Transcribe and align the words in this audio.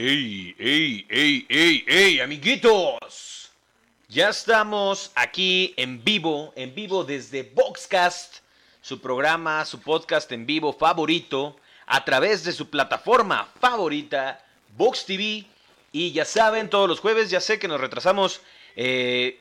¡Ey, 0.00 0.54
ey, 0.60 1.06
ey, 1.08 1.46
ey, 1.48 1.84
ey, 1.88 2.20
amiguitos! 2.20 3.50
Ya 4.06 4.28
estamos 4.28 5.10
aquí 5.16 5.74
en 5.76 6.04
vivo, 6.04 6.52
en 6.54 6.72
vivo 6.72 7.02
desde 7.02 7.42
Boxcast, 7.42 8.36
su 8.80 9.00
programa, 9.00 9.64
su 9.64 9.80
podcast 9.80 10.30
en 10.30 10.46
vivo 10.46 10.72
favorito, 10.72 11.56
a 11.84 12.04
través 12.04 12.44
de 12.44 12.52
su 12.52 12.70
plataforma 12.70 13.48
favorita, 13.60 14.40
Box 14.76 15.04
TV. 15.04 15.44
Y 15.90 16.12
ya 16.12 16.24
saben, 16.24 16.70
todos 16.70 16.88
los 16.88 17.00
jueves, 17.00 17.28
ya 17.28 17.40
sé 17.40 17.58
que 17.58 17.66
nos 17.66 17.80
retrasamos 17.80 18.40
eh, 18.76 19.40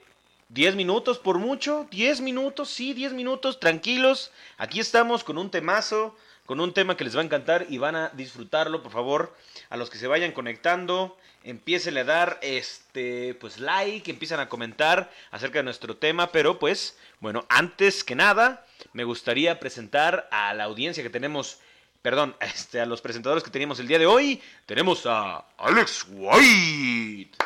10 0.50 0.76
minutos 0.76 1.20
por 1.20 1.38
mucho, 1.38 1.88
10 1.92 2.22
minutos, 2.22 2.72
sí, 2.72 2.96
10 2.96 3.14
minutos, 3.14 3.60
tranquilos. 3.60 4.32
Aquí 4.58 4.80
estamos 4.80 5.24
con 5.24 5.38
un 5.38 5.52
temazo, 5.52 6.18
con 6.48 6.62
un 6.62 6.74
tema 6.74 6.96
que 6.96 7.04
les 7.04 7.16
va 7.16 7.22
a 7.22 7.26
encantar 7.26 7.68
y 7.70 7.78
van 7.78 7.96
a 7.98 8.10
disfrutarlo, 8.16 8.82
por 8.82 8.94
favor. 8.94 9.36
A 9.70 9.76
los 9.76 9.90
que 9.90 9.98
se 9.98 10.08
vayan 10.08 10.32
conectando, 10.32 11.18
empiecen 11.44 11.98
a 11.98 12.06
dar 12.06 12.40
este 12.42 13.36
pues 13.36 13.60
like, 13.60 14.10
empiezan 14.10 14.40
a 14.40 14.48
comentar 14.48 15.12
acerca 15.30 15.60
de 15.60 15.64
nuestro 15.64 15.98
tema, 15.98 16.32
pero 16.32 16.58
pues 16.58 16.98
bueno, 17.20 17.46
antes 17.50 18.04
que 18.06 18.16
nada, 18.16 18.66
me 18.94 19.04
gustaría 19.04 19.60
presentar 19.60 20.30
a 20.32 20.54
la 20.54 20.64
audiencia 20.64 21.04
que 21.04 21.10
tenemos 21.10 21.60
perdón, 22.02 22.34
este, 22.40 22.80
a 22.80 22.86
los 22.86 23.02
presentadores 23.02 23.44
que 23.44 23.52
tenemos 23.52 23.80
el 23.82 23.88
día 23.88 24.00
de 24.00 24.06
hoy. 24.06 24.42
Tenemos 24.66 25.06
a 25.06 25.46
Alex 25.58 26.08
White. 26.10 27.38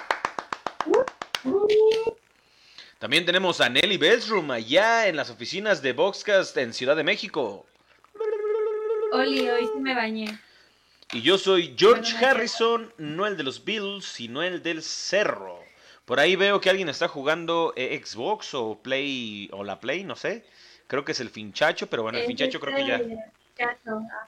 También 2.99 3.25
tenemos 3.25 3.61
a 3.61 3.67
Nelly 3.69 3.97
Bedroom 3.97 4.51
allá 4.51 5.07
en 5.07 5.15
las 5.15 5.31
oficinas 5.31 5.81
de 5.81 5.93
Boxcast 5.93 6.55
en 6.57 6.71
Ciudad 6.71 6.95
de 6.95 7.03
México. 7.03 7.65
Oli, 9.11 9.49
hoy 9.49 9.65
sí 9.73 9.79
me 9.79 9.93
bañé. 9.93 10.39
Y 11.13 11.21
yo 11.21 11.37
soy 11.37 11.75
George 11.77 12.25
Harrison, 12.25 12.93
no 12.97 13.27
el 13.27 13.35
de 13.35 13.43
los 13.43 13.65
Bills, 13.65 14.05
sino 14.05 14.41
el 14.41 14.63
del 14.63 14.81
Cerro. 14.81 15.59
Por 16.05 16.19
ahí 16.19 16.35
veo 16.35 16.61
que 16.61 16.69
alguien 16.69 16.87
está 16.87 17.07
jugando 17.07 17.73
eh, 17.75 18.01
Xbox 18.03 18.53
o 18.53 18.79
Play 18.81 19.49
o 19.51 19.63
la 19.63 19.79
Play, 19.79 20.03
no 20.05 20.15
sé. 20.15 20.45
Creo 20.87 21.03
que 21.03 21.11
es 21.11 21.19
el 21.19 21.29
Finchacho, 21.29 21.87
pero 21.87 22.03
bueno, 22.03 22.17
el 22.17 22.25
Finchacho 22.25 22.59
creo 22.59 22.75
que 22.75 22.85
ya 22.85 23.01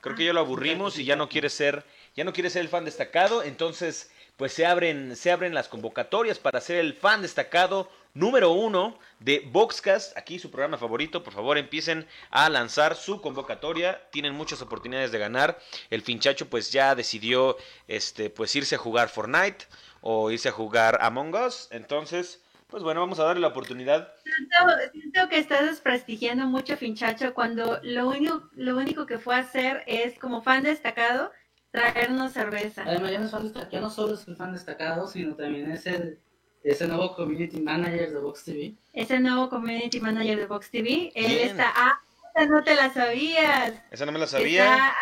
creo 0.01 0.15
que 0.15 0.25
ya 0.25 0.33
lo 0.33 0.41
aburrimos 0.41 0.99
y 0.99 1.05
ya 1.05 1.15
no 1.15 1.27
quiere 1.27 1.49
ser 1.49 1.83
ya 2.15 2.23
no 2.23 2.33
quiere 2.33 2.49
ser 2.49 2.61
el 2.61 2.69
fan 2.69 2.85
destacado, 2.85 3.41
entonces 3.41 4.11
pues 4.37 4.53
se 4.53 4.65
abren 4.65 5.15
se 5.15 5.31
abren 5.31 5.53
las 5.53 5.67
convocatorias 5.67 6.39
para 6.39 6.61
ser 6.61 6.77
el 6.77 6.93
fan 6.93 7.21
destacado 7.21 7.89
número 8.13 8.51
uno 8.51 8.97
de 9.19 9.47
Boxcast, 9.51 10.17
aquí 10.17 10.39
su 10.39 10.51
programa 10.51 10.77
favorito. 10.77 11.23
Por 11.23 11.33
favor, 11.33 11.57
empiecen 11.57 12.05
a 12.29 12.49
lanzar 12.49 12.95
su 12.95 13.21
convocatoria. 13.21 14.01
Tienen 14.11 14.33
muchas 14.33 14.61
oportunidades 14.61 15.11
de 15.11 15.19
ganar. 15.19 15.59
El 15.89 16.01
Finchacho, 16.01 16.49
pues 16.49 16.71
ya 16.71 16.95
decidió 16.95 17.57
este, 17.87 18.29
pues 18.29 18.55
irse 18.55 18.75
a 18.75 18.79
jugar 18.79 19.09
Fortnite 19.09 19.65
o 20.01 20.31
irse 20.31 20.49
a 20.49 20.51
jugar 20.51 20.99
Among 21.01 21.35
Us. 21.35 21.67
Entonces, 21.71 22.41
pues 22.67 22.83
bueno, 22.83 23.01
vamos 23.01 23.19
a 23.19 23.23
darle 23.23 23.41
la 23.41 23.49
oportunidad. 23.49 24.13
Siento, 24.91 25.29
que 25.29 25.37
estás 25.37 25.65
desprestigiando 25.65 26.45
mucho 26.45 26.75
Finchacho 26.77 27.33
cuando 27.33 27.79
lo 27.83 28.07
único, 28.07 28.49
lo 28.55 28.77
único 28.77 29.05
que 29.05 29.19
fue 29.19 29.35
a 29.35 29.39
hacer 29.39 29.83
es, 29.87 30.17
como 30.19 30.41
fan 30.41 30.63
destacado, 30.63 31.31
traernos 31.73 32.31
cerveza. 32.31 32.83
Además, 32.85 33.11
ya 33.11 33.19
no, 33.19 33.69
ya 33.71 33.81
no 33.81 33.89
solo 33.89 34.13
es 34.13 34.27
el 34.27 34.35
fan 34.35 34.53
destacado, 34.53 35.07
sino 35.07 35.35
también 35.35 35.71
es 35.71 35.87
el 35.87 36.19
ese 36.63 36.87
nuevo 36.87 37.15
community 37.15 37.59
manager 37.59 38.13
de 38.13 38.19
Vox 38.19 38.45
TV. 38.45 38.75
Ese 38.93 39.19
nuevo 39.19 39.49
community 39.49 39.99
manager 39.99 40.37
de 40.37 40.45
Vox 40.45 40.69
TV. 40.69 41.11
Él 41.15 41.31
está. 41.39 41.73
Ah, 41.75 41.99
esa 42.35 42.45
no 42.45 42.63
te 42.63 42.75
la 42.75 42.93
sabías. 42.93 43.73
Esa 43.91 44.05
no 44.05 44.11
me 44.11 44.19
la 44.19 44.27
sabía. 44.27 44.93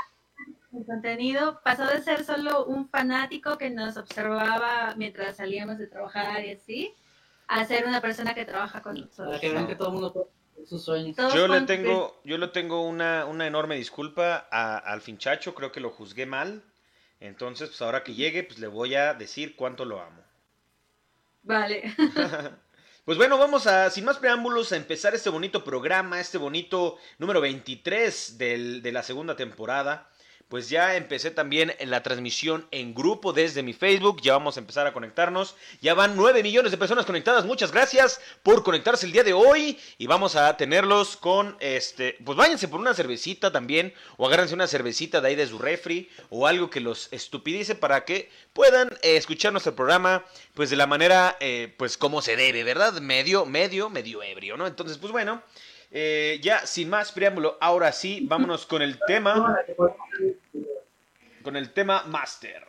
el 0.73 0.85
contenido 0.85 1.59
pasó 1.61 1.85
de 1.85 2.01
ser 2.01 2.23
solo 2.23 2.65
un 2.65 2.87
fanático 2.87 3.57
que 3.57 3.69
nos 3.69 3.97
observaba 3.97 4.95
mientras 4.95 5.35
salíamos 5.37 5.77
de 5.77 5.87
trabajar 5.87 6.43
y 6.45 6.51
así, 6.51 6.95
a 7.47 7.65
ser 7.65 7.85
una 7.85 7.99
persona 7.99 8.33
que 8.33 8.45
trabaja 8.45 8.81
con 8.81 8.95
nosotros. 8.95 9.27
Para 9.27 9.39
que 9.41 9.51
vean 9.51 9.67
que 9.67 9.75
todo 9.75 9.89
el 9.89 9.93
mundo 9.95 10.31
sus 10.65 10.83
sueños. 10.83 11.15
yo 11.33 11.47
le 11.47 11.61
tengo, 11.61 12.21
yo 12.23 12.37
le 12.37 12.47
tengo 12.47 12.83
una, 12.83 13.25
una 13.25 13.47
enorme 13.47 13.75
disculpa 13.75 14.47
a, 14.51 14.77
al 14.77 15.01
finchacho, 15.01 15.53
creo 15.53 15.71
que 15.71 15.79
lo 15.79 15.89
juzgué 15.89 16.25
mal. 16.25 16.63
Entonces, 17.19 17.69
pues 17.69 17.81
ahora 17.81 18.03
que 18.03 18.15
llegue, 18.15 18.43
pues 18.43 18.59
le 18.59 18.67
voy 18.67 18.95
a 18.95 19.13
decir 19.13 19.55
cuánto 19.55 19.85
lo 19.85 20.01
amo. 20.01 20.23
Vale. 21.43 21.95
Pues 23.03 23.17
bueno, 23.17 23.39
vamos 23.39 23.65
a, 23.65 23.89
sin 23.89 24.05
más 24.05 24.19
preámbulos, 24.19 24.71
a 24.71 24.77
empezar 24.77 25.15
este 25.15 25.31
bonito 25.31 25.63
programa, 25.63 26.19
este 26.19 26.37
bonito 26.37 26.99
número 27.17 27.41
23 27.41 28.37
del, 28.37 28.83
de 28.83 28.91
la 28.91 29.01
segunda 29.01 29.35
temporada 29.35 30.07
pues 30.51 30.67
ya 30.67 30.97
empecé 30.97 31.31
también 31.31 31.73
en 31.79 31.89
la 31.89 32.03
transmisión 32.03 32.67
en 32.71 32.93
grupo 32.93 33.31
desde 33.31 33.63
mi 33.63 33.71
Facebook. 33.71 34.19
Ya 34.21 34.33
vamos 34.33 34.57
a 34.57 34.59
empezar 34.59 34.85
a 34.85 34.91
conectarnos. 34.91 35.55
Ya 35.79 35.93
van 35.93 36.17
9 36.17 36.43
millones 36.43 36.71
de 36.71 36.77
personas 36.77 37.05
conectadas. 37.05 37.45
Muchas 37.45 37.71
gracias 37.71 38.19
por 38.43 38.61
conectarse 38.61 39.05
el 39.05 39.13
día 39.13 39.23
de 39.23 39.31
hoy. 39.31 39.79
Y 39.97 40.07
vamos 40.07 40.35
a 40.35 40.57
tenerlos 40.57 41.15
con 41.15 41.55
este. 41.61 42.17
Pues 42.25 42.37
váyanse 42.37 42.67
por 42.67 42.81
una 42.81 42.93
cervecita 42.93 43.53
también. 43.53 43.93
O 44.17 44.27
agárrense 44.27 44.53
una 44.53 44.67
cervecita 44.67 45.21
de 45.21 45.29
ahí 45.29 45.35
de 45.37 45.47
su 45.47 45.57
refri. 45.57 46.09
O 46.29 46.45
algo 46.45 46.69
que 46.69 46.81
los 46.81 47.07
estupidice 47.13 47.73
para 47.73 48.03
que 48.03 48.29
puedan 48.51 48.89
eh, 49.03 49.15
escuchar 49.15 49.53
nuestro 49.53 49.73
programa. 49.73 50.25
Pues 50.53 50.69
de 50.69 50.75
la 50.75 50.85
manera, 50.85 51.37
eh, 51.39 51.73
pues 51.77 51.97
como 51.97 52.21
se 52.21 52.35
debe, 52.35 52.65
¿verdad? 52.65 52.99
Medio, 52.99 53.45
medio, 53.45 53.89
medio 53.89 54.21
ebrio, 54.21 54.57
¿no? 54.57 54.67
Entonces, 54.67 54.97
pues 54.97 55.13
bueno. 55.13 55.41
Eh, 55.93 56.39
ya 56.41 56.65
sin 56.65 56.89
más 56.89 57.11
preámbulo, 57.11 57.57
ahora 57.59 57.91
sí, 57.91 58.21
vámonos 58.23 58.65
con 58.65 58.81
el 58.81 58.97
tema. 59.07 59.57
Con 61.41 61.55
el 61.55 61.73
tema 61.73 62.03
Master. 62.03 62.67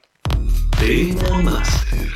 Tema 0.78 1.42
Master. 1.42 2.12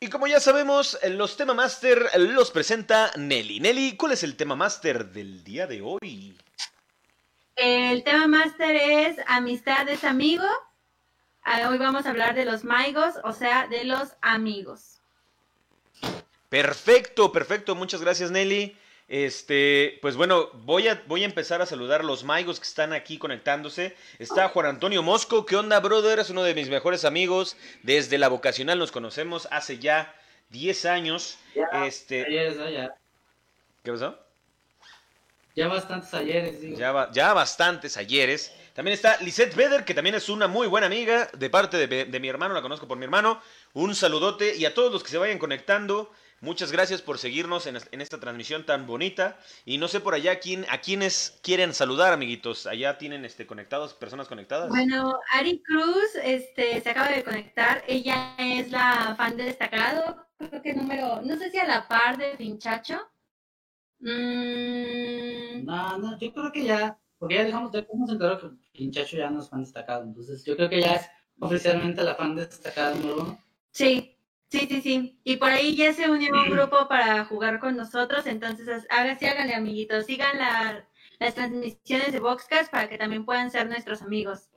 Y 0.00 0.08
como 0.08 0.26
ya 0.26 0.40
sabemos, 0.40 0.98
los 1.10 1.36
tema 1.36 1.54
master 1.54 2.10
los 2.18 2.50
presenta 2.50 3.12
Nelly. 3.16 3.60
Nelly, 3.60 3.96
¿cuál 3.96 4.12
es 4.12 4.22
el 4.22 4.36
tema 4.36 4.56
master 4.56 5.10
del 5.10 5.44
día 5.44 5.66
de 5.66 5.82
hoy? 5.82 6.38
El 7.56 8.02
tema 8.02 8.26
master 8.26 8.74
es 8.74 9.16
amistad 9.26 9.88
es 9.88 10.04
amigo 10.04 10.46
Ah, 11.42 11.68
hoy 11.68 11.78
vamos 11.78 12.06
a 12.06 12.10
hablar 12.10 12.34
de 12.34 12.44
los 12.44 12.64
maigos, 12.64 13.14
o 13.24 13.32
sea, 13.32 13.66
de 13.66 13.84
los 13.84 14.10
amigos. 14.20 15.00
Perfecto, 16.48 17.32
perfecto. 17.32 17.74
Muchas 17.74 18.00
gracias, 18.00 18.30
Nelly. 18.30 18.76
Este, 19.10 19.98
pues 20.02 20.14
bueno, 20.14 20.50
voy 20.52 20.86
a, 20.86 21.02
voy 21.08 21.24
a 21.24 21.26
empezar 21.26 21.60
a 21.60 21.66
saludar 21.66 22.02
a 22.02 22.04
los 22.04 22.22
maigos 22.22 22.60
que 22.60 22.66
están 22.66 22.92
aquí 22.92 23.18
conectándose. 23.18 23.96
Está 24.20 24.48
Juan 24.50 24.66
Antonio 24.66 25.02
Mosco. 25.02 25.44
¿Qué 25.44 25.56
onda, 25.56 25.80
brother? 25.80 26.20
Es 26.20 26.30
uno 26.30 26.44
de 26.44 26.54
mis 26.54 26.68
mejores 26.68 27.04
amigos. 27.04 27.56
Desde 27.82 28.18
la 28.18 28.28
vocacional 28.28 28.78
nos 28.78 28.92
conocemos 28.92 29.48
hace 29.50 29.80
ya 29.80 30.14
10 30.50 30.84
años. 30.84 31.38
este, 31.84 32.24
ya. 32.72 32.94
¿Qué 33.82 33.90
pasó? 33.90 34.16
Ya 35.56 35.66
bastantes 35.66 36.14
ayeres, 36.14 36.78
Ya, 36.78 37.10
ya 37.10 37.34
bastantes 37.34 37.96
ayeres. 37.96 38.54
También 38.74 38.94
está 38.94 39.20
Lisette 39.22 39.56
Beder, 39.56 39.84
que 39.84 39.94
también 39.94 40.14
es 40.14 40.28
una 40.28 40.46
muy 40.46 40.68
buena 40.68 40.86
amiga 40.86 41.28
de 41.36 41.50
parte 41.50 41.88
de, 41.88 42.20
mi 42.20 42.28
hermano, 42.28 42.54
la 42.54 42.62
conozco 42.62 42.86
por 42.86 42.96
mi 42.96 43.04
hermano. 43.04 43.42
Un 43.72 43.96
saludote 43.96 44.54
y 44.56 44.64
a 44.66 44.72
todos 44.72 44.92
los 44.92 45.02
que 45.02 45.10
se 45.10 45.18
vayan 45.18 45.38
conectando. 45.38 46.12
Muchas 46.42 46.72
gracias 46.72 47.02
por 47.02 47.18
seguirnos 47.18 47.66
en, 47.66 47.76
esta 47.76 48.18
transmisión 48.18 48.64
tan 48.64 48.86
bonita. 48.86 49.38
Y 49.66 49.76
no 49.76 49.88
sé 49.88 50.00
por 50.00 50.14
allá 50.14 50.40
quién, 50.40 50.64
a 50.70 50.80
quienes 50.80 51.38
quieren 51.42 51.74
saludar, 51.74 52.14
amiguitos. 52.14 52.66
Allá 52.66 52.96
tienen 52.96 53.26
este, 53.26 53.46
conectados, 53.46 53.92
personas 53.92 54.26
conectadas. 54.26 54.70
Bueno, 54.70 55.18
Ari 55.32 55.62
Cruz 55.62 56.14
este, 56.22 56.80
se 56.80 56.90
acaba 56.90 57.08
de 57.08 57.24
conectar. 57.24 57.84
Ella 57.86 58.34
es 58.38 58.70
la 58.70 59.14
fan 59.18 59.36
de 59.36 59.44
destacado. 59.44 60.26
Creo 60.38 60.62
que 60.62 60.72
número, 60.72 61.20
no 61.20 61.36
sé 61.36 61.50
si 61.50 61.58
a 61.58 61.66
la 61.66 61.86
par 61.86 62.16
de 62.16 62.34
Pinchacho. 62.38 62.98
Mm. 63.98 65.66
No, 65.66 65.98
no, 65.98 66.18
yo 66.18 66.32
creo 66.32 66.50
que 66.50 66.64
ya, 66.64 66.98
porque 67.18 67.34
ya 67.34 67.44
dejamos, 67.44 67.70
ya 67.70 67.86
hemos 67.92 68.10
enterado 68.10 68.40
que 68.40 68.48
Pinchacho 68.72 69.18
ya 69.18 69.28
no 69.28 69.40
es 69.40 69.50
fan 69.50 69.60
destacado, 69.60 70.04
entonces 70.04 70.42
yo 70.46 70.56
creo 70.56 70.70
que 70.70 70.80
ya 70.80 70.94
es 70.94 71.06
oficialmente 71.38 72.02
la 72.02 72.14
fan 72.14 72.34
destacada 72.34 72.94
número 72.94 73.20
uno. 73.20 73.44
Sí, 73.72 74.16
sí, 74.50 74.66
sí, 74.68 74.82
sí. 74.82 75.20
Y 75.24 75.36
por 75.36 75.50
ahí 75.50 75.76
ya 75.76 75.92
se 75.92 76.10
unió 76.10 76.32
un 76.34 76.50
grupo 76.50 76.88
para 76.88 77.24
jugar 77.24 77.58
con 77.60 77.76
nosotros, 77.76 78.26
entonces 78.26 78.86
háganse, 78.90 79.28
háganle 79.28 79.54
amiguitos, 79.54 80.06
sigan 80.06 80.38
las 81.18 81.34
transmisiones 81.34 82.12
de 82.12 82.20
Boxcast 82.20 82.70
para 82.70 82.88
que 82.88 82.98
también 82.98 83.24
puedan 83.24 83.50
ser 83.50 83.68
nuestros 83.68 84.02
amigos. 84.02 84.48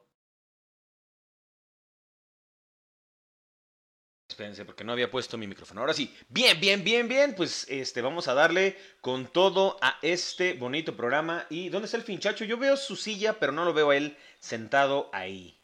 Espérense, 4.30 4.66
porque 4.66 4.84
no 4.84 4.94
había 4.94 5.12
puesto 5.12 5.38
mi 5.38 5.48
micrófono. 5.48 5.82
Ahora 5.82 5.94
sí, 5.94 6.12
bien, 6.28 6.60
bien, 6.60 6.84
bien, 6.84 7.08
bien. 7.08 7.36
Pues 7.36 7.68
este, 7.70 8.02
vamos 8.02 8.28
a 8.28 8.34
darle 8.34 8.76
con 9.00 9.28
todo 9.28 9.78
a 9.82 10.00
este 10.02 10.54
bonito 10.54 10.98
programa. 10.98 11.46
¿Y 11.52 11.70
dónde 11.70 11.86
está 11.86 11.98
el 11.98 12.04
finchacho? 12.04 12.44
Yo 12.44 12.58
veo 12.58 12.76
su 12.76 12.96
silla, 12.96 13.40
pero 13.40 13.52
no 13.52 13.64
lo 13.64 13.74
veo 13.74 13.92
a 13.92 13.96
él 13.96 14.18
sentado 14.40 15.10
ahí. 15.14 15.63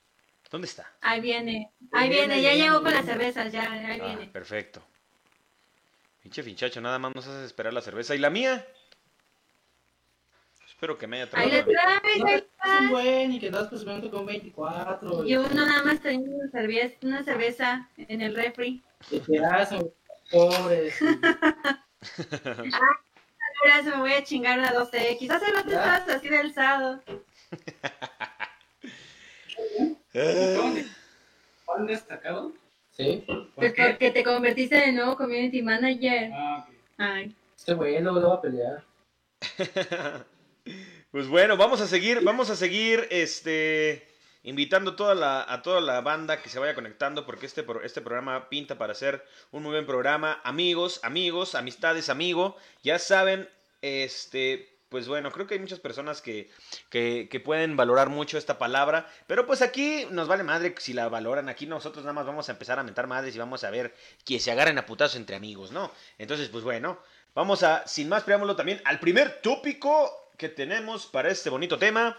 ¿Dónde 0.50 0.68
está? 0.68 0.92
Ahí 1.02 1.22
viene, 1.22 1.72
ahí 1.92 2.10
viene, 2.10 2.42
ya 2.42 2.54
llegó 2.54 2.82
con 2.82 2.92
las 2.94 3.06
cervezas, 3.06 3.52
ya, 3.52 3.72
ahí 3.72 4.00
ah, 4.02 4.06
viene. 4.06 4.28
Perfecto. 4.28 4.82
Pinche 6.24 6.42
finchacho, 6.42 6.82
nada 6.82 6.98
más 6.98 7.14
nos 7.16 7.28
hace 7.28 7.46
esperar 7.46 7.72
la 7.74 7.82
cerveza. 7.82 8.16
¿Y 8.16 8.18
la 8.18 8.30
mía? 8.30 8.66
Espero 10.68 10.98
que 10.98 11.08
me 11.08 11.22
haya 11.22 11.30
Ahí 11.34 11.52
le 11.52 11.64
traído. 11.64 11.82
traes, 11.82 12.20
No, 12.20 12.28
ahí 12.28 12.34
es 12.36 12.82
un 12.82 12.90
buen 12.90 13.32
y 13.34 13.40
que 13.40 13.52
das 13.52 13.68
presumiendo 13.68 14.10
con 14.10 14.26
24. 14.26 15.26
Y 15.26 15.36
uno 15.36 15.66
nada 15.66 15.84
más 15.84 16.00
tenía 16.00 16.30
una 16.30 16.50
cerveza, 16.50 16.96
una 17.04 17.24
cerveza 17.24 17.90
en 17.98 18.22
el 18.22 18.36
refri. 18.36 18.82
Te 19.10 19.46
hacen 19.46 19.92
pobres. 20.32 20.98
Ahora 23.62 23.84
se 23.84 23.90
me 23.90 23.98
voy 23.98 24.14
a 24.14 24.24
chingar 24.24 24.58
una 24.58 24.74
12X. 24.74 25.30
Hace 25.30 25.52
rato 25.52 25.70
estabas 25.70 26.10
así 26.10 26.30
de 26.30 26.38
alzado. 26.38 27.04
Eh, 30.14 30.86
¿Cuál 31.66 31.88
destacado? 31.88 32.54
Sí. 32.92 33.24
¿Por 33.28 33.50
Pues 33.56 33.74
qué? 33.74 33.84
porque 33.90 34.12
te 34.12 34.24
convertiste 34.24 34.78
en 34.78 34.90
el 34.90 34.96
nuevo 34.96 35.16
community 35.16 35.62
manager. 35.62 36.32
Ah, 36.34 36.66
ok. 36.68 36.76
Ay. 36.98 37.36
Este 37.56 37.74
güey 37.74 38.02
luego 38.02 38.20
lo 38.20 38.30
va 38.30 38.36
a 38.36 38.42
pelear. 38.42 38.84
Pues 41.12 41.28
bueno, 41.28 41.58
vamos 41.58 41.82
a 41.82 41.88
seguir, 41.88 42.22
vamos 42.22 42.52
a 42.52 42.56
seguir 42.56 43.08
este 43.10 44.08
invitando 44.44 44.96
toda 44.96 45.16
la, 45.16 45.44
a 45.52 45.64
toda 45.64 45.82
la 45.82 46.02
banda 46.02 46.40
que 46.40 46.50
se 46.50 46.60
vaya 46.60 46.76
conectando 46.76 47.26
porque 47.26 47.48
este, 47.48 47.66
este 47.84 48.02
programa 48.02 48.48
pinta 48.48 48.78
para 48.78 48.94
ser 48.94 49.26
un 49.50 49.64
muy 49.64 49.72
buen 49.72 49.88
programa. 49.88 50.40
Amigos, 50.44 51.00
amigos, 51.04 51.56
amistades, 51.56 52.10
amigo, 52.10 52.56
ya 52.84 53.00
saben, 53.00 53.50
este, 53.82 54.79
pues 54.90 55.08
bueno, 55.08 55.32
creo 55.32 55.46
que 55.48 55.54
hay 55.54 55.60
muchas 55.60 55.80
personas 55.80 56.22
que, 56.22 56.50
que, 56.90 57.42
pueden 57.44 57.76
valorar 57.76 58.10
mucho 58.10 58.38
esta 58.38 58.58
palabra, 58.58 59.08
pero 59.28 59.46
pues 59.46 59.62
aquí 59.62 60.06
nos 60.10 60.28
vale 60.28 60.44
madre 60.44 60.74
si 60.80 60.94
la 60.94 61.08
valoran, 61.10 61.48
aquí 61.48 61.68
nosotros 61.68 62.04
nada 62.04 62.14
más 62.14 62.26
vamos 62.26 62.50
a 62.50 62.54
empezar 62.54 62.80
a 62.80 62.84
mentar 62.84 63.06
madres 63.08 63.36
y 63.36 63.40
vamos 63.40 63.64
a 63.64 63.70
ver 63.70 63.96
que 64.26 64.40
se 64.40 64.52
agarren 64.52 64.78
a 64.80 64.86
putazos 64.86 65.16
entre 65.18 65.36
amigos, 65.36 65.72
¿no? 65.72 65.92
Entonces, 66.18 66.50
pues 66.50 66.64
bueno, 66.64 67.00
vamos 67.36 67.62
a, 67.64 67.88
sin 67.88 68.10
más 68.10 68.24
preámbulo 68.24 68.56
también, 68.56 68.82
al 68.86 69.00
primer 69.00 69.42
tópico 69.42 70.12
que 70.38 70.50
tenemos 70.50 71.06
para 71.06 71.30
este 71.30 71.50
bonito 71.50 71.78
tema, 71.78 72.18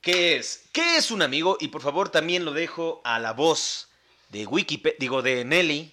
que 0.00 0.36
es, 0.36 0.64
¿qué 0.72 0.96
es 0.96 1.10
un 1.10 1.22
amigo? 1.22 1.56
Y 1.60 1.68
por 1.68 1.82
favor 1.82 2.08
también 2.08 2.44
lo 2.44 2.52
dejo 2.52 3.00
a 3.04 3.18
la 3.18 3.32
voz 3.32 3.88
de 4.30 4.46
Wikipedia, 4.46 4.96
digo, 4.98 5.22
de 5.22 5.44
Nelly, 5.44 5.92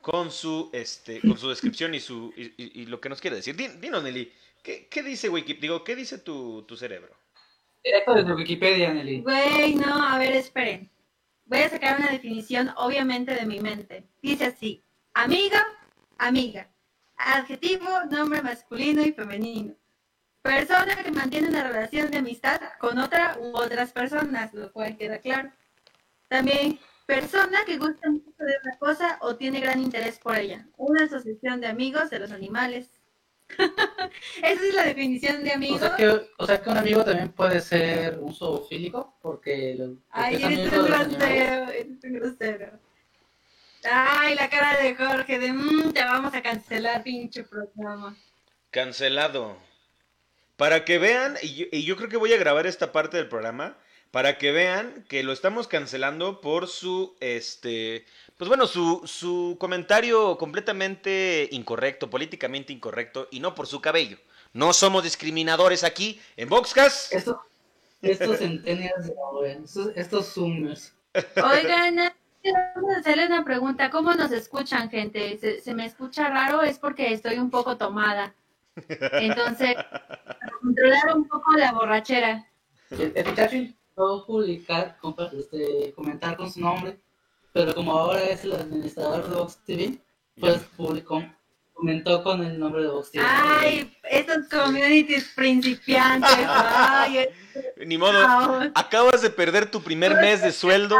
con 0.00 0.30
su, 0.32 0.68
este, 0.72 1.20
con 1.20 1.38
su 1.38 1.48
descripción 1.48 1.94
y, 1.94 2.00
su, 2.00 2.34
y, 2.36 2.82
y- 2.82 2.86
lo 2.86 3.00
que 3.00 3.08
nos 3.08 3.20
quiere 3.20 3.36
decir. 3.36 3.54
Din- 3.56 3.80
Dinos, 3.80 4.02
Nelly, 4.02 4.32
¿qué, 4.62 4.88
qué 4.88 5.02
dice 5.02 5.28
Wikipedia? 5.28 5.60
Digo, 5.60 5.84
¿qué 5.84 5.96
dice 5.96 6.18
tu, 6.18 6.62
tu 6.62 6.76
cerebro? 6.76 7.16
Directo 7.84 8.14
desde 8.14 8.32
Wikipedia, 8.32 8.92
Nelly. 8.92 9.22
Güey, 9.22 9.74
no, 9.74 10.02
a 10.02 10.18
ver, 10.18 10.32
esperen. 10.32 10.90
Voy 11.46 11.60
a 11.60 11.68
sacar 11.68 11.98
una 11.98 12.10
definición, 12.10 12.72
obviamente, 12.76 13.34
de 13.34 13.44
mi 13.44 13.60
mente. 13.60 14.08
Dice 14.22 14.46
así: 14.46 14.82
amiga, 15.14 15.66
amiga. 16.18 16.70
Adjetivo, 17.16 17.86
nombre 18.10 18.40
masculino 18.40 19.02
y 19.02 19.12
femenino. 19.12 19.74
Persona 20.42 20.96
que 21.02 21.10
mantiene 21.10 21.48
una 21.48 21.64
relación 21.68 22.10
de 22.10 22.18
amistad 22.18 22.60
con 22.80 22.98
otra 22.98 23.36
u 23.38 23.56
otras 23.56 23.92
personas, 23.92 24.54
lo 24.54 24.72
cual 24.72 24.96
queda 24.96 25.18
claro. 25.18 25.52
También, 26.28 26.80
persona 27.06 27.64
que 27.64 27.78
gusta 27.78 28.10
mucho 28.10 28.30
de 28.38 28.54
una 28.64 28.78
cosa 28.78 29.18
o 29.20 29.36
tiene 29.36 29.60
gran 29.60 29.80
interés 29.80 30.18
por 30.18 30.36
ella. 30.36 30.66
Una 30.76 31.04
asociación 31.04 31.60
de 31.60 31.66
amigos 31.66 32.10
de 32.10 32.20
los 32.20 32.32
animales. 32.32 33.01
Esa 34.42 34.64
es 34.66 34.74
la 34.74 34.84
definición 34.84 35.44
de 35.44 35.50
O 35.50 35.54
amigo. 35.54 35.78
sea, 35.78 35.96
que, 35.96 36.08
o 36.38 36.46
sea 36.46 36.62
que 36.62 36.70
un 36.70 36.76
amigo 36.78 37.04
también 37.04 37.30
puede 37.32 37.60
ser 37.60 38.18
un 38.18 38.34
zoofílico, 38.34 39.14
porque 39.22 39.74
lo, 39.78 39.96
Ay, 40.10 40.36
es 40.36 40.42
eres 40.44 40.72
un 40.72 40.84
grosero, 40.86 41.70
eres 41.70 42.04
un 42.04 42.12
grosero. 42.14 42.78
Ay, 43.84 44.34
la 44.36 44.48
cara 44.48 44.78
de 44.80 44.94
Jorge 44.94 45.38
de 45.38 45.52
"Mm, 45.52 45.92
te 45.92 46.04
vamos 46.04 46.32
a 46.34 46.42
cancelar, 46.42 47.02
pinche 47.02 47.42
programa. 47.44 48.16
Cancelado. 48.70 49.56
Para 50.56 50.84
que 50.84 50.98
vean, 50.98 51.36
y 51.42 51.54
yo, 51.54 51.66
y 51.72 51.84
yo 51.84 51.96
creo 51.96 52.08
que 52.08 52.16
voy 52.16 52.32
a 52.32 52.36
grabar 52.38 52.66
esta 52.66 52.92
parte 52.92 53.16
del 53.16 53.28
programa, 53.28 53.76
para 54.12 54.36
que 54.36 54.52
vean 54.52 55.04
que 55.08 55.24
lo 55.24 55.32
estamos 55.32 55.66
cancelando 55.66 56.40
por 56.42 56.68
su, 56.68 57.16
este, 57.18 58.04
pues 58.36 58.46
bueno, 58.46 58.66
su, 58.66 59.00
su 59.06 59.56
comentario 59.58 60.36
completamente 60.36 61.48
incorrecto, 61.50 62.10
políticamente 62.10 62.74
incorrecto, 62.74 63.26
y 63.30 63.40
no 63.40 63.54
por 63.54 63.66
su 63.66 63.80
cabello. 63.80 64.18
No 64.52 64.74
somos 64.74 65.02
discriminadores 65.02 65.82
aquí 65.82 66.20
en 66.36 66.50
Boxcast. 66.50 67.14
Estos, 67.14 67.36
estos 68.02 68.38
ahora, 69.18 69.52
estos, 69.52 69.88
estos 69.96 70.26
zoomers. 70.34 70.94
Oigan, 71.36 72.12
vamos 72.74 72.94
a 72.94 73.00
hacerle 73.00 73.26
una 73.26 73.44
pregunta. 73.44 73.88
¿Cómo 73.90 74.12
nos 74.12 74.30
escuchan, 74.30 74.90
gente? 74.90 75.38
¿Se, 75.38 75.62
se 75.62 75.72
me 75.72 75.86
escucha 75.86 76.28
raro? 76.28 76.62
Es 76.62 76.78
porque 76.78 77.14
estoy 77.14 77.38
un 77.38 77.48
poco 77.48 77.78
tomada. 77.78 78.34
Entonces, 78.88 79.74
para 79.74 80.52
controlar 80.60 81.16
un 81.16 81.26
poco 81.26 81.52
la 81.56 81.72
borrachera. 81.72 82.46
El, 82.90 83.12
el 83.14 83.74
intentó 83.92 84.26
publicar, 84.26 84.96
este, 85.32 85.92
comentar 85.94 86.36
con 86.36 86.50
su 86.50 86.60
nombre, 86.60 86.98
pero 87.52 87.74
como 87.74 87.92
ahora 87.92 88.22
es 88.24 88.44
el 88.44 88.52
administrador 88.52 89.28
de 89.28 89.36
Vox 89.36 89.58
TV, 89.64 89.98
pues 90.40 90.62
publicó, 90.76 91.22
comentó 91.74 92.22
con 92.22 92.42
el 92.42 92.58
nombre 92.58 92.82
de 92.82 92.88
Vox 92.88 93.10
TV. 93.10 93.24
Ay, 93.26 93.96
estos 94.04 94.48
communities 94.48 95.32
principiantes. 95.34 96.30
Ay, 96.46 97.28
Ni 97.84 97.98
modo, 97.98 98.18
acabas 98.74 99.22
de 99.22 99.30
perder 99.30 99.70
tu 99.70 99.82
primer 99.82 100.14
mes 100.16 100.42
de 100.42 100.52
sueldo. 100.52 100.96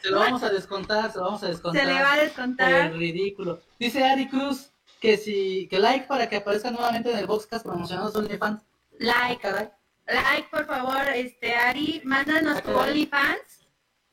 Se 0.00 0.10
lo 0.10 0.20
vamos 0.20 0.42
a 0.44 0.50
descontar, 0.50 1.10
se 1.10 1.18
lo 1.18 1.24
vamos 1.24 1.42
a 1.42 1.48
descontar. 1.48 1.82
Se 1.82 1.92
le 1.92 2.00
va 2.00 2.12
a 2.12 2.18
descontar. 2.18 2.92
el 2.92 2.98
ridículo. 2.98 3.60
Dice 3.80 4.04
Ari 4.04 4.28
Cruz 4.28 4.70
que 5.00 5.16
si 5.16 5.66
que 5.68 5.78
like 5.78 6.06
para 6.06 6.28
que 6.28 6.36
aparezca 6.36 6.70
nuevamente 6.70 7.10
en 7.10 7.18
el 7.18 7.26
Boxcast 7.26 7.64
promocionando 7.64 8.12
su 8.12 8.18
OnlyFans. 8.18 8.62
Like, 9.00 9.40
Caray. 9.40 9.70
Like, 10.08 10.48
por 10.50 10.66
favor, 10.66 11.06
este, 11.14 11.54
Ari, 11.54 12.02
mándanos 12.04 12.62
tu. 12.62 12.70
OnlyFans. 12.76 13.40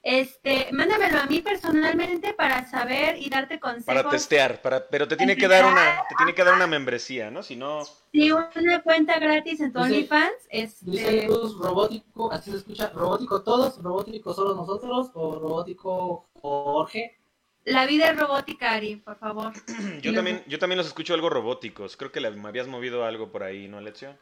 Este, 0.07 0.67
mándamelo 0.71 1.19
a 1.19 1.25
mí 1.25 1.41
personalmente 1.41 2.35
para 2.35 2.63
saber 2.69 3.17
y 3.17 3.27
darte 3.27 3.59
consejos. 3.59 3.85
Para 3.87 4.07
testear, 4.07 4.61
para, 4.61 4.87
pero 4.87 5.07
te 5.07 5.17
tiene 5.17 5.35
que 5.35 5.47
dar 5.47 5.65
una, 5.65 6.03
te 6.07 6.13
tiene 6.15 6.35
que 6.35 6.43
dar 6.43 6.53
una 6.53 6.67
membresía, 6.67 7.31
¿no? 7.31 7.41
Si 7.41 7.55
no, 7.55 7.83
Si 8.11 8.31
una 8.31 8.83
cuenta 8.83 9.17
gratis 9.17 9.61
en 9.61 9.73
tu 9.73 9.79
Dice- 9.79 9.91
OnlyFans, 9.95 10.47
Dice 10.81 11.01
este, 11.21 11.25
Cruz, 11.25 11.57
robótico, 11.57 12.31
así 12.31 12.51
se 12.51 12.57
escucha, 12.57 12.91
robótico 12.93 13.41
todos, 13.41 13.81
robótico 13.81 14.31
solo 14.35 14.53
nosotros, 14.53 15.09
o 15.15 15.39
robótico 15.39 16.29
Jorge. 16.39 17.17
la 17.63 17.87
vida 17.87 18.11
es 18.11 18.19
robótica, 18.19 18.73
Ari, 18.73 18.97
por 18.97 19.17
favor. 19.17 19.53
yo 20.03 20.13
también, 20.13 20.43
yo 20.47 20.59
también 20.59 20.77
los 20.77 20.85
escucho 20.85 21.15
algo 21.15 21.31
robóticos. 21.31 21.97
Creo 21.97 22.11
que 22.11 22.19
le- 22.21 22.29
me 22.29 22.47
habías 22.47 22.67
movido 22.67 23.05
algo 23.05 23.31
por 23.31 23.41
ahí, 23.41 23.67
¿no, 23.67 23.81
Lección? 23.81 24.15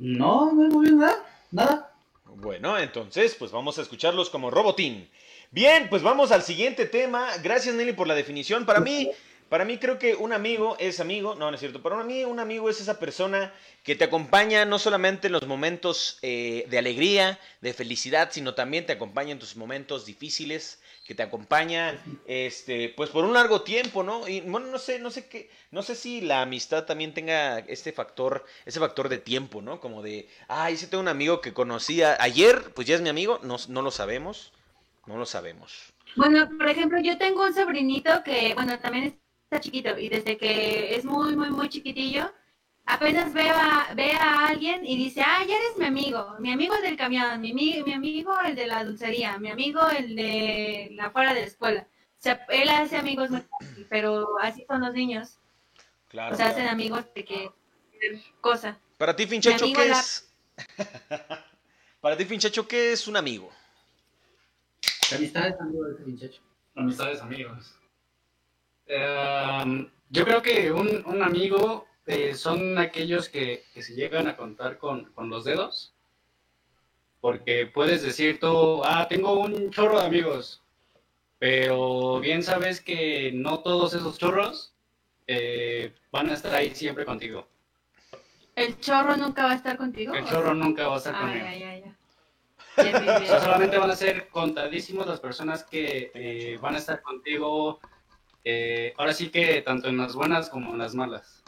No, 0.00 0.50
no 0.52 0.64
he 0.64 0.68
movido 0.70 0.96
nada, 0.96 1.24
nada. 1.50 1.92
Bueno, 2.24 2.78
entonces, 2.78 3.36
pues 3.38 3.50
vamos 3.52 3.78
a 3.78 3.82
escucharlos 3.82 4.30
como 4.30 4.50
Robotín. 4.50 5.10
Bien, 5.50 5.88
pues 5.90 6.02
vamos 6.02 6.32
al 6.32 6.42
siguiente 6.42 6.86
tema. 6.86 7.28
Gracias, 7.42 7.74
Nelly, 7.74 7.92
por 7.92 8.06
la 8.06 8.14
definición. 8.14 8.64
Para 8.64 8.80
mí, 8.80 9.10
para 9.50 9.66
mí 9.66 9.76
creo 9.76 9.98
que 9.98 10.14
un 10.14 10.32
amigo 10.32 10.74
es 10.78 11.00
amigo. 11.00 11.34
No, 11.34 11.50
no 11.50 11.54
es 11.54 11.60
cierto. 11.60 11.82
Para 11.82 12.02
mí, 12.02 12.24
un 12.24 12.40
amigo 12.40 12.70
es 12.70 12.80
esa 12.80 12.98
persona 12.98 13.52
que 13.84 13.94
te 13.94 14.04
acompaña 14.04 14.64
no 14.64 14.78
solamente 14.78 15.26
en 15.26 15.34
los 15.34 15.46
momentos 15.46 16.18
eh, 16.22 16.64
de 16.70 16.78
alegría, 16.78 17.38
de 17.60 17.74
felicidad, 17.74 18.30
sino 18.32 18.54
también 18.54 18.86
te 18.86 18.92
acompaña 18.92 19.32
en 19.32 19.38
tus 19.38 19.54
momentos 19.54 20.06
difíciles, 20.06 20.80
que 21.04 21.14
te 21.14 21.22
acompaña, 21.22 22.00
este, 22.26 22.90
pues 22.96 23.10
por 23.10 23.24
un 23.24 23.32
largo 23.32 23.62
tiempo, 23.62 24.02
¿no? 24.02 24.28
Y 24.28 24.42
bueno, 24.42 24.68
no 24.68 24.78
sé, 24.78 24.98
no 24.98 25.10
sé 25.10 25.28
qué, 25.28 25.50
no 25.70 25.82
sé 25.82 25.94
si 25.94 26.20
la 26.20 26.42
amistad 26.42 26.84
también 26.84 27.14
tenga 27.14 27.58
este 27.60 27.92
factor, 27.92 28.44
ese 28.64 28.78
factor 28.78 29.08
de 29.08 29.18
tiempo, 29.18 29.62
¿no? 29.62 29.80
Como 29.80 30.02
de, 30.02 30.28
ay, 30.46 30.76
sí 30.76 30.86
tengo 30.86 31.02
un 31.02 31.08
amigo 31.08 31.40
que 31.40 31.52
conocía 31.52 32.16
ayer, 32.20 32.72
pues 32.74 32.86
ya 32.86 32.94
es 32.94 33.00
mi 33.00 33.08
amigo, 33.08 33.40
no, 33.42 33.56
no 33.68 33.82
lo 33.82 33.90
sabemos, 33.90 34.52
no 35.06 35.16
lo 35.16 35.26
sabemos. 35.26 35.92
Bueno, 36.16 36.48
por 36.56 36.68
ejemplo, 36.68 36.98
yo 37.00 37.16
tengo 37.18 37.44
un 37.44 37.54
sobrinito 37.54 38.22
que, 38.24 38.54
bueno, 38.54 38.78
también 38.78 39.18
está 39.44 39.60
chiquito 39.60 39.98
y 39.98 40.08
desde 40.08 40.36
que 40.36 40.94
es 40.94 41.04
muy, 41.04 41.34
muy, 41.34 41.50
muy 41.50 41.68
chiquitillo, 41.68 42.30
apenas 42.86 43.32
ve 43.32 43.48
a, 43.50 43.92
ve 43.94 44.12
a 44.12 44.46
alguien 44.48 44.84
y 44.84 44.96
dice, 44.96 45.22
ah, 45.22 45.44
ya 45.46 45.56
eres 45.56 45.76
mi 45.78 45.86
amigo, 45.86 46.34
mi 46.40 46.52
amigo 46.52 46.74
el 46.74 46.82
del 46.82 46.96
camión, 46.96 47.40
mi, 47.40 47.52
ami- 47.52 47.84
mi 47.84 47.92
amigo 47.92 48.34
el 48.40 48.54
de 48.56 48.66
la 48.66 48.84
dulcería, 48.84 49.38
mi 49.38 49.50
amigo 49.50 49.80
el 49.90 50.16
de 50.16 50.88
la 50.92 51.10
fuera 51.10 51.32
de 51.34 51.40
la 51.42 51.46
escuela. 51.46 51.86
O 52.18 52.22
sea, 52.22 52.44
él 52.50 52.68
hace 52.68 52.96
amigos 52.96 53.30
pero 53.88 54.26
así 54.40 54.64
son 54.68 54.82
los 54.82 54.92
niños. 54.92 55.38
Claro. 56.08 56.34
O 56.34 56.36
sea, 56.36 56.48
hacen 56.48 56.66
amigos 56.66 57.04
de 57.14 57.24
que 57.24 57.50
cosa. 58.40 58.78
Para 58.98 59.14
ti, 59.16 59.26
Finchacho, 59.26 59.66
¿qué 59.74 59.88
la- 59.88 60.00
es? 60.00 60.32
Para 62.00 62.16
ti, 62.16 62.24
Finchacho, 62.24 62.66
¿qué 62.66 62.92
es 62.92 63.06
un 63.08 63.16
amigo? 63.16 63.50
Amistades, 65.14 65.54
amigo 65.60 65.84
de 65.84 66.04
muchacho. 66.06 66.40
Amistades, 66.74 67.20
amigos. 67.20 67.74
Eh, 68.86 69.90
yo 70.10 70.24
creo 70.24 70.42
que 70.42 70.70
un, 70.72 71.02
un 71.06 71.22
amigo 71.22 71.86
eh, 72.10 72.34
son 72.34 72.78
aquellos 72.78 73.28
que, 73.28 73.64
que 73.72 73.82
se 73.82 73.94
llegan 73.94 74.26
a 74.28 74.36
contar 74.36 74.78
con, 74.78 75.04
con 75.12 75.30
los 75.30 75.44
dedos. 75.44 75.94
Porque 77.20 77.66
puedes 77.66 78.02
decir 78.02 78.40
tú, 78.40 78.82
ah, 78.84 79.06
tengo 79.08 79.34
un 79.40 79.70
chorro 79.70 80.00
de 80.00 80.06
amigos. 80.06 80.62
Pero 81.38 82.20
bien 82.20 82.42
sabes 82.42 82.80
que 82.80 83.30
no 83.32 83.60
todos 83.60 83.94
esos 83.94 84.18
chorros 84.18 84.74
eh, 85.26 85.94
van 86.10 86.30
a 86.30 86.34
estar 86.34 86.54
ahí 86.54 86.74
siempre 86.74 87.04
contigo. 87.04 87.46
¿El 88.56 88.78
chorro 88.80 89.16
nunca 89.16 89.44
va 89.44 89.52
a 89.52 89.54
estar 89.54 89.76
contigo? 89.76 90.12
El 90.14 90.26
chorro 90.26 90.54
nunca 90.54 90.88
va 90.88 90.94
a 90.96 90.98
estar 90.98 91.14
Ay, 91.14 91.20
conmigo. 91.22 91.46
ay, 91.46 91.62
ay, 91.62 91.82
ay. 91.84 91.94
Bien, 92.82 92.92
bien, 93.00 93.10
O 93.14 93.18
bien. 93.18 93.26
sea, 93.26 93.40
solamente 93.40 93.78
van 93.78 93.90
a 93.90 93.96
ser 93.96 94.28
contadísimos 94.28 95.06
las 95.06 95.20
personas 95.20 95.64
que 95.64 96.10
eh, 96.14 96.58
van 96.62 96.74
a 96.74 96.78
estar 96.78 97.02
contigo. 97.02 97.80
eh, 98.44 98.94
ahora 98.96 99.12
sí 99.12 99.28
que 99.30 99.60
tanto 99.62 99.88
en 99.88 99.96
las 99.98 100.14
buenas 100.14 100.48
como 100.48 100.72
en 100.72 100.78
las 100.78 100.94
malas. 100.94 101.39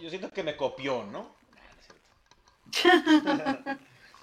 Yo 0.00 0.10
siento 0.10 0.30
que 0.30 0.42
me 0.42 0.56
copió, 0.56 1.04
¿no? 1.04 1.34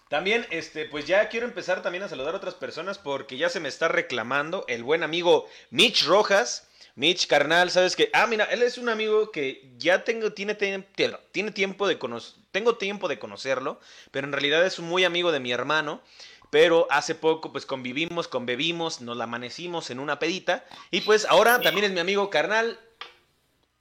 También, 0.10 0.48
este, 0.50 0.86
pues 0.86 1.06
ya 1.06 1.30
quiero 1.30 1.46
empezar 1.46 1.84
también 1.84 2.04
a 2.04 2.10
saludar 2.10 2.34
a 2.34 2.38
otras 2.38 2.56
personas 2.56 2.98
porque 2.98 3.38
ya 3.38 3.48
se 3.48 3.60
me 3.60 3.70
está 3.70 3.88
reclamando 3.88 4.66
el 4.68 4.84
buen 4.84 5.04
amigo 5.04 5.48
Mitch 5.70 6.06
Rojas. 6.06 6.68
Mitch, 6.96 7.28
carnal, 7.28 7.70
sabes 7.70 7.96
que, 7.96 8.10
ah, 8.12 8.26
mira, 8.26 8.46
él 8.46 8.64
es 8.64 8.80
un 8.80 8.90
amigo 8.90 9.32
que 9.32 9.72
ya 9.78 10.04
tengo, 10.04 10.34
tiene, 10.34 10.56
tiene 10.56 11.52
tiempo 11.52 11.88
de 11.88 12.00
conocer, 12.00 12.44
tengo 12.52 12.76
tiempo 12.76 13.08
de 13.08 13.20
conocerlo, 13.20 13.80
pero 14.12 14.26
en 14.28 14.34
realidad 14.34 14.66
es 14.66 14.80
un 14.80 14.90
muy 14.90 15.06
amigo 15.06 15.32
de 15.32 15.40
mi 15.40 15.52
hermano. 15.52 16.02
Pero 16.50 16.88
hace 16.90 17.14
poco, 17.14 17.52
pues 17.52 17.68
convivimos, 17.68 18.28
conbebimos, 18.28 19.02
nos 19.02 19.16
la 19.16 19.26
amanecimos 19.26 19.92
en 19.92 20.00
una 20.00 20.18
pedita. 20.18 20.66
Y 20.90 21.02
pues 21.02 21.26
ahora 21.30 21.62
también 21.62 21.86
es 21.86 21.92
mi 21.92 22.00
amigo 22.00 22.32
carnal. 22.32 22.80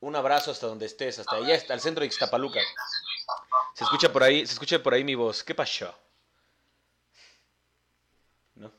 Un 0.00 0.14
abrazo 0.14 0.50
hasta 0.52 0.66
donde 0.66 0.86
estés, 0.86 1.18
hasta 1.18 1.36
allá, 1.36 1.54
hasta 1.54 1.74
el 1.74 1.80
centro 1.80 2.02
de 2.02 2.06
Ixtapaluca. 2.06 2.60
Se 3.74 3.84
escucha 3.84 4.12
por 4.12 4.22
ahí, 4.22 4.46
se 4.46 4.52
escucha 4.52 4.82
por 4.82 4.94
ahí 4.94 5.02
mi 5.04 5.14
voz. 5.14 5.42
¿Qué 5.42 5.54
pasó? 5.54 5.94
¿No? 8.54 8.72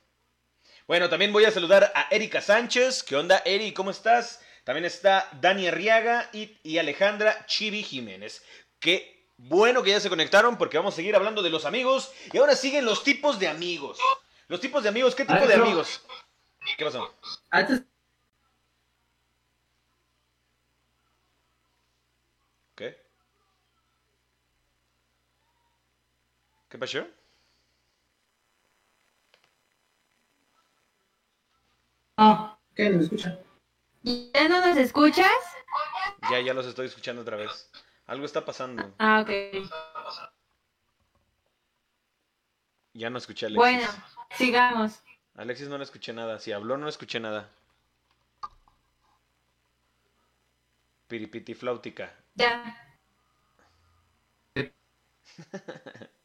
Bueno, 0.88 1.10
también 1.10 1.34
voy 1.34 1.46
a 1.46 1.52
saludar 1.52 1.92
a 1.94 2.08
Erika 2.10 2.42
Sánchez. 2.42 3.04
¿Qué 3.04 3.16
onda, 3.16 3.42
Eri? 3.46 3.74
¿Cómo 3.74 3.92
estás? 3.92 4.42
También 4.64 4.86
está 4.86 5.30
Dani 5.42 5.68
Arriaga 5.68 6.30
y, 6.32 6.58
y 6.64 6.78
Alejandra 6.78 7.46
Chivi 7.46 7.84
Jiménez. 7.84 8.44
Qué 8.80 9.28
bueno 9.38 9.84
que 9.84 9.92
ya 9.92 10.00
se 10.00 10.10
conectaron 10.10 10.58
porque 10.58 10.78
vamos 10.78 10.94
a 10.94 10.98
seguir 10.98 11.16
hablando 11.16 11.42
de 11.42 11.50
los 11.50 11.66
amigos. 11.66 12.12
Y 12.32 12.38
ahora 12.38 12.56
siguen 12.56 12.86
los 12.86 13.04
tipos 13.04 13.40
de 13.40 13.48
amigos. 13.48 14.00
Los 14.48 14.62
tipos 14.62 14.84
de 14.84 14.90
amigos, 14.90 15.16
¿qué 15.16 15.26
tipo 15.26 15.46
de 15.46 15.54
amigos? 15.54 16.02
¿Qué 16.78 16.86
pasó? 16.86 17.14
Antes, 17.50 17.82
¿Qué 26.70 26.78
pasó? 26.78 27.04
ah, 32.18 32.60
¿qué? 32.76 32.90
¿No 32.90 32.98
me 32.98 33.04
escucha? 33.04 33.40
¿Ya 34.04 34.48
no 34.48 34.66
nos 34.66 34.78
escuchas? 34.78 35.32
Ya, 36.30 36.40
ya 36.42 36.54
los 36.54 36.68
estoy 36.68 36.86
escuchando 36.86 37.24
otra 37.24 37.38
vez. 37.38 37.72
Algo 38.06 38.26
está 38.26 38.46
pasando. 38.46 38.94
Ah, 39.00 39.22
ok. 39.22 39.30
Ya 42.94 43.10
no 43.10 43.18
escuché 43.18 43.48
a 43.48 43.50
Alexis. 43.50 43.58
Bueno, 43.58 43.88
sigamos. 44.38 45.02
Alexis 45.36 45.70
no 45.70 45.78
le 45.78 45.84
escuché 45.86 46.14
nada. 46.14 46.38
Si 46.40 46.52
habló, 46.52 46.78
no 46.78 46.88
escuché 46.88 47.20
nada. 47.20 47.50
Piripiti 51.08 51.56
flautica. 51.56 52.14
Ya. 52.36 52.96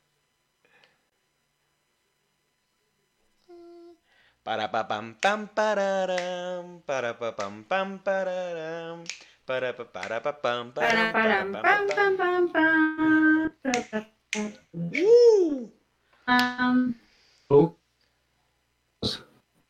Para 4.45 4.69
pa 4.69 4.85
pam 4.85 5.15
pam 5.15 5.49
pararam, 5.49 6.83
para 6.85 7.17
pa 7.17 7.33
pam 7.33 7.65
pam 7.65 7.97
pararam, 7.97 9.03
para 9.47 9.73
pa 9.73 9.85
para 9.89 10.21
pa 10.21 10.33
pam 10.35 10.71
Para, 10.71 11.13
param, 11.13 11.51
para, 11.51 11.63
para, 11.63 11.87
pam, 11.89 12.17
pam, 12.17 12.17
pam, 12.21 12.49
pam. 12.53 13.51
Pa, 13.65 13.73
pa, 13.89 14.01
pa. 14.05 14.41
Uh. 14.69 15.73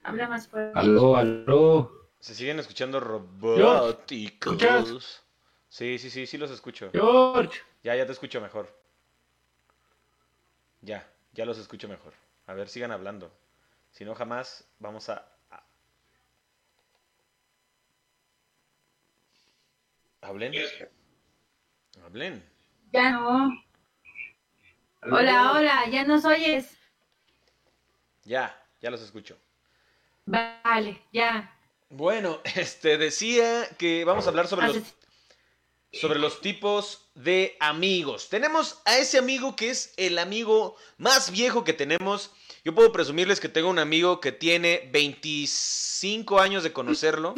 Habla 0.02 0.26
más 0.28 0.48
fuerte. 0.48 0.76
aló, 0.76 1.16
aló. 1.16 2.10
Se 2.18 2.34
siguen 2.34 2.58
escuchando 2.58 2.98
robóticos. 2.98 4.58
Sí, 5.68 5.98
sí, 6.00 6.10
sí, 6.10 6.26
sí 6.26 6.36
los 6.36 6.50
escucho. 6.50 6.90
George. 6.90 7.60
Ya, 7.84 7.94
ya 7.94 8.06
te 8.06 8.12
escucho 8.12 8.40
mejor. 8.40 8.66
Ya, 10.80 11.06
ya 11.32 11.46
los 11.46 11.58
escucho 11.58 11.86
mejor. 11.86 12.12
A 12.48 12.54
ver, 12.54 12.68
sigan 12.68 12.90
hablando. 12.90 13.30
Si 13.94 14.04
no, 14.04 14.14
jamás 14.16 14.66
vamos 14.80 15.08
a... 15.08 15.24
a- 15.50 15.62
Hablen. 20.20 20.52
Hablen. 22.04 22.42
Ya 22.92 23.10
no. 23.12 23.52
Hola, 25.02 25.52
hola, 25.52 25.86
ya 25.92 26.04
nos 26.04 26.24
oyes. 26.24 26.76
Ya, 28.24 28.60
ya 28.80 28.90
los 28.90 29.00
escucho. 29.00 29.38
Vale, 30.26 31.00
ya. 31.12 31.56
Bueno, 31.88 32.40
este 32.56 32.98
decía 32.98 33.68
que 33.78 34.04
vamos 34.04 34.26
a 34.26 34.30
hablar 34.30 34.48
sobre 34.48 34.66
los, 34.66 34.94
sobre 36.00 36.18
los 36.18 36.40
tipos 36.40 37.06
de 37.14 37.56
amigos. 37.60 38.28
Tenemos 38.28 38.80
a 38.84 38.98
ese 38.98 39.18
amigo 39.18 39.56
que 39.56 39.70
es 39.70 39.94
el 39.96 40.18
amigo 40.18 40.76
más 40.98 41.30
viejo 41.30 41.64
que 41.64 41.72
tenemos. 41.72 42.30
Yo 42.64 42.74
puedo 42.74 42.92
presumirles 42.92 43.40
que 43.40 43.48
tengo 43.48 43.68
un 43.68 43.78
amigo 43.78 44.20
que 44.20 44.32
tiene 44.32 44.88
25 44.92 46.40
años 46.40 46.62
de 46.62 46.72
conocerlo. 46.72 47.34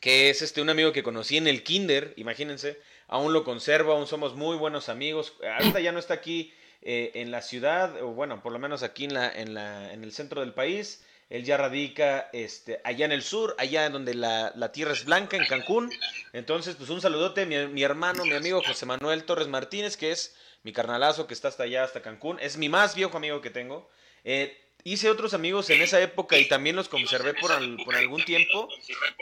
Que 0.00 0.30
es 0.30 0.42
este 0.42 0.60
un 0.60 0.70
amigo 0.70 0.92
que 0.92 1.02
conocí 1.02 1.36
en 1.36 1.48
el 1.48 1.62
kinder, 1.62 2.14
imagínense. 2.16 2.80
Aún 3.08 3.32
lo 3.32 3.44
conservo, 3.44 3.92
aún 3.92 4.06
somos 4.06 4.34
muy 4.34 4.56
buenos 4.56 4.88
amigos. 4.88 5.34
Ahorita 5.58 5.80
ya 5.80 5.92
no 5.92 5.98
está 5.98 6.14
aquí 6.14 6.52
eh, 6.82 7.12
en 7.14 7.30
la 7.30 7.42
ciudad, 7.42 8.02
o 8.02 8.08
bueno, 8.08 8.42
por 8.42 8.52
lo 8.52 8.58
menos 8.58 8.82
aquí 8.82 9.04
en, 9.04 9.14
la, 9.14 9.30
en, 9.30 9.54
la, 9.54 9.92
en 9.92 10.04
el 10.04 10.12
centro 10.12 10.40
del 10.40 10.54
país. 10.54 11.04
Él 11.28 11.44
ya 11.44 11.56
radica 11.56 12.30
este, 12.32 12.80
allá 12.84 13.04
en 13.04 13.12
el 13.12 13.22
sur, 13.22 13.56
allá 13.58 13.86
en 13.86 13.92
donde 13.92 14.14
la, 14.14 14.52
la 14.54 14.70
tierra 14.70 14.92
es 14.92 15.04
blanca, 15.04 15.36
en 15.36 15.46
Cancún. 15.46 15.90
Entonces, 16.32 16.76
pues 16.76 16.88
un 16.90 17.00
saludote, 17.00 17.46
mi, 17.46 17.66
mi 17.66 17.82
hermano, 17.82 18.24
mi 18.24 18.34
amigo 18.34 18.62
José 18.64 18.86
Manuel 18.86 19.24
Torres 19.24 19.48
Martínez, 19.48 19.96
que 19.96 20.12
es 20.12 20.36
mi 20.62 20.72
carnalazo 20.72 21.26
que 21.26 21.34
está 21.34 21.48
hasta 21.48 21.64
allá, 21.64 21.84
hasta 21.84 22.02
Cancún. 22.02 22.38
Es 22.40 22.56
mi 22.56 22.68
más 22.68 22.94
viejo 22.94 23.16
amigo 23.16 23.40
que 23.40 23.50
tengo. 23.50 23.90
Eh, 24.22 24.56
hice 24.84 25.10
otros 25.10 25.34
amigos 25.34 25.68
en 25.70 25.82
esa 25.82 26.00
época 26.00 26.38
y 26.38 26.46
también 26.46 26.76
los 26.76 26.88
conservé 26.88 27.34
por, 27.34 27.50
por 27.84 27.96
algún 27.96 28.24
tiempo, 28.24 28.68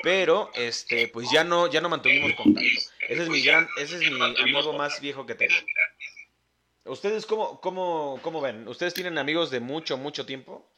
pero 0.03 0.51
este, 0.55 1.09
pues 1.09 1.31
ya 1.33 1.43
no, 1.43 1.71
ya 1.71 1.81
no 1.81 1.89
mantuvimos 1.89 2.35
contacto. 2.35 2.71
Ese 3.09 3.23
es 3.23 3.29
mi 3.31 3.43
gran, 3.43 3.67
ese 3.79 3.97
es 3.97 4.11
mi 4.11 4.21
amigo 4.23 4.75
más 4.75 5.01
viejo 5.01 5.25
que 5.25 5.35
tengo. 5.35 5.55
¿Ustedes 6.85 7.25
cómo, 7.25 7.63
cómo, 7.63 8.21
cómo 8.21 8.43
ven? 8.43 8.69
¿Ustedes 8.69 8.93
tienen 8.93 9.17
amigos 9.17 9.51
de 9.51 9.61
mucho, 9.61 9.97
mucho 9.97 10.27
tiempo? 10.27 10.71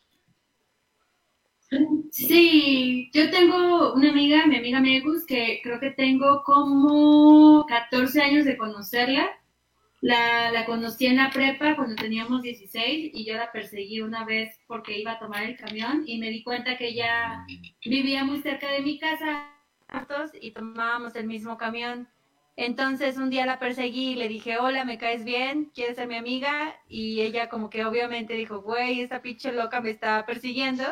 Sí, 2.11 3.11
yo 3.13 3.31
tengo 3.31 3.93
una 3.95 4.11
amiga, 4.11 4.47
mi 4.47 4.57
amiga 4.57 4.81
Megus, 4.81 5.27
que 5.27 5.61
creo 5.63 5.81
que 5.81 5.91
tengo 5.91 6.43
como 6.45 7.67
14 7.67 8.23
años 8.23 8.45
de 8.45 8.57
conocerla. 8.57 9.29
La, 10.01 10.51
la 10.53 10.67
conocí 10.67 11.07
en 11.07 11.17
la 11.17 11.31
prepa 11.31 11.75
cuando 11.77 11.97
teníamos 11.97 12.43
16 12.43 13.11
y 13.15 13.25
yo 13.27 13.35
la 13.37 13.51
perseguí 13.51 14.01
una 14.01 14.25
vez 14.25 14.51
porque 14.69 14.99
iba 14.99 15.13
a 15.13 15.19
tomar 15.19 15.43
el 15.45 15.57
camión 15.57 16.05
y 16.07 16.19
me 16.19 16.31
di 16.31 16.45
cuenta 16.45 16.77
que 16.77 16.89
ella 16.89 17.45
vivía 17.85 18.25
muy 18.25 18.41
cerca 18.41 18.71
de 18.71 18.81
mi 18.81 18.99
casa 18.99 19.53
y 20.41 20.51
tomábamos 20.53 21.17
el 21.17 21.27
mismo 21.27 21.57
camión. 21.57 22.09
Entonces 22.57 23.19
un 23.19 23.31
día 23.31 23.47
la 23.47 23.59
perseguí 23.59 24.13
y 24.13 24.15
le 24.15 24.29
dije, 24.29 24.59
hola, 24.59 24.85
¿me 24.85 24.99
caes 24.99 25.25
bien? 25.25 25.71
¿Quieres 25.75 25.97
ser 25.97 26.09
mi 26.09 26.17
amiga? 26.17 26.77
Y 26.89 27.21
ella 27.23 27.49
como 27.49 27.69
que 27.71 27.85
obviamente 27.85 28.35
dijo, 28.35 28.61
güey, 28.63 29.01
esta 29.01 29.21
pinche 29.23 29.53
loca 29.53 29.81
me 29.81 29.91
está 29.91 30.25
persiguiendo. 30.25 30.85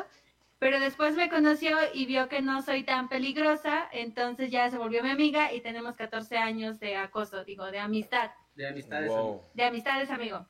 Pero 0.64 0.80
después 0.80 1.14
me 1.14 1.28
conoció 1.28 1.76
y 1.92 2.06
vio 2.06 2.26
que 2.30 2.40
no 2.40 2.62
soy 2.62 2.84
tan 2.84 3.10
peligrosa, 3.10 3.86
entonces 3.92 4.50
ya 4.50 4.70
se 4.70 4.78
volvió 4.78 5.02
mi 5.02 5.10
amiga 5.10 5.52
y 5.52 5.60
tenemos 5.60 5.94
14 5.94 6.38
años 6.38 6.80
de 6.80 6.96
acoso, 6.96 7.44
digo, 7.44 7.70
de 7.70 7.80
amistad. 7.80 8.30
De 8.54 8.66
amistades. 8.66 9.10
Wow. 9.10 9.42
De 9.52 9.62
amistades, 9.62 10.08
amigo. 10.08 10.48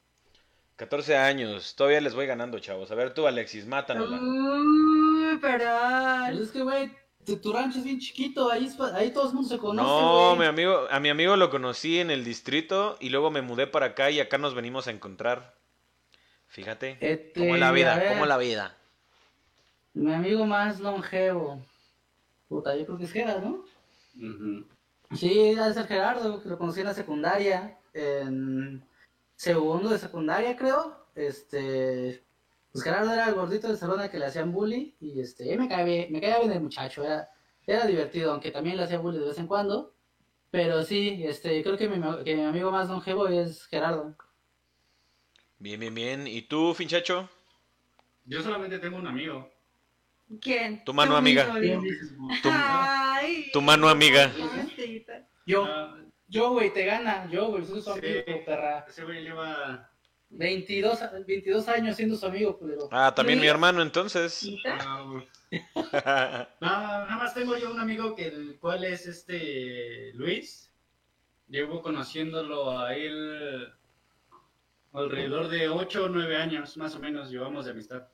14 0.76 1.16
años, 1.16 1.74
todavía 1.74 2.00
les 2.00 2.14
voy 2.14 2.26
ganando, 2.26 2.60
chavos. 2.60 2.92
A 2.92 2.94
ver 2.94 3.12
tú, 3.12 3.26
Alexis, 3.26 3.66
mátanosla. 3.66 4.20
Uy, 4.20 5.36
Pues 5.40 5.52
perdón. 5.52 6.42
es 6.44 6.50
que, 6.52 6.62
güey, 6.62 6.92
tu, 7.26 7.36
tu 7.38 7.52
rancho 7.52 7.78
es 7.78 7.84
bien 7.84 7.98
chiquito, 7.98 8.52
ahí, 8.52 8.70
ahí 8.94 9.10
todo 9.10 9.26
el 9.26 9.34
mundo 9.34 9.48
se 9.48 9.58
conoce, 9.58 9.82
No, 9.88 10.36
mi 10.36 10.44
amigo, 10.44 10.86
a 10.92 11.00
mi 11.00 11.08
amigo 11.08 11.34
lo 11.34 11.50
conocí 11.50 11.98
en 11.98 12.12
el 12.12 12.24
distrito 12.24 12.96
y 13.00 13.08
luego 13.10 13.32
me 13.32 13.42
mudé 13.42 13.66
para 13.66 13.86
acá 13.86 14.12
y 14.12 14.20
acá 14.20 14.38
nos 14.38 14.54
venimos 14.54 14.86
a 14.86 14.92
encontrar. 14.92 15.56
Fíjate, 16.46 16.98
Este, 17.00 17.40
cómo 17.40 17.54
es 17.54 17.60
la 17.60 17.72
vida, 17.72 18.00
cómo 18.10 18.22
es 18.22 18.28
la 18.28 18.38
vida. 18.38 18.76
Mi 19.94 20.12
amigo 20.12 20.44
más 20.44 20.80
longevo. 20.80 21.64
Puta, 22.48 22.76
yo 22.76 22.84
creo 22.84 22.98
que 22.98 23.04
es 23.04 23.12
Gerard, 23.12 23.42
¿no? 23.42 23.64
Sí, 25.12 25.54
debe 25.54 25.72
ser 25.72 25.86
Gerardo, 25.86 26.42
que 26.42 26.48
lo 26.48 26.58
conocí 26.58 26.80
en 26.80 26.86
la 26.86 26.94
secundaria, 26.94 27.78
en 27.92 28.84
segundo 29.36 29.88
de 29.88 29.98
secundaria, 29.98 30.56
creo. 30.56 31.06
Este, 31.14 32.24
pues 32.72 32.82
Gerardo 32.82 33.12
era 33.12 33.28
el 33.28 33.34
gordito 33.34 33.68
del 33.68 33.76
salón 33.76 34.00
al 34.00 34.10
que 34.10 34.18
le 34.18 34.26
hacían 34.26 34.52
bully 34.52 34.96
y 35.00 35.20
este, 35.20 35.56
me 35.56 35.68
caía 35.68 35.84
bien, 35.84 36.12
me 36.12 36.20
caía 36.20 36.40
bien 36.40 36.52
el 36.52 36.60
muchacho, 36.60 37.04
era, 37.04 37.30
era 37.64 37.86
divertido, 37.86 38.32
aunque 38.32 38.50
también 38.50 38.76
le 38.76 38.82
hacía 38.82 38.98
bully 38.98 39.18
de 39.18 39.26
vez 39.26 39.38
en 39.38 39.46
cuando. 39.46 39.94
Pero 40.50 40.82
sí, 40.82 41.22
este, 41.24 41.62
creo 41.62 41.76
que 41.76 41.88
mi, 41.88 42.00
que 42.24 42.34
mi 42.34 42.42
amigo 42.42 42.70
más 42.72 42.88
longevo 42.88 43.28
es 43.28 43.66
Gerardo. 43.66 44.16
Bien, 45.58 45.78
bien, 45.78 45.94
bien. 45.94 46.26
¿Y 46.26 46.42
tú, 46.42 46.74
Finchacho? 46.74 47.28
Yo 48.24 48.42
solamente 48.42 48.78
tengo 48.78 48.96
un 48.96 49.06
amigo. 49.06 49.53
¿Quién? 50.40 50.84
Tu 50.84 50.92
mano 50.94 51.16
amiga. 51.16 51.46
Tu- 52.42 52.50
Ay, 52.52 53.50
tu 53.52 53.60
mano 53.60 53.88
amiga. 53.88 54.30
Yo, 55.46 55.64
Ah, 55.64 55.96
yo, 56.28 56.50
güey, 56.52 56.72
te 56.72 56.84
gana. 56.84 57.28
Yo, 57.30 57.48
güey, 57.48 57.64
soy 57.64 57.82
su 57.82 57.92
Sí. 57.94 57.98
amigo, 57.98 58.44
perra. 58.44 58.84
ese 58.88 59.04
güey 59.04 59.22
lleva. 59.22 59.90
22, 60.30 61.00
a- 61.02 61.12
22 61.26 61.68
años 61.68 61.96
siendo 61.96 62.16
su 62.16 62.26
amigo, 62.26 62.58
culero. 62.58 62.88
Ah, 62.90 63.12
también 63.14 63.38
mi 63.38 63.44
¿Sí? 63.44 63.50
hermano, 63.50 63.82
entonces. 63.82 64.44
Ah. 64.66 66.48
No, 66.60 66.68
nada 66.68 67.16
más 67.16 67.34
tengo 67.34 67.56
yo 67.56 67.70
un 67.70 67.78
amigo 67.78 68.16
que 68.16 68.26
el 68.28 68.58
cual 68.58 68.84
es 68.84 69.06
este 69.06 70.12
Luis. 70.14 70.72
Llevo 71.48 71.82
conociéndolo 71.82 72.76
a 72.80 72.94
él 72.96 73.68
alrededor 74.92 75.48
de 75.48 75.68
8 75.68 76.04
o 76.04 76.08
9 76.08 76.36
años, 76.36 76.76
más 76.78 76.94
o 76.96 76.98
menos, 76.98 77.30
llevamos 77.30 77.66
de 77.66 77.72
amistad. 77.72 78.08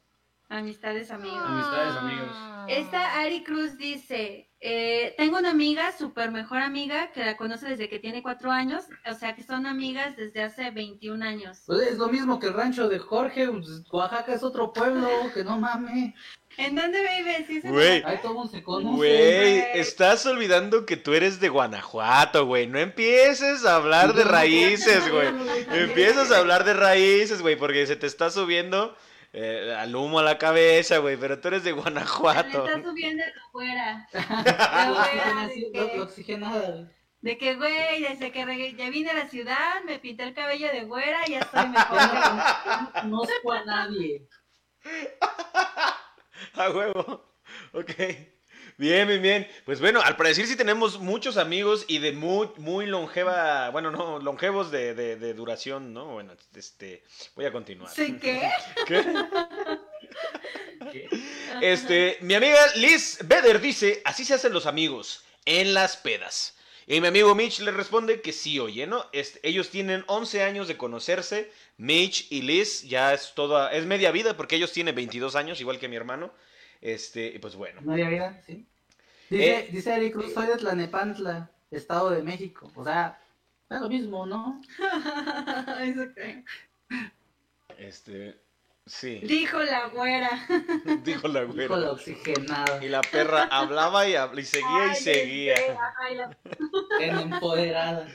Amistades 0.51 1.13
amigos. 1.13 1.39
Amistades, 1.47 1.97
amigos. 1.97 2.37
Esta 2.67 3.21
Ari 3.21 3.45
Cruz 3.45 3.79
dice, 3.79 4.51
eh, 4.61 5.15
tengo 5.17 5.39
una 5.39 5.51
amiga, 5.51 5.93
súper 5.97 6.33
mejor 6.33 6.59
amiga, 6.59 7.13
que 7.13 7.25
la 7.25 7.37
conoce 7.37 7.69
desde 7.69 7.89
que 7.89 8.01
tiene 8.01 8.21
cuatro 8.21 8.51
años, 8.51 8.83
o 9.09 9.15
sea 9.15 9.37
que 9.37 9.45
son 9.45 9.65
amigas 9.65 10.17
desde 10.17 10.43
hace 10.43 10.73
21 10.73 11.25
años. 11.25 11.63
Pues 11.67 11.83
es 11.83 11.99
lo 11.99 12.09
mismo 12.09 12.41
que 12.41 12.49
el 12.49 12.55
rancho 12.55 12.89
de 12.89 12.99
Jorge. 12.99 13.47
pues, 13.47 13.85
Oaxaca 13.93 14.35
es 14.35 14.43
otro 14.43 14.73
pueblo, 14.73 15.09
que 15.33 15.45
no 15.45 15.57
mames. 15.57 16.15
¿En 16.57 16.75
dónde 16.75 17.01
vives? 17.01 17.47
¿Sí 17.47 17.61
Güey. 17.61 18.03
Ahí 18.05 18.19
todo 18.21 18.35
mundo 18.35 18.51
se 18.51 18.61
güey. 18.61 19.59
estás 19.75 20.27
olvidando 20.27 20.85
que 20.85 20.97
tú 20.97 21.15
eres 21.15 21.39
de 21.39 21.49
Guanajuato, 21.49 22.45
güey. 22.45 22.67
No 22.67 22.81
empieces 22.81 23.65
a 23.65 23.77
hablar 23.77 24.15
de 24.15 24.25
raíces, 24.25 25.09
güey. 25.09 25.29
Empiezas 25.71 26.33
a 26.33 26.39
hablar 26.39 26.65
de 26.65 26.75
raíces, 26.75 27.41
güey, 27.41 27.55
porque 27.55 27.87
se 27.87 27.95
te 27.95 28.09
está 28.09 28.31
subiendo 28.31 28.97
eh, 29.33 29.75
al 29.79 29.95
humo 29.95 30.19
a 30.19 30.23
la 30.23 30.39
cabeza, 30.39 30.99
güey. 30.99 31.17
Pero 31.17 31.39
tú 31.41 31.49
eres 31.49 31.65
de 31.65 31.73
Me 31.75 31.81
Guanajuato. 31.81 32.67
está 32.67 32.83
subiendo 32.83 33.25
de 33.25 33.33
fuera. 33.53 34.09
Lo 34.13 34.21
fuera, 34.23 34.87
de 34.87 34.93
oxigenación- 34.93 35.73
lo- 35.75 35.81
lo 35.87 35.93
que, 35.93 36.01
oxigenada, 36.01 36.71
güey. 36.71 36.87
de 37.21 37.39
que, 37.39 37.55
güey, 37.57 38.03
desde 38.03 38.33
que 38.33 38.75
ya 38.77 38.91
vine 38.91 39.11
a 39.11 39.15
la 39.15 39.29
ciudad, 39.29 39.83
me 39.85 39.99
pinté 39.99 40.23
el 40.25 40.35
cabello 40.35 40.69
de 40.73 40.85
güera, 40.85 41.25
ya 41.27 41.41
estoy 41.41 41.69
mejor. 41.69 41.99
Ya 41.99 42.91
no 43.05 43.19
conozco 43.19 43.53
a 43.53 43.65
nadie. 43.65 44.27
A 46.55 46.71
huevo. 46.71 47.35
Ok. 47.73 47.91
Bien, 48.81 49.07
bien, 49.07 49.21
bien. 49.21 49.47
Pues 49.67 49.79
bueno, 49.79 50.01
al 50.01 50.17
parecer 50.17 50.47
sí 50.47 50.57
tenemos 50.57 51.01
muchos 51.01 51.37
amigos 51.37 51.85
y 51.87 51.99
de 51.99 52.13
muy, 52.13 52.49
muy 52.57 52.87
longeva, 52.87 53.69
bueno, 53.69 53.91
no, 53.91 54.19
longevos 54.21 54.71
de, 54.71 54.95
de, 54.95 55.17
de 55.17 55.35
duración, 55.35 55.93
¿no? 55.93 56.07
Bueno, 56.07 56.33
este, 56.55 57.03
voy 57.37 57.45
a 57.45 57.53
continuar. 57.53 57.93
¿Sí 57.93 58.17
qué? 58.19 58.41
¿Qué? 58.87 59.05
¿Qué? 60.93 61.09
Este, 61.61 62.17
mi 62.23 62.33
amiga 62.33 62.59
Liz 62.77 63.19
Beder 63.27 63.61
dice, 63.61 64.01
así 64.07 64.25
se 64.25 64.33
hacen 64.33 64.55
los 64.55 64.65
amigos, 64.65 65.25
en 65.45 65.75
las 65.75 65.99
pedas. 65.99 66.57
Y 66.87 67.03
mi 67.03 67.09
amigo 67.09 67.35
Mitch 67.35 67.61
le 67.61 67.73
responde 67.73 68.23
que 68.23 68.33
sí, 68.33 68.59
oye, 68.61 68.87
¿no? 68.87 69.05
Este, 69.13 69.47
ellos 69.47 69.69
tienen 69.69 70.05
11 70.07 70.43
años 70.43 70.69
de 70.69 70.79
conocerse, 70.79 71.53
Mitch 71.77 72.29
y 72.33 72.41
Liz 72.41 72.89
ya 72.89 73.13
es 73.13 73.35
toda, 73.35 73.71
es 73.73 73.85
media 73.85 74.11
vida 74.11 74.39
porque 74.39 74.57
ellos 74.57 74.73
tienen 74.73 74.95
22 74.95 75.37
años, 75.37 75.61
igual 75.61 75.79
que 75.79 75.89
mi 75.89 75.97
hermano. 75.97 76.33
Este, 76.81 77.27
y 77.27 77.39
pues 77.39 77.57
bueno. 77.57 77.83
No 77.83 77.93
había 77.93 78.09
vida, 78.09 78.43
sí. 78.47 78.67
Dice, 79.31 79.59
Eh. 79.61 79.69
dice 79.71 79.95
Eric 79.95 80.13
Cruz, 80.15 80.35
soy 80.35 80.47
de 80.49 80.57
Tlanepantla, 80.57 81.51
Estado 81.71 82.11
de 82.11 82.23
México. 82.23 82.71
O 82.75 82.85
sea, 82.85 83.19
es 83.71 83.81
lo 83.81 83.89
mismo, 83.89 84.27
¿no? 84.27 84.61
Eso. 85.81 86.07
Este, 87.79 88.37
sí, 88.91 89.21
Dijo 89.23 89.59
la 89.61 89.87
güera. 89.89 90.47
dijo 91.05 91.29
la 91.29 91.45
güera. 91.45 91.77
la 91.77 91.93
oxigenada. 91.93 92.85
Y 92.85 92.89
la 92.89 93.01
perra 93.01 93.45
hablaba 93.45 94.09
y, 94.09 94.13
seguía 94.45 94.93
y 94.93 94.97
seguía. 94.97 95.55
ay, 96.01 96.17
la- 96.17 96.37
En 97.01 97.19
empoderada. 97.19 98.09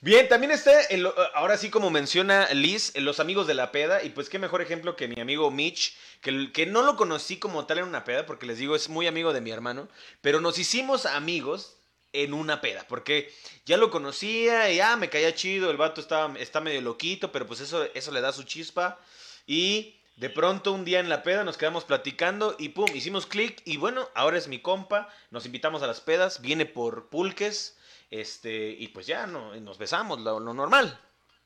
Bien, 0.00 0.28
también 0.28 0.50
está, 0.50 0.80
el- 0.84 1.08
ahora 1.34 1.56
sí 1.56 1.70
como 1.70 1.90
menciona 1.90 2.48
Liz, 2.52 2.92
los 2.96 3.20
amigos 3.20 3.46
de 3.46 3.54
la 3.54 3.70
peda, 3.70 4.02
y 4.02 4.10
pues 4.10 4.28
qué 4.28 4.38
mejor 4.38 4.60
ejemplo 4.62 4.96
que 4.96 5.06
mi 5.06 5.20
amigo 5.20 5.50
Mitch, 5.50 5.96
que, 6.20 6.50
que 6.52 6.66
no 6.66 6.82
lo 6.82 6.96
conocí 6.96 7.36
como 7.38 7.66
tal 7.66 7.78
en 7.78 7.84
una 7.84 8.04
peda, 8.04 8.26
porque 8.26 8.46
les 8.46 8.58
digo, 8.58 8.74
es 8.74 8.88
muy 8.88 9.06
amigo 9.06 9.32
de 9.32 9.40
mi 9.40 9.50
hermano, 9.52 9.88
pero 10.20 10.40
nos 10.40 10.58
hicimos 10.58 11.06
amigos 11.06 11.76
en 12.12 12.34
una 12.34 12.60
peda, 12.60 12.84
porque 12.88 13.32
ya 13.64 13.76
lo 13.76 13.90
conocía 13.90 14.70
y 14.72 14.80
ah, 14.80 14.96
me 14.96 15.08
caía 15.08 15.34
chido, 15.34 15.70
el 15.70 15.76
vato 15.76 16.00
estaba, 16.00 16.36
está 16.38 16.60
medio 16.60 16.80
loquito, 16.80 17.30
pero 17.32 17.46
pues 17.46 17.60
eso, 17.60 17.84
eso 17.94 18.10
le 18.10 18.20
da 18.20 18.32
su 18.32 18.42
chispa, 18.42 18.98
y 19.46 20.01
de 20.16 20.30
pronto 20.30 20.72
un 20.72 20.84
día 20.84 21.00
en 21.00 21.08
la 21.08 21.22
peda 21.22 21.44
nos 21.44 21.56
quedamos 21.56 21.84
platicando 21.84 22.54
y 22.58 22.70
pum, 22.70 22.86
hicimos 22.94 23.26
clic, 23.26 23.62
y 23.64 23.76
bueno, 23.76 24.08
ahora 24.14 24.38
es 24.38 24.48
mi 24.48 24.60
compa, 24.60 25.08
nos 25.30 25.46
invitamos 25.46 25.82
a 25.82 25.86
las 25.86 26.00
pedas, 26.00 26.40
viene 26.40 26.66
por 26.66 27.08
pulques, 27.08 27.78
este, 28.10 28.70
y 28.70 28.88
pues 28.88 29.06
ya 29.06 29.26
no, 29.26 29.54
nos 29.56 29.78
besamos, 29.78 30.20
lo, 30.20 30.38
lo 30.38 30.54
normal. 30.54 31.00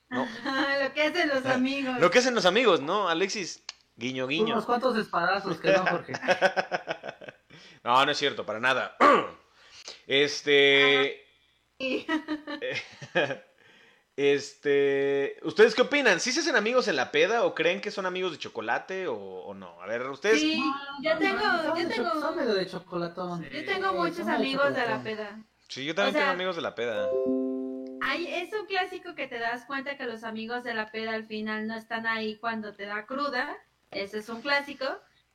No. 0.09 0.23
Ajá, 0.45 0.83
lo 0.83 0.93
que 0.93 1.03
hacen 1.03 1.29
los 1.29 1.45
amigos. 1.45 1.99
Lo 1.99 2.11
que 2.11 2.19
hacen 2.19 2.35
los 2.35 2.45
amigos, 2.45 2.81
¿no? 2.81 3.09
Alexis, 3.09 3.63
guiño, 3.95 4.27
guiño. 4.27 4.53
Unos 4.53 4.65
cuantos 4.65 4.97
espadazos 4.97 5.59
que 5.59 5.71
no, 5.71 5.85
Jorge. 5.85 6.13
No, 7.83 8.05
no 8.05 8.11
es 8.11 8.17
cierto, 8.17 8.45
para 8.45 8.59
nada. 8.59 8.97
Este. 10.07 11.25
Este. 14.17 15.37
¿Ustedes 15.43 15.75
qué 15.75 15.83
opinan? 15.83 16.19
¿Sí 16.19 16.31
se 16.31 16.39
hacen 16.39 16.55
amigos 16.55 16.87
en 16.87 16.95
la 16.95 17.11
peda 17.11 17.45
o 17.45 17.53
creen 17.53 17.79
que 17.81 17.91
son 17.91 18.05
amigos 18.07 18.31
de 18.31 18.39
chocolate 18.39 19.07
o, 19.07 19.15
o 19.15 19.53
no? 19.53 19.79
A 19.81 19.85
ver, 19.85 20.01
ustedes. 20.09 20.39
Sí, 20.39 20.61
yo 21.03 21.17
tengo, 21.19 21.39
yo 21.39 21.75
Son 21.75 21.87
tengo, 21.89 22.31
medio 22.33 22.53
de 22.55 22.65
chocolatón. 22.67 23.43
yo 23.49 23.65
tengo 23.65 23.93
muchos 23.93 24.17
son 24.17 24.29
amigos 24.31 24.73
de 24.75 24.87
la 24.87 25.03
peda. 25.03 25.39
Sí, 25.67 25.85
yo 25.85 25.93
también 25.95 26.15
O 26.15 26.17
sea- 26.17 26.21
tengo 26.27 26.33
amigos 26.33 26.55
de 26.55 26.61
la 26.63 26.75
peda. 26.75 27.07
Ay, 28.01 28.27
es 28.27 28.53
un 28.53 28.65
clásico 28.65 29.15
que 29.15 29.27
te 29.27 29.37
das 29.37 29.65
cuenta 29.65 29.97
que 29.97 30.05
los 30.05 30.23
amigos 30.23 30.63
de 30.63 30.73
la 30.73 30.91
peda 30.91 31.13
al 31.13 31.25
final 31.25 31.67
no 31.67 31.75
están 31.75 32.07
ahí 32.07 32.37
cuando 32.37 32.73
te 32.73 32.85
da 32.85 33.05
cruda. 33.05 33.55
Ese 33.91 34.17
es 34.19 34.29
un 34.29 34.41
clásico. 34.41 34.85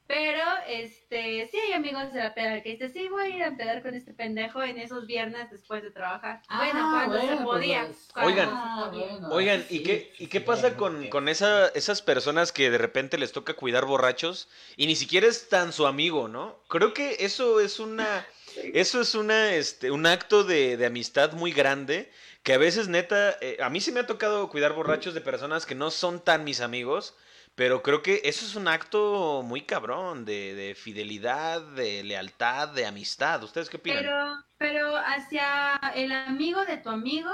Pero, 0.07 0.43
este, 0.69 1.49
sí 1.51 1.57
hay 1.59 1.73
amigos 1.73 2.13
de 2.13 2.19
la 2.21 2.35
peda 2.35 2.63
que 2.63 2.71
dices, 2.71 2.93
sí, 2.93 3.09
voy 3.09 3.23
a 3.25 3.29
ir 3.37 3.43
a 3.45 3.57
pedar 3.57 3.83
con 3.83 3.95
este 3.95 4.13
pendejo 4.13 4.63
en 4.63 4.79
esos 4.79 5.07
viernes 5.07 5.51
después 5.51 5.83
de 5.83 5.91
trabajar. 5.91 6.43
Ah, 6.49 6.59
bueno, 6.59 6.91
cuando 6.91 7.17
bueno, 7.17 7.39
se 7.39 7.45
podía. 7.45 7.87
pues, 7.87 8.09
cuando 8.13 8.31
Oigan. 8.31 8.49
se 8.49 8.55
Ah, 8.55 8.89
podía. 8.91 9.07
bueno, 9.07 9.29
Oigan, 9.31 9.67
¿y 9.71 9.79
sí, 9.79 9.83
qué, 9.83 10.13
sí, 10.19 10.25
¿y 10.25 10.27
qué 10.27 10.41
sí, 10.41 10.45
pasa 10.47 10.77
con, 10.77 11.09
con 11.09 11.29
esa, 11.29 11.69
esas 11.69 12.03
personas 12.03 12.53
que 12.53 12.71
de 12.71 12.79
repente 12.79 13.17
les 13.17 13.33
toca 13.33 13.55
cuidar 13.55 13.87
borrachos 13.87 14.49
y 14.77 14.87
ni 14.87 14.97
siquiera 14.97 15.27
es 15.27 15.49
tan 15.49 15.73
su 15.73 15.87
amigo, 15.87 16.29
¿no? 16.29 16.59
Creo 16.69 16.93
que 16.93 17.17
eso 17.21 17.61
es 17.61 17.81
una, 17.81 18.27
eso 18.75 19.01
es 19.01 19.15
una, 19.15 19.55
este, 19.55 19.91
un 19.91 20.05
acto 20.07 20.45
de, 20.45 20.77
de 20.77 20.87
amistad 20.87 21.33
muy 21.33 21.53
grande 21.53 22.11
que 22.43 22.53
a 22.53 22.59
veces 22.59 22.89
neta, 22.89 23.39
eh, 23.41 23.57
a 23.63 23.71
mí 23.71 23.81
sí 23.81 23.93
me 23.93 24.01
ha 24.01 24.07
tocado 24.07 24.49
cuidar 24.51 24.73
borrachos 24.75 25.15
de 25.15 25.21
personas 25.21 25.65
que 25.65 25.77
no 25.77 25.91
son 25.93 26.21
tan 26.21 26.43
mis 26.45 26.61
amigos, 26.61 27.15
pero 27.55 27.83
creo 27.83 28.03
que 28.03 28.23
eso 28.25 28.47
es 28.47 28.57
un 28.57 28.69
acto 28.69 29.43
muy 29.45 29.63
cabrón 29.63 30.25
de, 30.25 30.55
de 30.55 30.75
fidelidad, 30.75 31.61
de 31.61 32.03
lealtad, 32.03 32.69
de 32.69 32.87
amistad. 32.87 33.43
¿Ustedes 33.43 33.69
qué 33.69 33.77
opinan? 33.77 33.99
Pero, 34.03 34.45
pero 34.59 34.97
hacia 34.97 35.81
el 35.95 36.13
amigo 36.13 36.65
de 36.65 36.79
tu 36.79 36.89
amigo 36.89 37.31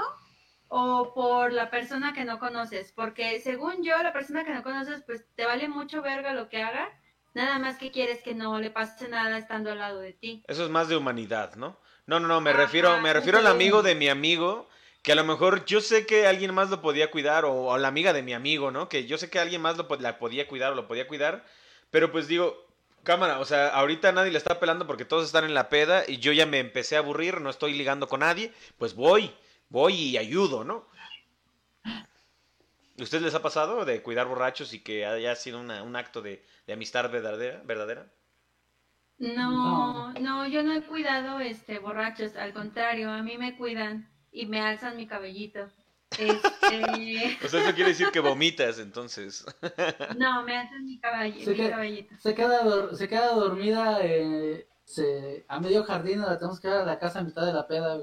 o 0.67 1.13
por 1.13 1.51
la 1.51 1.69
persona 1.69 2.13
que 2.13 2.25
no 2.25 2.37
conoces, 2.37 2.91
porque 2.91 3.39
según 3.41 3.83
yo, 3.83 4.01
la 4.03 4.13
persona 4.13 4.45
que 4.45 4.53
no 4.53 4.61
conoces, 4.61 5.01
pues 5.03 5.25
te 5.35 5.45
vale 5.45 5.67
mucho 5.67 6.01
verga 6.01 6.33
lo 6.33 6.47
que 6.47 6.61
haga, 6.61 6.87
nada 7.33 7.57
más 7.57 7.77
que 7.77 7.91
quieres 7.91 8.21
que 8.21 8.35
no 8.35 8.59
le 8.59 8.69
pase 8.69 9.09
nada 9.09 9.37
estando 9.37 9.71
al 9.71 9.79
lado 9.79 9.99
de 9.99 10.13
ti. 10.13 10.43
Eso 10.47 10.63
es 10.63 10.69
más 10.69 10.87
de 10.87 10.95
humanidad, 10.95 11.55
¿no? 11.55 11.79
No, 12.05 12.19
no, 12.19 12.27
no, 12.27 12.39
me 12.39 12.53
refiero, 12.53 12.99
me 13.01 13.13
refiero 13.13 13.39
al 13.39 13.47
amigo 13.47 13.81
de 13.81 13.95
mi 13.95 14.09
amigo, 14.09 14.68
que 15.01 15.13
a 15.13 15.15
lo 15.15 15.23
mejor 15.23 15.65
yo 15.65 15.81
sé 15.81 16.05
que 16.05 16.27
alguien 16.27 16.53
más 16.53 16.69
lo 16.69 16.81
podía 16.81 17.11
cuidar, 17.11 17.45
o, 17.45 17.77
la 17.77 17.87
amiga 17.87 18.13
de 18.13 18.21
mi 18.21 18.33
amigo, 18.33 18.71
¿no? 18.71 18.89
Que 18.89 19.05
yo 19.05 19.17
sé 19.17 19.29
que 19.29 19.39
alguien 19.39 19.61
más 19.61 19.77
lo, 19.77 19.87
la 19.99 20.19
podía 20.19 20.47
cuidar 20.47 20.73
o 20.73 20.75
lo 20.75 20.87
podía 20.87 21.07
cuidar, 21.07 21.45
pero 21.89 22.11
pues 22.11 22.27
digo, 22.27 22.65
cámara, 23.03 23.39
o 23.39 23.45
sea, 23.45 23.69
ahorita 23.69 24.11
nadie 24.11 24.31
le 24.31 24.37
está 24.37 24.59
pelando 24.59 24.85
porque 24.87 25.05
todos 25.05 25.25
están 25.25 25.45
en 25.45 25.53
la 25.53 25.69
peda 25.69 26.03
y 26.07 26.17
yo 26.17 26.33
ya 26.33 26.45
me 26.45 26.59
empecé 26.59 26.95
a 26.95 26.99
aburrir, 26.99 27.39
no 27.41 27.49
estoy 27.49 27.73
ligando 27.73 28.07
con 28.07 28.21
nadie, 28.21 28.53
pues 28.77 28.95
voy, 28.95 29.33
voy 29.69 29.93
y 29.93 30.17
ayudo, 30.17 30.63
¿no? 30.63 30.85
¿Ustedes 32.97 33.23
les 33.23 33.35
ha 33.35 33.41
pasado 33.41 33.85
de 33.85 34.01
cuidar 34.01 34.27
borrachos 34.27 34.73
y 34.73 34.81
que 34.81 35.05
haya 35.05 35.33
sido 35.35 35.61
un 35.61 35.95
acto 35.95 36.21
de, 36.21 36.43
de 36.67 36.73
amistad 36.73 37.09
verdadera? 37.09 37.61
verdadera? 37.63 38.11
No, 39.19 40.11
no, 40.13 40.47
yo 40.47 40.63
no 40.63 40.73
he 40.73 40.81
cuidado 40.81 41.39
este 41.39 41.79
borrachos, 41.79 42.35
al 42.35 42.53
contrario, 42.53 43.09
a 43.09 43.21
mí 43.21 43.37
me 43.37 43.55
cuidan 43.55 44.09
y 44.31 44.45
me 44.45 44.61
alzan 44.61 44.95
mi 44.97 45.07
cabellito. 45.07 45.69
Este, 46.17 47.37
O 47.45 47.47
sea, 47.47 47.61
eso 47.63 47.75
quiere 47.75 47.89
decir 47.91 48.09
que 48.11 48.19
vomitas, 48.19 48.79
entonces. 48.79 49.45
no, 50.17 50.43
me 50.43 50.57
alzan 50.57 50.85
mi, 50.85 50.99
cabello, 50.99 51.39
Sí 51.39 51.49
mi 51.51 51.55
que- 51.55 51.69
cabellito. 51.69 52.15
Se 52.19 52.33
queda, 52.33 52.95
se 52.95 53.07
queda 53.07 53.33
dormida 53.33 53.99
eh, 54.01 54.67
se, 54.85 55.45
a 55.47 55.59
medio 55.59 55.83
jardín 55.83 56.21
la 56.21 56.37
tenemos 56.39 56.59
que 56.59 56.67
ir 56.67 56.73
a 56.73 56.83
la 56.83 56.97
casa 56.97 57.19
a 57.19 57.23
mitad 57.23 57.45
de 57.45 57.53
la 57.53 57.67
peda. 57.67 57.99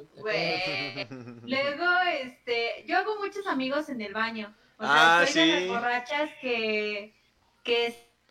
Luego, 1.42 1.84
este, 2.22 2.84
yo 2.86 2.96
hago 2.98 3.16
muchos 3.20 3.46
amigos 3.46 3.88
en 3.88 4.00
el 4.00 4.12
baño. 4.12 4.54
O 4.78 4.82
sea, 4.84 5.20
Ah, 5.20 5.26
soy 5.26 5.48
de 5.48 5.58
sí. 5.58 5.66
las 5.66 5.68
borrachas 5.68 6.30
que, 6.40 7.14
que 7.64 7.86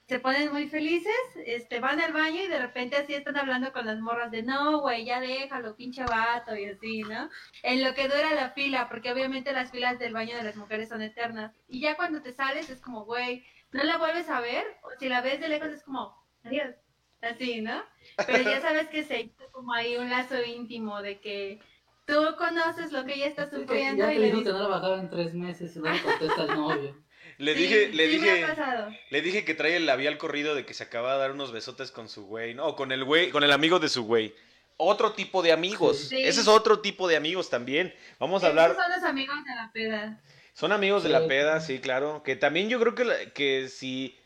se 0.08 0.20
ponen 0.20 0.52
muy 0.52 0.68
felices, 0.68 1.14
este, 1.46 1.80
van 1.80 2.00
al 2.00 2.14
baño 2.14 2.44
y 2.44 2.48
de 2.48 2.60
repente 2.60 2.96
así 2.96 3.14
están 3.16 3.38
hablando 3.38 3.74
con 3.74 3.86
las 3.88 4.00
morras 4.00 4.30
de 4.32 4.44
no, 4.44 4.82
güey, 4.82 5.04
ya 5.06 5.20
déjalo, 5.20 5.76
pinche 5.76 6.04
vato, 6.06 6.56
y 6.56 6.66
así, 6.66 7.02
¿no? 7.02 7.30
En 7.64 7.84
lo 7.84 7.96
que 7.96 8.08
dura 8.08 8.34
la 8.36 8.52
fila, 8.52 8.88
porque 8.88 9.12
obviamente 9.12 9.52
las 9.52 9.72
filas 9.72 9.98
del 9.98 10.14
baño 10.14 10.38
de 10.38 10.44
las 10.44 10.58
mujeres 10.58 10.90
son 10.90 11.02
eternas. 11.02 11.54
Y 11.68 11.82
ya 11.82 11.96
cuando 11.96 12.22
te 12.22 12.34
sales 12.34 12.70
es 12.70 12.82
como, 12.82 13.06
güey, 13.06 13.46
no 13.72 13.84
la 13.84 13.98
vuelves 13.98 14.30
a 14.30 14.42
ver, 14.42 14.64
o 14.84 14.90
si 15.00 15.10
la 15.10 15.22
ves 15.22 15.40
de 15.40 15.50
lejos 15.50 15.70
es 15.70 15.84
como, 15.84 16.16
adiós, 16.44 16.76
así, 17.22 17.62
¿no? 17.62 17.84
Pero 18.28 18.44
ya 18.44 18.62
sabes 18.62 18.88
que 18.90 19.04
se 19.04 19.22
hizo 19.22 19.52
como 19.52 19.74
ahí 19.74 19.98
un 19.98 20.12
lazo 20.12 20.36
íntimo 20.44 21.02
de 21.02 21.20
que 21.20 21.60
tú 22.06 22.14
conoces 22.38 22.92
lo 22.92 23.06
que 23.06 23.16
ella 23.16 23.26
está 23.28 23.50
Sí, 23.50 23.56
sufriendo 23.56 24.06
ya 24.06 24.14
y 24.14 24.20
le 24.20 24.44
que 24.44 24.52
no 24.52 24.60
la 24.60 24.68
bajaba 24.68 25.00
en 25.00 25.10
tres 25.10 25.34
meses 25.34 25.76
y 25.76 25.80
luego 25.80 25.98
contesta 26.04 26.44
el 26.44 26.56
novio. 26.56 27.06
Le 27.38 27.54
Sí, 27.54 27.60
dije, 27.62 27.90
le 27.94 28.10
sí 28.12 28.18
me 28.20 28.24
dije, 28.32 28.44
ha 28.44 28.48
pasado. 28.56 28.96
le 29.10 29.22
dije 29.22 29.44
que 29.46 29.54
trae 29.56 29.76
el 29.76 29.86
labial 29.86 30.18
corrido 30.18 30.56
de 30.56 30.66
que 30.66 30.74
se 30.74 30.84
acaba 30.84 31.14
de 31.14 31.20
dar 31.20 31.32
unos 31.32 31.52
besotes 31.52 31.92
con 31.92 32.08
su 32.10 32.26
güey, 32.26 32.54
no, 32.54 32.66
o 32.68 32.76
con 32.76 32.92
el 32.92 33.04
güey, 33.04 33.30
con 33.30 33.44
el 33.44 33.52
amigo 33.52 33.80
de 33.80 33.90
su 33.90 34.04
güey. 34.06 34.34
Otro 34.78 35.14
tipo 35.14 35.42
de 35.42 35.52
amigos. 35.52 36.08
Sí. 36.10 36.18
Ese 36.22 36.42
es 36.42 36.48
otro 36.48 36.80
tipo 36.82 37.08
de 37.08 37.16
amigos 37.16 37.50
también. 37.50 37.94
Vamos 38.20 38.44
a 38.44 38.48
Esos 38.48 38.50
hablar. 38.60 38.76
son 38.76 38.92
los 38.92 39.04
amigos 39.10 39.38
de 39.46 39.56
la 39.56 39.72
peda. 39.74 40.22
Son 40.54 40.72
amigos 40.72 41.04
de 41.04 41.10
Sí. 41.10 41.14
la 41.14 41.28
peda, 41.28 41.60
sí, 41.62 41.80
claro. 41.80 42.24
Que 42.24 42.36
también 42.36 42.70
yo 42.70 42.80
creo 42.80 42.96
que, 42.96 43.32
que 43.34 43.68
si. 43.70 44.18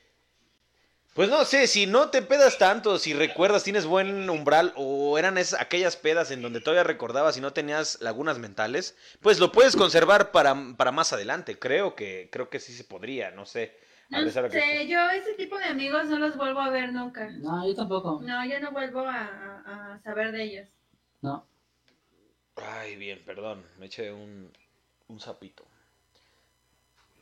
Pues 1.19 1.27
no 1.29 1.43
sé, 1.43 1.67
si 1.67 1.85
no 1.85 2.11
te 2.11 2.21
pedas 2.21 2.57
tanto, 2.57 2.97
si 2.97 3.13
recuerdas, 3.13 3.65
tienes 3.65 3.85
buen 3.85 4.29
umbral, 4.29 4.71
o 4.77 5.17
eran 5.17 5.37
esas, 5.37 5.59
aquellas 5.59 5.97
pedas 5.97 6.31
en 6.31 6.41
donde 6.41 6.61
todavía 6.61 6.85
recordabas 6.85 7.35
y 7.35 7.41
no 7.41 7.51
tenías 7.51 7.99
lagunas 7.99 8.39
mentales, 8.39 8.95
pues 9.19 9.37
lo 9.37 9.51
puedes 9.51 9.75
conservar 9.75 10.31
para, 10.31 10.55
para 10.77 10.93
más 10.93 11.11
adelante. 11.11 11.59
Creo 11.59 11.93
que, 11.93 12.29
creo 12.31 12.49
que 12.49 12.61
sí 12.61 12.71
se 12.71 12.85
podría, 12.85 13.31
no 13.31 13.45
sé. 13.45 13.77
No 14.09 14.23
que- 14.23 14.31
sé, 14.31 14.87
yo 14.87 15.09
ese 15.09 15.33
tipo 15.33 15.57
de 15.57 15.65
amigos 15.65 16.05
no 16.05 16.19
los 16.19 16.37
vuelvo 16.37 16.61
a 16.61 16.69
ver 16.69 16.93
nunca. 16.93 17.29
No, 17.31 17.67
yo 17.67 17.75
tampoco. 17.75 18.21
No, 18.23 18.45
ya 18.45 18.61
no 18.61 18.71
vuelvo 18.71 19.01
a, 19.01 19.25
a- 19.65 19.95
a 19.95 19.99
saber 19.99 20.31
de 20.31 20.43
ellos. 20.43 20.69
No. 21.19 21.45
Ay, 22.55 22.95
bien, 22.95 23.21
perdón, 23.25 23.65
me 23.77 23.87
eché 23.87 24.13
un, 24.13 24.53
un 25.09 25.19
sapito. 25.19 25.65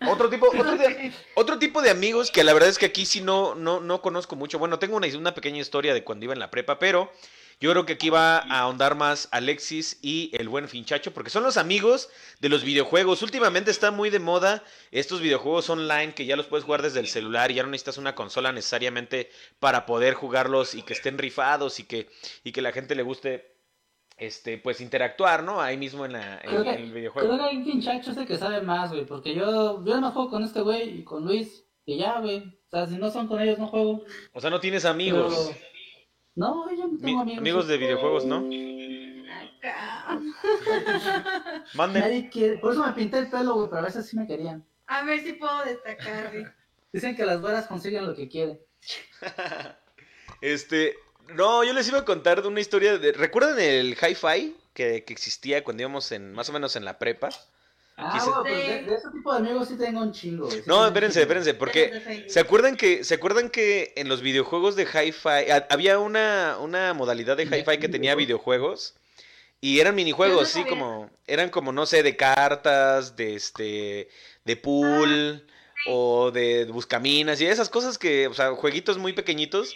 Otro 0.05 0.29
tipo, 0.29 0.47
otro, 0.57 0.75
de- 0.75 1.12
otro 1.36 1.57
tipo 1.60 1.81
de 1.81 1.89
amigos 1.89 2.31
que 2.31 2.43
la 2.43 2.53
verdad 2.53 2.69
es 2.69 2.77
que 2.77 2.86
aquí 2.88 3.05
sí 3.05 3.21
no, 3.21 3.55
no, 3.55 3.79
no 3.79 4.01
conozco 4.01 4.36
mucho. 4.36 4.60
Bueno, 4.60 4.79
tengo 4.79 4.95
una, 4.97 5.07
una 5.17 5.33
pequeña 5.33 5.60
historia 5.60 5.93
de 5.93 6.03
cuando 6.03 6.25
iba 6.25 6.33
en 6.33 6.39
la 6.39 6.51
prepa, 6.51 6.77
pero 6.79 7.12
yo 7.60 7.71
creo 7.71 7.88
que 7.88 7.93
aquí 7.93 8.12
va 8.12 8.38
a 8.38 8.60
ahondar 8.60 8.93
más 8.93 9.29
Alexis 9.31 9.97
y 10.03 10.29
el 10.38 10.47
buen 10.47 10.69
Finchacho, 10.69 11.12
porque 11.12 11.31
son 11.31 11.41
los 11.41 11.57
amigos 11.57 12.10
de 12.39 12.49
los 12.49 12.63
videojuegos. 12.63 13.23
Últimamente 13.23 13.71
está 13.71 13.89
muy 13.89 14.12
de 14.12 14.19
moda 14.19 14.63
estos 14.91 15.21
videojuegos 15.21 15.67
online 15.71 16.13
que 16.13 16.27
ya 16.27 16.36
los 16.36 16.45
puedes 16.45 16.65
jugar 16.65 16.83
desde 16.83 16.99
el 16.99 17.07
celular 17.07 17.49
y 17.49 17.55
ya 17.55 17.63
no 17.63 17.69
necesitas 17.69 17.97
una 17.97 18.13
consola 18.13 18.51
necesariamente 18.51 19.31
para 19.60 19.88
poder 19.88 20.13
jugarlos 20.13 20.75
y 20.75 20.83
que 20.83 20.93
estén 20.93 21.17
rifados 21.17 21.79
y 21.79 21.86
que, 21.86 22.07
y 22.43 22.51
que 22.51 22.62
la 22.62 22.71
gente 22.71 22.93
le 22.93 23.01
guste 23.01 23.56
este, 24.17 24.58
pues 24.58 24.82
interactuar, 24.82 25.43
¿no? 25.43 25.62
Ahí 25.62 25.77
mismo 25.77 26.06
en, 26.06 26.13
la, 26.13 26.36
en- 26.39 26.49
Creo 26.49 26.63
que- 26.63 26.69
en 26.71 26.82
el 26.82 26.91
videojuego. 26.93 27.27
Creo 27.30 27.39
que 27.39 27.45
hay 27.49 27.58
un 27.58 27.63
pinchacho 27.63 28.12
es 28.12 28.17
el 28.17 28.25
que 28.27 28.38
sabe 28.38 28.62
más, 28.62 28.91
güey. 28.91 29.06
Porque 29.06 29.34
yo, 29.36 29.84
yo 29.86 30.01
no 30.01 30.12
juego 30.12 30.30
con 30.32 30.43
este 30.43 30.62
güey 30.62 30.99
y 30.99 31.03
con 31.03 31.23
Luis. 31.25 31.63
Y 31.86 31.97
ya, 31.99 32.19
güey. 32.19 32.39
O 32.39 32.69
sea, 32.69 32.86
si 32.88 32.97
no 32.97 33.10
son 33.10 33.27
con 33.27 33.39
ellos, 33.39 33.58
no 33.60 33.67
juego. 33.67 34.03
O 34.34 34.41
sea, 34.41 34.49
no 34.49 34.60
tienes 34.60 34.84
amigos. 34.86 35.34
Pero- 35.53 35.67
No, 36.36 36.69
yo 36.71 36.88
no 36.88 36.93
Mi- 36.93 36.99
tengo 37.01 37.21
amigos. 37.21 37.39
amigos 37.39 37.67
de 37.67 37.77
videojuegos, 37.77 38.25
¿no? 38.25 38.41
Manden. 41.73 42.01
Nadie 42.01 42.30
quiere. 42.30 42.58
Por 42.58 42.73
eso 42.73 42.86
me 42.86 42.93
pinté 42.93 43.19
el 43.19 43.30
pelo, 43.30 43.56
güey. 43.56 43.67
Pero 43.69 43.82
a 43.82 43.86
veces 43.86 44.08
sí 44.08 44.17
me 44.17 44.27
querían. 44.27 44.65
A 44.88 45.03
ver 45.03 45.19
si 45.21 45.34
puedo 45.34 45.63
destacar. 45.65 46.32
güey. 46.32 46.45
Dicen 46.93 47.15
que 47.15 47.25
las 47.25 47.41
güeras 47.41 47.67
consiguen 47.67 48.06
lo 48.06 48.15
que 48.15 48.27
quieren. 48.27 48.60
Este, 50.39 50.93
no, 51.35 51.63
yo 51.63 51.73
les 51.73 51.87
iba 51.87 51.99
a 51.99 52.05
contar 52.05 52.41
de 52.41 52.47
una 52.47 52.59
historia 52.59 52.97
de... 52.97 53.11
¿Recuerdan 53.11 53.59
el 53.59 53.97
hi-fi 54.01 54.55
que, 54.73 55.03
que 55.03 55.13
existía 55.13 55.63
cuando 55.63 55.83
íbamos 55.83 56.11
en, 56.11 56.33
más 56.33 56.49
o 56.49 56.53
menos 56.53 56.75
en 56.75 56.85
la 56.85 56.97
prepa? 56.99 57.29
Ah, 57.97 58.11
Quise- 58.13 58.31
pues 58.47 58.67
de, 58.67 58.83
de 58.91 58.95
ese 58.95 59.09
tipo 59.11 59.31
de 59.33 59.39
amigos 59.39 59.67
sí 59.67 59.75
tengo 59.77 60.01
un 60.01 60.11
chingo. 60.11 60.49
Sí 60.51 60.61
No, 60.65 60.85
espérense, 60.85 61.19
chingo. 61.19 61.23
espérense, 61.23 61.53
porque... 61.53 62.25
¿Se 62.27 62.39
acuerdan 62.39 62.77
que, 62.77 63.03
¿Se 63.03 63.15
acuerdan 63.15 63.49
que 63.49 63.93
en 63.95 64.09
los 64.09 64.21
videojuegos 64.21 64.75
de 64.75 64.83
hi-fi 64.83 65.49
ha- 65.51 65.67
había 65.69 65.97
una, 65.99 66.57
una 66.59 66.93
modalidad 66.93 67.37
de 67.37 67.43
hi-fi 67.43 67.77
que 67.79 67.89
tenía 67.89 68.15
videojuegos? 68.15 68.93
Y 69.59 69.79
eran 69.79 69.95
minijuegos, 69.95 70.53
no 70.55 70.61
sí, 70.61 70.69
como, 70.69 71.09
eran 71.25 71.49
como, 71.49 71.71
no 71.71 71.87
sé, 71.87 72.03
de 72.03 72.15
cartas, 72.15 73.15
de 73.15 73.35
este, 73.35 74.07
de 74.45 74.55
pool, 74.55 75.43
o 75.87 76.29
de 76.31 76.65
buscaminas, 76.65 77.41
y 77.41 77.47
esas 77.47 77.69
cosas 77.69 77.97
que, 77.97 78.27
o 78.27 78.33
sea, 78.35 78.51
jueguitos 78.51 78.97
muy 78.99 79.13
pequeñitos. 79.13 79.75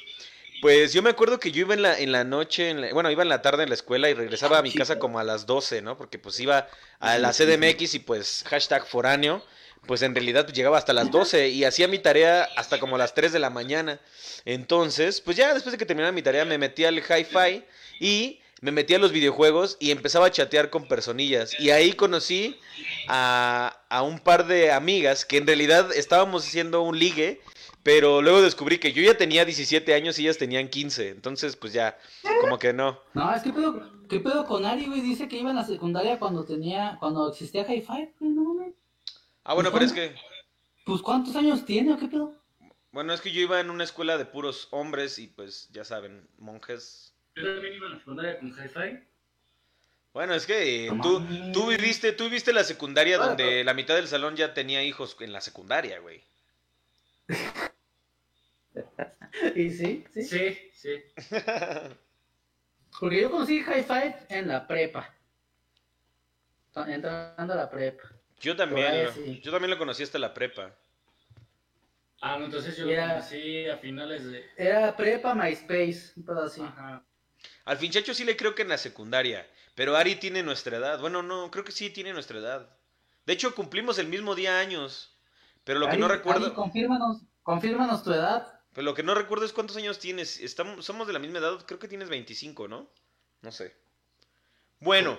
Pues 0.61 0.93
yo 0.93 1.01
me 1.01 1.09
acuerdo 1.09 1.39
que 1.39 1.51
yo 1.51 1.61
iba 1.61 1.73
en 1.73 1.81
la, 1.81 1.97
en 1.99 2.11
la 2.11 2.23
noche, 2.23 2.69
en 2.69 2.81
la- 2.81 2.93
bueno, 2.93 3.09
iba 3.09 3.23
en 3.23 3.29
la 3.29 3.41
tarde 3.41 3.63
en 3.63 3.69
la 3.69 3.75
escuela 3.75 4.09
y 4.09 4.13
regresaba 4.13 4.59
a 4.59 4.61
mi 4.61 4.71
casa 4.71 4.99
como 4.99 5.17
a 5.19 5.23
las 5.23 5.45
12, 5.47 5.81
¿no? 5.81 5.97
Porque 5.97 6.19
pues 6.19 6.39
iba 6.39 6.67
a 6.99 7.17
la 7.17 7.33
CDMX 7.33 7.95
y 7.95 7.99
pues 7.99 8.43
hashtag 8.47 8.85
foráneo, 8.85 9.43
pues 9.87 10.03
en 10.03 10.13
realidad 10.13 10.45
pues, 10.45 10.55
llegaba 10.55 10.77
hasta 10.77 10.93
las 10.93 11.09
12 11.09 11.49
y 11.49 11.63
hacía 11.65 11.87
mi 11.87 11.97
tarea 11.97 12.47
hasta 12.55 12.79
como 12.79 12.97
las 12.99 13.15
3 13.15 13.33
de 13.33 13.39
la 13.39 13.49
mañana. 13.49 13.99
Entonces, 14.45 15.19
pues 15.21 15.35
ya 15.37 15.53
después 15.53 15.71
de 15.71 15.77
que 15.79 15.85
terminara 15.85 16.11
mi 16.11 16.21
tarea 16.21 16.45
me 16.45 16.57
metí 16.59 16.85
al 16.85 16.97
hi-fi 16.99 17.63
y 17.99 18.39
me 18.61 18.71
metí 18.71 18.93
a 18.93 18.99
los 18.99 19.11
videojuegos 19.11 19.77
y 19.79 19.89
empezaba 19.89 20.27
a 20.27 20.31
chatear 20.31 20.69
con 20.69 20.87
personillas. 20.87 21.59
Y 21.59 21.71
ahí 21.71 21.93
conocí 21.93 22.59
a, 23.07 23.79
a 23.89 24.03
un 24.03 24.19
par 24.19 24.45
de 24.45 24.71
amigas 24.71 25.25
que 25.25 25.37
en 25.37 25.47
realidad 25.47 25.91
estábamos 25.95 26.45
haciendo 26.47 26.83
un 26.83 26.99
ligue, 26.99 27.41
pero 27.83 28.21
luego 28.21 28.41
descubrí 28.41 28.77
que 28.77 28.93
yo 28.93 29.01
ya 29.01 29.17
tenía 29.17 29.45
17 29.45 29.93
años 29.93 30.19
y 30.19 30.23
ellas 30.23 30.37
tenían 30.37 30.69
15. 30.69 31.09
Entonces, 31.09 31.55
pues 31.55 31.73
ya, 31.73 31.97
como 32.41 32.59
que 32.59 32.73
no. 32.73 32.99
No, 33.13 33.33
es 33.33 33.41
que 33.41 33.51
pedo, 33.51 33.89
¿qué 34.07 34.19
pedo 34.19 34.45
con 34.45 34.65
Ari, 34.65 34.85
güey? 34.85 35.01
Dice 35.01 35.27
que 35.27 35.37
iba 35.37 35.49
en 35.49 35.55
la 35.55 35.65
secundaria 35.65 36.19
cuando 36.19 36.45
tenía, 36.45 36.97
cuando 36.99 37.29
existía 37.29 37.65
Hi-Fi, 37.67 38.13
no. 38.19 38.73
Ah, 39.43 39.55
bueno, 39.55 39.71
pero 39.71 39.85
es 39.85 39.93
que... 39.93 40.15
Pues 40.85 41.01
¿cuántos 41.01 41.35
años 41.35 41.65
tiene 41.65 41.93
o 41.93 41.97
qué 41.97 42.07
pedo? 42.07 42.35
Bueno, 42.91 43.13
es 43.13 43.21
que 43.21 43.31
yo 43.31 43.41
iba 43.41 43.59
en 43.59 43.69
una 43.69 43.83
escuela 43.83 44.17
de 44.17 44.25
puros 44.25 44.67
hombres 44.71 45.17
y 45.17 45.27
pues 45.27 45.69
ya 45.71 45.85
saben, 45.85 46.27
monjes. 46.37 47.15
Yo 47.35 47.43
también 47.43 47.75
iba 47.75 47.87
a 47.87 47.91
la 47.91 47.99
secundaria 47.99 48.39
con 48.39 48.49
hi-fi. 48.49 48.99
Bueno, 50.13 50.33
es 50.33 50.45
que 50.45 50.87
eh, 50.87 50.91
tú, 51.01 51.23
tú 51.53 51.67
viviste, 51.67 52.11
tú 52.11 52.25
viviste 52.25 52.51
la 52.51 52.65
secundaria 52.65 53.17
donde 53.17 53.63
la 53.63 53.73
mitad 53.73 53.95
del 53.95 54.07
salón 54.07 54.35
ya 54.35 54.53
tenía 54.53 54.83
hijos 54.83 55.15
en 55.21 55.31
la 55.31 55.39
secundaria, 55.39 55.99
güey. 55.99 56.21
Y 59.55 59.69
sí, 59.71 60.03
sí. 60.13 60.23
Sí, 60.23 60.71
sí. 60.73 61.03
Porque 62.99 63.21
yo 63.21 63.31
conocí 63.31 63.59
Hi-Fi 63.59 64.15
en 64.29 64.47
la 64.47 64.67
prepa. 64.67 65.13
Entrando 66.87 67.53
a 67.53 67.55
la 67.55 67.69
prepa. 67.69 68.09
Yo 68.39 68.55
también, 68.55 69.05
lo- 69.05 69.11
sí. 69.13 69.39
yo 69.43 69.51
también 69.51 69.69
lo 69.71 69.77
conocí 69.77 70.03
hasta 70.03 70.19
la 70.19 70.33
prepa. 70.33 70.75
Ah, 72.21 72.37
no, 72.37 72.45
entonces 72.45 72.77
yo 72.77 72.87
Ya. 72.87 73.07
lo 73.07 73.13
conocí 73.15 73.67
a 73.67 73.77
finales 73.77 74.25
de... 74.31 74.45
Era 74.55 74.95
prepa 74.95 75.33
MySpace, 75.33 76.13
un 76.17 76.23
pedo 76.25 76.43
así. 76.43 76.61
Ajá. 76.61 77.03
Al 77.65 77.77
finchacho 77.77 78.13
sí 78.13 78.23
le 78.23 78.37
creo 78.37 78.53
que 78.55 78.61
en 78.61 78.69
la 78.69 78.77
secundaria, 78.77 79.47
pero 79.75 79.95
Ari 79.95 80.15
tiene 80.15 80.43
nuestra 80.43 80.77
edad. 80.77 80.99
Bueno, 80.99 81.23
no, 81.23 81.49
creo 81.51 81.63
que 81.63 81.71
sí 81.71 81.89
tiene 81.89 82.13
nuestra 82.13 82.37
edad. 82.39 82.69
De 83.25 83.33
hecho, 83.33 83.55
cumplimos 83.55 83.97
el 83.97 84.07
mismo 84.07 84.35
día 84.35 84.59
años. 84.59 85.10
Pero 85.71 85.79
lo 85.79 85.89
que 85.89 85.97
no 85.97 86.07
recuerdo, 86.09 86.47
Ari, 86.47 86.55
confírmanos, 86.55 87.21
confírmanos 87.43 88.03
tu 88.03 88.11
edad. 88.11 88.59
pero 88.73 88.83
lo 88.83 88.93
que 88.93 89.03
no 89.03 89.15
recuerdo 89.15 89.45
es 89.45 89.53
cuántos 89.53 89.77
años 89.77 89.99
tienes. 89.99 90.39
Estamos, 90.41 90.83
somos 90.85 91.07
de 91.07 91.13
la 91.13 91.19
misma 91.19 91.39
edad, 91.39 91.65
creo 91.65 91.79
que 91.79 91.87
tienes 91.87 92.09
25, 92.09 92.67
¿no? 92.67 92.89
No 93.41 93.51
sé. 93.53 93.73
Bueno, 94.81 95.17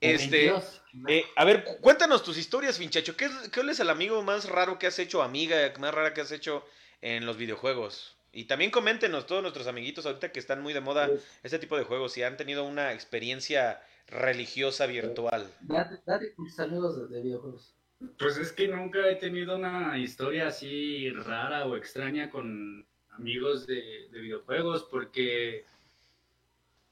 este, 0.00 0.50
22. 0.50 0.82
eh, 1.08 1.24
a 1.36 1.44
ver, 1.44 1.64
cu- 1.64 1.76
cuéntanos 1.82 2.22
tus 2.22 2.38
historias, 2.38 2.78
finchacho. 2.78 3.14
¿Qué, 3.14 3.26
es- 3.26 3.50
¿Cuál 3.52 3.68
es 3.68 3.78
el 3.80 3.90
amigo 3.90 4.22
más 4.22 4.48
raro 4.48 4.78
que 4.78 4.86
has 4.86 4.98
hecho, 4.98 5.22
amiga 5.22 5.72
más 5.78 5.92
rara 5.92 6.14
que 6.14 6.22
has 6.22 6.32
hecho 6.32 6.64
en 7.02 7.26
los 7.26 7.36
videojuegos? 7.36 8.16
Y 8.32 8.44
también 8.44 8.70
coméntenos 8.70 9.26
todos 9.26 9.42
nuestros 9.42 9.66
amiguitos 9.66 10.06
ahorita 10.06 10.32
que 10.32 10.40
están 10.40 10.62
muy 10.62 10.72
de 10.72 10.80
moda 10.80 11.08
este 11.42 11.58
tipo 11.58 11.76
de 11.76 11.84
juegos, 11.84 12.12
si 12.12 12.22
han 12.22 12.36
tenido 12.36 12.64
una 12.64 12.92
experiencia 12.92 13.80
religiosa 14.08 14.86
virtual. 14.86 15.52
Date, 15.60 16.00
date 16.06 16.34
con 16.34 16.46
tus 16.46 16.58
amigos 16.58 16.96
de, 16.96 17.14
de 17.14 17.22
videojuegos. 17.22 17.73
Pues 18.18 18.36
es 18.36 18.52
que 18.52 18.68
nunca 18.68 19.08
he 19.08 19.16
tenido 19.16 19.56
una 19.56 19.98
historia 19.98 20.48
así 20.48 21.10
rara 21.10 21.64
o 21.66 21.76
extraña 21.76 22.30
con 22.30 22.86
amigos 23.10 23.66
de, 23.66 24.08
de 24.10 24.20
videojuegos 24.20 24.84
porque, 24.90 25.64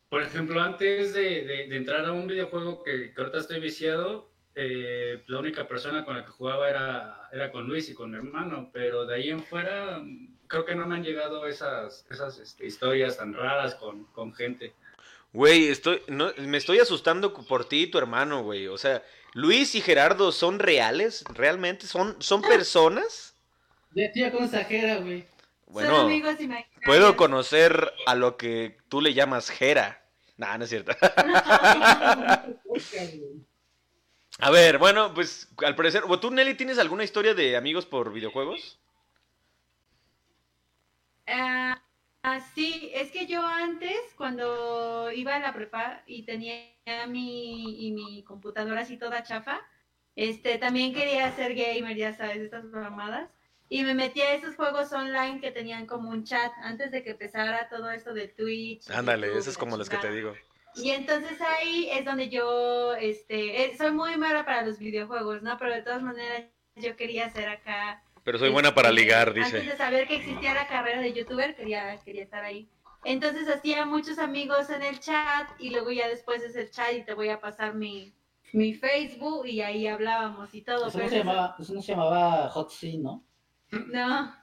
por 0.08 0.22
ejemplo, 0.22 0.60
antes 0.60 1.14
de 1.14 1.74
entrar 1.76 2.04
a 2.06 2.12
un 2.12 2.26
videojuego 2.26 2.82
que, 2.82 3.12
que 3.12 3.20
ahorita 3.20 3.38
estoy 3.38 3.60
viciado, 3.60 4.32
eh, 4.54 5.22
la 5.28 5.38
única 5.38 5.66
persona 5.66 6.04
con 6.04 6.14
la 6.14 6.26
que 6.26 6.30
jugaba 6.30 6.68
era, 6.68 7.28
era 7.32 7.50
con 7.50 7.66
Luis 7.66 7.88
y 7.88 7.94
con 7.94 8.10
mi 8.10 8.18
hermano, 8.18 8.70
pero 8.72 9.06
de 9.06 9.14
ahí 9.14 9.30
en 9.30 9.42
fuera 9.42 10.02
creo 10.46 10.66
que 10.66 10.74
no 10.74 10.86
me 10.86 10.94
han 10.94 11.02
llegado 11.02 11.46
esas, 11.46 12.04
esas 12.10 12.38
este, 12.38 12.66
historias 12.66 13.16
tan 13.16 13.32
raras 13.32 13.74
con, 13.76 14.04
con 14.12 14.34
gente. 14.34 14.74
Güey, 15.32 15.68
estoy, 15.68 16.02
no, 16.08 16.30
me 16.36 16.58
estoy 16.58 16.78
asustando 16.80 17.32
por 17.32 17.64
ti 17.64 17.84
y 17.84 17.86
tu 17.86 17.96
hermano, 17.96 18.42
güey. 18.42 18.66
O 18.68 18.76
sea, 18.76 19.02
Luis 19.34 19.74
y 19.74 19.80
Gerardo 19.80 20.30
son 20.32 20.58
reales, 20.58 21.24
realmente 21.32 21.86
son, 21.86 22.16
son 22.20 22.42
personas. 22.42 23.34
De 23.90 24.08
tía 24.08 24.30
consejera, 24.30 24.96
güey. 24.96 25.22
Son 25.22 25.28
Bueno, 25.74 25.96
amigos 26.00 26.40
imaginarios. 26.40 26.82
puedo 26.84 27.16
conocer 27.16 27.92
a 28.06 28.14
lo 28.14 28.36
que 28.36 28.78
tú 28.88 29.00
le 29.00 29.14
llamas 29.14 29.48
Gera. 29.50 30.02
Nah, 30.36 30.56
no 30.58 30.64
es 30.64 30.70
cierto. 30.70 30.92
A 34.38 34.50
ver, 34.50 34.78
bueno, 34.78 35.12
pues 35.14 35.48
al 35.58 35.76
parecer, 35.76 36.04
¿o 36.08 36.18
¿tú 36.18 36.30
Nelly 36.30 36.54
tienes 36.54 36.78
alguna 36.78 37.04
historia 37.04 37.34
de 37.34 37.56
amigos 37.56 37.86
por 37.86 38.12
videojuegos? 38.12 38.78
Ah, 41.26 41.81
ah, 42.22 42.40
sí, 42.54 42.90
es 42.94 43.10
que 43.10 43.26
yo 43.26 43.44
antes, 43.44 43.96
cuando 44.16 45.10
iba 45.12 45.36
a 45.36 45.40
la 45.40 45.52
prepa 45.52 46.02
y 46.06 46.24
tenía 46.24 46.54
mi, 47.08 47.86
y 47.86 47.92
mi 47.92 48.22
computadora 48.24 48.82
así 48.82 48.96
toda 48.96 49.22
chafa, 49.22 49.60
este, 50.16 50.58
también 50.58 50.92
quería 50.92 51.30
ser 51.32 51.54
gamer, 51.54 51.96
ya 51.96 52.14
sabes, 52.14 52.38
estas 52.38 52.64
mamadas. 52.64 53.30
Y 53.68 53.84
me 53.84 53.94
metí 53.94 54.20
a 54.20 54.34
esos 54.34 54.54
juegos 54.54 54.92
online 54.92 55.40
que 55.40 55.50
tenían 55.50 55.86
como 55.86 56.10
un 56.10 56.24
chat 56.24 56.52
antes 56.62 56.90
de 56.90 57.02
que 57.02 57.12
empezara 57.12 57.70
todo 57.70 57.90
esto 57.90 58.12
de 58.12 58.28
Twitch. 58.28 58.90
Ándale, 58.90 59.28
YouTube, 59.28 59.40
esas 59.40 59.54
la 59.54 59.60
como 59.60 59.76
las 59.78 59.88
que 59.88 59.96
te 59.96 60.12
digo. 60.12 60.34
Y 60.74 60.90
entonces 60.90 61.40
ahí 61.40 61.88
es 61.90 62.04
donde 62.04 62.28
yo, 62.28 62.94
este, 62.94 63.64
eh, 63.64 63.76
soy 63.76 63.90
muy 63.90 64.16
mala 64.16 64.44
para 64.44 64.62
los 64.62 64.78
videojuegos, 64.78 65.42
¿no? 65.42 65.56
Pero 65.58 65.74
de 65.74 65.82
todas 65.82 66.02
maneras 66.02 66.44
yo 66.76 66.96
quería 66.96 67.26
hacer 67.26 67.48
acá 67.48 68.02
Pero 68.24 68.38
soy 68.38 68.50
buena 68.50 68.74
para 68.74 68.90
ligar, 68.92 69.28
Antes 69.28 69.46
dice. 69.52 69.60
de 69.62 69.76
saber 69.76 70.06
que 70.06 70.16
existía 70.16 70.54
la 70.54 70.66
carrera 70.68 71.00
de 71.00 71.12
youtuber, 71.12 71.54
quería, 71.56 71.98
quería 72.04 72.22
estar 72.22 72.44
ahí. 72.44 72.68
Entonces 73.04 73.48
hacía 73.48 73.84
muchos 73.84 74.18
amigos 74.18 74.70
en 74.70 74.82
el 74.82 75.00
chat 75.00 75.48
y 75.58 75.70
luego 75.70 75.90
ya 75.90 76.06
después 76.08 76.42
es 76.42 76.54
el 76.54 76.70
chat 76.70 76.92
y 76.94 77.02
te 77.04 77.14
voy 77.14 77.30
a 77.30 77.40
pasar 77.40 77.74
mi, 77.74 78.12
mi 78.52 78.74
Facebook 78.74 79.46
y 79.46 79.60
ahí 79.60 79.88
hablábamos 79.88 80.54
y 80.54 80.62
todo. 80.62 80.86
Eso 80.86 80.92
pero 80.98 81.04
no 81.04 81.10
se 81.10 81.16
eso- 81.16 81.24
llamaba, 81.24 81.56
eso 81.58 81.74
no 81.74 81.82
se 81.82 81.92
llamaba 81.92 82.48
Hot 82.50 82.70
Scene, 82.70 82.98
¿no? 83.02 83.24
No. 83.72 84.34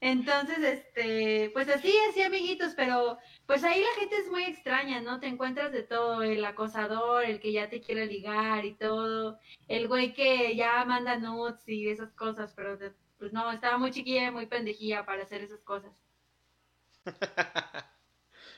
Entonces, 0.00 0.58
este, 0.58 1.50
pues 1.54 1.66
así, 1.70 1.90
así 2.10 2.20
amiguitos, 2.22 2.74
pero 2.76 3.16
pues 3.46 3.64
ahí 3.64 3.80
la 3.80 4.00
gente 4.00 4.16
es 4.16 4.30
muy 4.30 4.44
extraña, 4.44 5.00
¿no? 5.00 5.18
Te 5.18 5.26
encuentras 5.28 5.72
de 5.72 5.82
todo, 5.82 6.22
el 6.22 6.44
acosador, 6.44 7.24
el 7.24 7.40
que 7.40 7.52
ya 7.52 7.70
te 7.70 7.80
quiere 7.80 8.04
ligar 8.06 8.66
y 8.66 8.74
todo, 8.74 9.38
el 9.66 9.88
güey 9.88 10.12
que 10.12 10.54
ya 10.56 10.84
manda 10.84 11.16
nudes 11.16 11.66
y 11.66 11.88
esas 11.88 12.12
cosas, 12.12 12.52
pero 12.54 12.76
de- 12.76 12.92
pues 13.24 13.32
no, 13.32 13.50
estaba 13.50 13.78
muy 13.78 13.90
chiquilla, 13.90 14.30
muy 14.30 14.44
pendejilla 14.44 15.06
para 15.06 15.22
hacer 15.22 15.40
esas 15.40 15.60
cosas. 15.60 15.90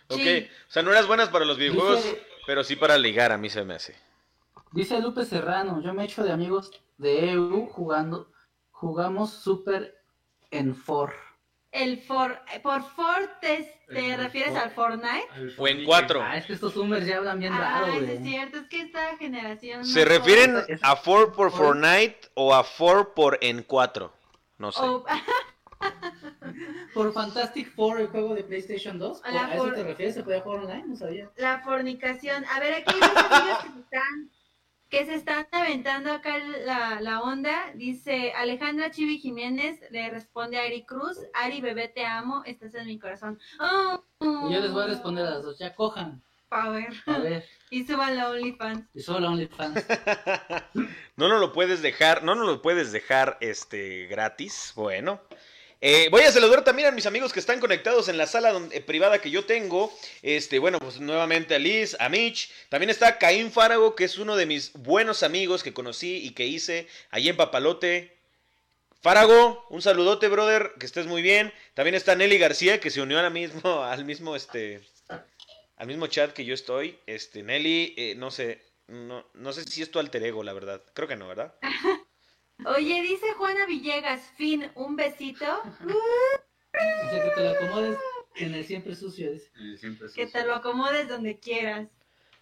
Ok, 0.09 0.18
Sí. 0.20 0.48
o 0.68 0.70
sea, 0.70 0.83
no 0.85 0.92
eras 0.92 1.07
buenas 1.09 1.29
para 1.31 1.44
los 1.44 1.57
videojuegos, 1.59 2.02
Dice- 2.05 2.22
pero 2.46 2.62
sí 2.62 2.76
para 2.76 2.96
ligar, 2.96 3.33
a 3.33 3.38
mí 3.38 3.48
se 3.50 3.64
me 3.64 3.74
hace. 3.74 3.96
Dice 4.72 5.00
Lupe 5.00 5.24
Serrano, 5.24 5.83
yo 5.83 5.94
me 5.94 6.05
echo 6.05 6.22
de 6.22 6.31
amigos 6.33 6.70
de 6.96 7.33
EU 7.33 7.66
jugando, 7.66 8.31
jugamos 8.70 9.33
Super 9.33 10.00
en 10.52 10.76
For. 10.76 11.12
El 11.72 11.98
for, 12.02 12.40
por 12.62 12.83
for 12.85 13.31
te, 13.40 13.81
te 13.88 14.12
El 14.14 14.18
refieres 14.20 14.52
for- 14.52 14.62
al 14.62 14.70
Fortnite. 14.70 15.55
O 15.59 15.66
en 15.66 15.85
cuatro. 15.85 16.22
Ah, 16.22 16.37
es 16.37 16.46
que 16.46 16.52
estos 16.52 16.72
zoomers 16.74 17.05
ya 17.05 17.16
hablan 17.18 17.40
bien 17.40 17.52
Ah, 17.52 17.59
raro, 17.83 17.94
güey. 17.94 18.09
es 18.12 18.22
cierto, 18.22 18.59
es 18.59 18.68
que 18.68 18.81
esta 18.83 19.16
generación... 19.18 19.85
¿Se 19.85 20.05
no 20.05 20.09
refieren 20.09 20.57
a 20.83 20.94
4 21.05 21.33
por. 21.33 21.50
Fortnite 21.50 22.20
o 22.35 22.55
a 22.55 22.64
4 22.64 23.12
por 23.12 23.38
en 23.42 23.64
4? 23.64 24.12
No 24.58 24.72
sé. 24.72 24.80
o- 24.82 25.04
Por 26.94 27.12
Fantastic 27.12 27.74
Four, 27.74 28.00
el 28.00 28.06
juego 28.08 28.34
de 28.34 28.42
PlayStation 28.44 28.98
2, 28.98 29.22
A 29.24 29.30
la 29.30 29.46
¿a 29.46 29.54
eso 29.54 29.72
te 29.72 29.82
refieres? 29.84 30.14
¿Se 30.14 30.22
podía 30.22 30.40
jugar 30.40 30.60
online? 30.60 30.84
No 30.86 30.96
sabía. 30.96 31.30
La 31.36 31.60
fornicación. 31.60 32.44
A 32.46 32.60
ver, 32.60 32.74
aquí 32.74 32.94
hay 32.94 33.00
dos 33.00 33.16
amigos 33.30 33.58
que 33.58 33.68
se 33.72 33.80
están, 33.80 34.30
que 34.88 35.04
se 35.04 35.14
están 35.14 35.46
aventando 35.52 36.12
acá 36.12 36.38
la, 36.38 37.00
la 37.02 37.20
onda. 37.20 37.72
Dice 37.74 38.32
Alejandra 38.32 38.90
Chivi 38.90 39.18
Jiménez, 39.18 39.78
le 39.90 40.08
responde 40.10 40.58
a 40.58 40.62
Ari 40.64 40.84
Cruz. 40.84 41.18
Ari, 41.34 41.60
bebé, 41.60 41.88
te 41.88 42.06
amo, 42.06 42.42
estás 42.46 42.74
en 42.74 42.86
mi 42.86 42.98
corazón. 42.98 43.38
Oh, 43.60 44.02
Y 44.48 44.54
yo 44.54 44.60
les 44.60 44.72
voy 44.72 44.84
a 44.84 44.86
responder 44.86 45.26
a 45.26 45.30
las 45.32 45.42
dos, 45.42 45.58
ya 45.58 45.74
cojan. 45.74 46.22
Power. 46.62 46.88
A 47.06 47.18
ver, 47.18 47.44
Y 47.70 47.84
suban 47.84 48.16
la 48.16 48.30
OnlyFans. 48.30 48.84
y 48.94 49.00
solo 49.02 49.28
OnlyFans. 49.28 49.84
No 51.16 51.28
nos 51.28 51.40
lo 51.40 51.52
puedes 51.52 51.80
dejar, 51.82 52.22
no 52.24 52.34
nos 52.34 52.46
lo 52.46 52.60
puedes 52.62 52.92
dejar 52.92 53.38
este 53.40 54.06
gratis. 54.06 54.72
Bueno. 54.76 55.20
Eh, 55.80 56.08
voy 56.10 56.22
a 56.22 56.32
saludar 56.32 56.62
también 56.64 56.88
a 56.88 56.90
mis 56.90 57.06
amigos 57.06 57.32
que 57.32 57.40
están 57.40 57.60
conectados 57.60 58.08
en 58.08 58.16
la 58.18 58.26
sala 58.26 58.52
donde- 58.52 58.76
eh, 58.76 58.80
privada 58.80 59.18
que 59.20 59.30
yo 59.30 59.44
tengo. 59.44 59.92
Este, 60.22 60.58
bueno, 60.58 60.78
pues 60.78 61.00
nuevamente 61.00 61.54
a 61.54 61.58
Liz, 61.58 61.96
a 62.00 62.08
Mitch. 62.08 62.50
También 62.68 62.90
está 62.90 63.18
Caín 63.18 63.50
Fárago, 63.50 63.94
que 63.94 64.04
es 64.04 64.16
uno 64.18 64.36
de 64.36 64.46
mis 64.46 64.72
buenos 64.74 65.22
amigos 65.22 65.62
que 65.62 65.72
conocí 65.74 66.16
y 66.16 66.30
que 66.30 66.46
hice 66.46 66.86
allí 67.10 67.28
en 67.30 67.36
Papalote. 67.36 68.16
Fárago, 69.02 69.66
un 69.70 69.82
saludote, 69.82 70.28
brother, 70.28 70.72
que 70.80 70.86
estés 70.86 71.06
muy 71.06 71.22
bien. 71.22 71.52
También 71.74 71.94
está 71.94 72.14
Nelly 72.14 72.38
García, 72.38 72.80
que 72.80 72.90
se 72.90 73.00
unió 73.02 73.18
al 73.18 73.30
mismo, 73.30 73.82
al 73.84 74.04
mismo, 74.04 74.34
este, 74.34 74.80
al 75.76 75.86
mismo 75.86 76.06
chat 76.06 76.32
que 76.32 76.44
yo 76.44 76.54
estoy. 76.54 76.98
Este, 77.06 77.42
Nelly, 77.42 77.94
eh, 77.96 78.14
no 78.16 78.30
sé, 78.30 78.62
no, 78.88 79.26
no 79.34 79.52
sé 79.52 79.64
si 79.64 79.82
es 79.82 79.90
tu 79.90 79.98
alter 79.98 80.22
ego, 80.22 80.42
la 80.42 80.52
verdad. 80.52 80.82
Creo 80.94 81.08
que 81.08 81.16
no, 81.16 81.28
¿verdad? 81.28 81.54
Oye, 82.64 83.02
dice 83.02 83.32
Juana 83.34 83.66
Villegas, 83.66 84.22
fin, 84.36 84.70
un 84.74 84.96
besito. 84.96 85.62
Dice 87.04 87.22
que 87.22 87.30
te 87.34 87.42
lo 87.42 87.50
acomodes 87.50 87.98
en 88.34 88.54
el 88.54 88.64
siempre 88.64 88.94
sucio. 88.94 89.32
Dice. 89.32 89.50
Siempre 89.78 90.08
Que 90.14 90.26
te 90.26 90.44
lo 90.44 90.56
acomodes 90.56 91.08
donde 91.08 91.38
quieras. 91.38 91.88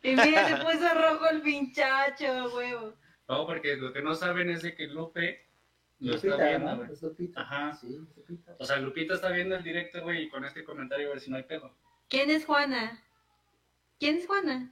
Y 0.03 0.17
mira, 0.17 0.49
se 0.49 0.57
puso 0.65 0.93
rojo 0.93 1.29
el 1.31 1.41
pinchacho, 1.41 2.55
huevo. 2.55 2.95
No, 3.29 3.47
porque 3.47 3.77
lo 3.77 3.93
que 3.93 4.03
no 4.03 4.15
saben 4.15 4.51
es 4.51 4.63
de 4.63 4.75
que 4.75 4.89
Lupe 4.89 5.47
lo 6.01 6.17
está 6.17 6.37
viendo, 6.37 6.71
¿no? 6.71 6.77
güey. 6.79 6.93
Es 6.93 7.03
Lupita. 7.03 7.41
Ajá. 7.41 7.75
Sí, 7.75 7.89
Lupita. 7.89 8.57
O 8.59 8.65
sea, 8.65 8.79
Lupita 8.79 9.15
está 9.15 9.31
viendo 9.31 9.55
el 9.55 9.63
directo, 9.63 10.03
güey, 10.03 10.25
y 10.25 10.29
con 10.29 10.45
este 10.45 10.65
comentario 10.65 11.07
a 11.09 11.11
ver 11.11 11.21
si 11.21 11.31
no 11.31 11.37
hay 11.37 11.45
pedo. 11.45 11.75
¿Quién 12.09 12.31
es 12.31 12.45
Juana? 12.45 13.03
¿Quién 14.05 14.19
es 14.19 14.27
Juana? 14.27 14.71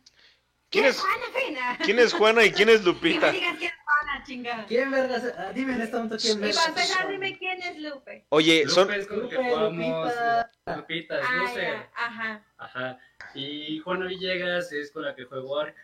¿Quién 0.68 0.84
es- 0.84 1.00
Juana 1.00 1.24
Fina? 1.34 1.78
¿Quién 1.82 1.98
es 1.98 2.12
Juana 2.12 2.44
y 2.44 2.52
quién 2.52 2.68
es 2.68 2.84
Lupita? 2.84 3.28
me 3.28 3.32
digas 3.38 3.56
quién 3.56 3.70
es 3.72 3.78
Juana, 3.82 4.24
chingada. 4.26 4.66
¿Quién 4.66 4.90
vergas? 4.90 5.24
Ah, 5.38 5.52
dime 5.54 5.72
en 5.74 5.80
este 5.80 5.96
momento 5.96 6.16
quién 6.18 6.36
Y 6.36 6.40
vergas. 6.42 6.56
para 6.58 6.68
empezar, 6.68 7.08
dime 7.10 7.38
quién 7.38 7.62
es 7.62 7.78
Lupe. 7.78 8.26
Oye, 8.28 8.58
Lupe 8.66 8.70
son... 8.74 8.92
es 8.92 9.06
con 9.06 9.20
el 9.22 9.28
que 9.30 9.34
Lupe, 9.36 9.48
jugamos. 9.48 9.72
Lupita. 9.72 10.50
Lupita, 10.76 11.18
es 11.20 11.26
Ah, 11.26 11.52
ya, 11.56 11.90
ajá. 11.94 12.44
Ajá. 12.58 12.98
Y 13.34 13.78
Juana 13.78 14.04
Villegas 14.04 14.70
es 14.72 14.90
con 14.92 15.02
la 15.04 15.14
que 15.14 15.24
juego 15.24 15.60
Ark. 15.60 15.74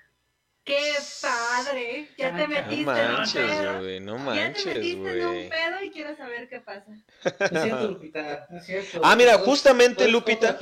Qué 0.69 0.93
padre. 1.23 2.09
Ya 2.19 2.37
te 2.37 2.47
No 2.47 2.47
No 2.47 2.49
metiste 2.49 2.75
en 2.75 2.79
un 2.81 2.85
manches, 2.85 3.51
pedo. 3.51 3.79
güey, 3.81 4.01
no 4.01 4.17
Ya 4.17 4.19
te 4.19 4.25
manches, 4.25 4.67
metiste 4.67 4.91
en 4.93 4.99
un 5.27 5.33
güey. 5.33 5.49
pedo 5.49 5.83
y 5.85 5.91
quiero 5.91 6.17
saber 6.17 6.49
qué 6.49 6.61
pasa. 6.61 6.85
No 6.89 7.59
es 7.59 7.63
cierto, 7.65 7.89
Lupita. 7.89 8.47
No 8.51 8.59
es 8.59 8.67
cierto. 8.67 9.01
Ah, 9.03 9.17
mira, 9.17 9.39
justamente, 9.39 10.07
Lupita, 10.09 10.59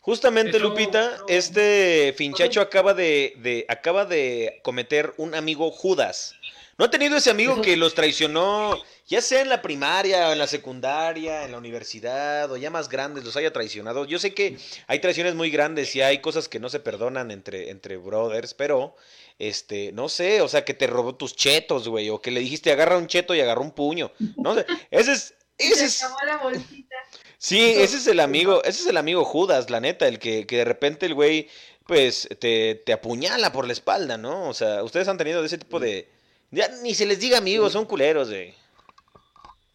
justamente, 0.00 0.58
Lupita, 0.58 1.18
este 1.28 2.12
finchacho 2.16 2.60
acaba 2.60 2.92
de, 2.92 3.34
de, 3.38 3.64
acaba 3.68 4.04
de 4.04 4.60
cometer 4.62 5.14
un 5.16 5.34
amigo 5.34 5.70
Judas. 5.70 6.34
¿No 6.78 6.84
ha 6.84 6.90
tenido 6.90 7.16
ese 7.16 7.30
amigo 7.30 7.62
que 7.62 7.74
los 7.74 7.94
traicionó, 7.94 8.78
ya 9.06 9.22
sea 9.22 9.40
en 9.40 9.48
la 9.48 9.62
primaria, 9.62 10.28
o 10.28 10.32
en 10.32 10.38
la 10.38 10.46
secundaria, 10.46 11.44
en 11.44 11.52
la 11.52 11.56
universidad, 11.56 12.52
o 12.52 12.58
ya 12.58 12.68
más 12.68 12.90
grandes, 12.90 13.24
los 13.24 13.34
haya 13.38 13.50
traicionado? 13.50 14.04
Yo 14.04 14.18
sé 14.18 14.34
que 14.34 14.58
hay 14.86 14.98
traiciones 14.98 15.34
muy 15.34 15.50
grandes 15.50 15.96
y 15.96 16.02
hay 16.02 16.18
cosas 16.18 16.50
que 16.50 16.60
no 16.60 16.68
se 16.68 16.78
perdonan 16.80 17.30
entre, 17.30 17.70
entre 17.70 17.96
brothers, 17.96 18.52
pero, 18.52 18.94
este, 19.38 19.92
no 19.92 20.08
sé, 20.08 20.40
o 20.40 20.48
sea, 20.48 20.64
que 20.64 20.74
te 20.74 20.86
robó 20.86 21.14
tus 21.14 21.36
chetos, 21.36 21.88
güey, 21.88 22.10
o 22.10 22.20
que 22.20 22.30
le 22.30 22.40
dijiste 22.40 22.72
agarra 22.72 22.98
un 22.98 23.06
cheto 23.06 23.34
y 23.34 23.40
agarró 23.40 23.62
un 23.62 23.72
puño. 23.72 24.12
No 24.36 24.54
sé, 24.54 24.66
ese 24.90 25.12
es, 25.12 25.34
ese 25.58 25.76
Se 25.76 25.84
es, 25.84 26.02
acabó 26.02 26.18
la 26.26 26.36
bolsita. 26.38 26.96
Sí, 27.38 27.60
ese 27.60 27.96
es 27.98 28.06
el 28.06 28.20
amigo, 28.20 28.62
ese 28.64 28.82
es 28.82 28.86
el 28.86 28.96
amigo 28.96 29.24
Judas, 29.24 29.70
la 29.70 29.80
neta, 29.80 30.08
el 30.08 30.18
que, 30.18 30.46
que 30.46 30.58
de 30.58 30.64
repente 30.64 31.06
el 31.06 31.14
güey, 31.14 31.48
pues, 31.86 32.28
te, 32.40 32.82
te 32.86 32.92
apuñala 32.92 33.52
por 33.52 33.66
la 33.66 33.72
espalda, 33.72 34.16
¿no? 34.16 34.48
O 34.48 34.54
sea, 34.54 34.82
ustedes 34.82 35.08
han 35.08 35.18
tenido 35.18 35.40
de 35.40 35.46
ese 35.46 35.58
tipo 35.58 35.78
de... 35.78 36.10
Ya 36.50 36.68
ni 36.82 36.94
se 36.94 37.06
les 37.06 37.20
diga 37.20 37.38
amigos, 37.38 37.72
son 37.72 37.86
culeros, 37.86 38.28
güey. 38.30 38.54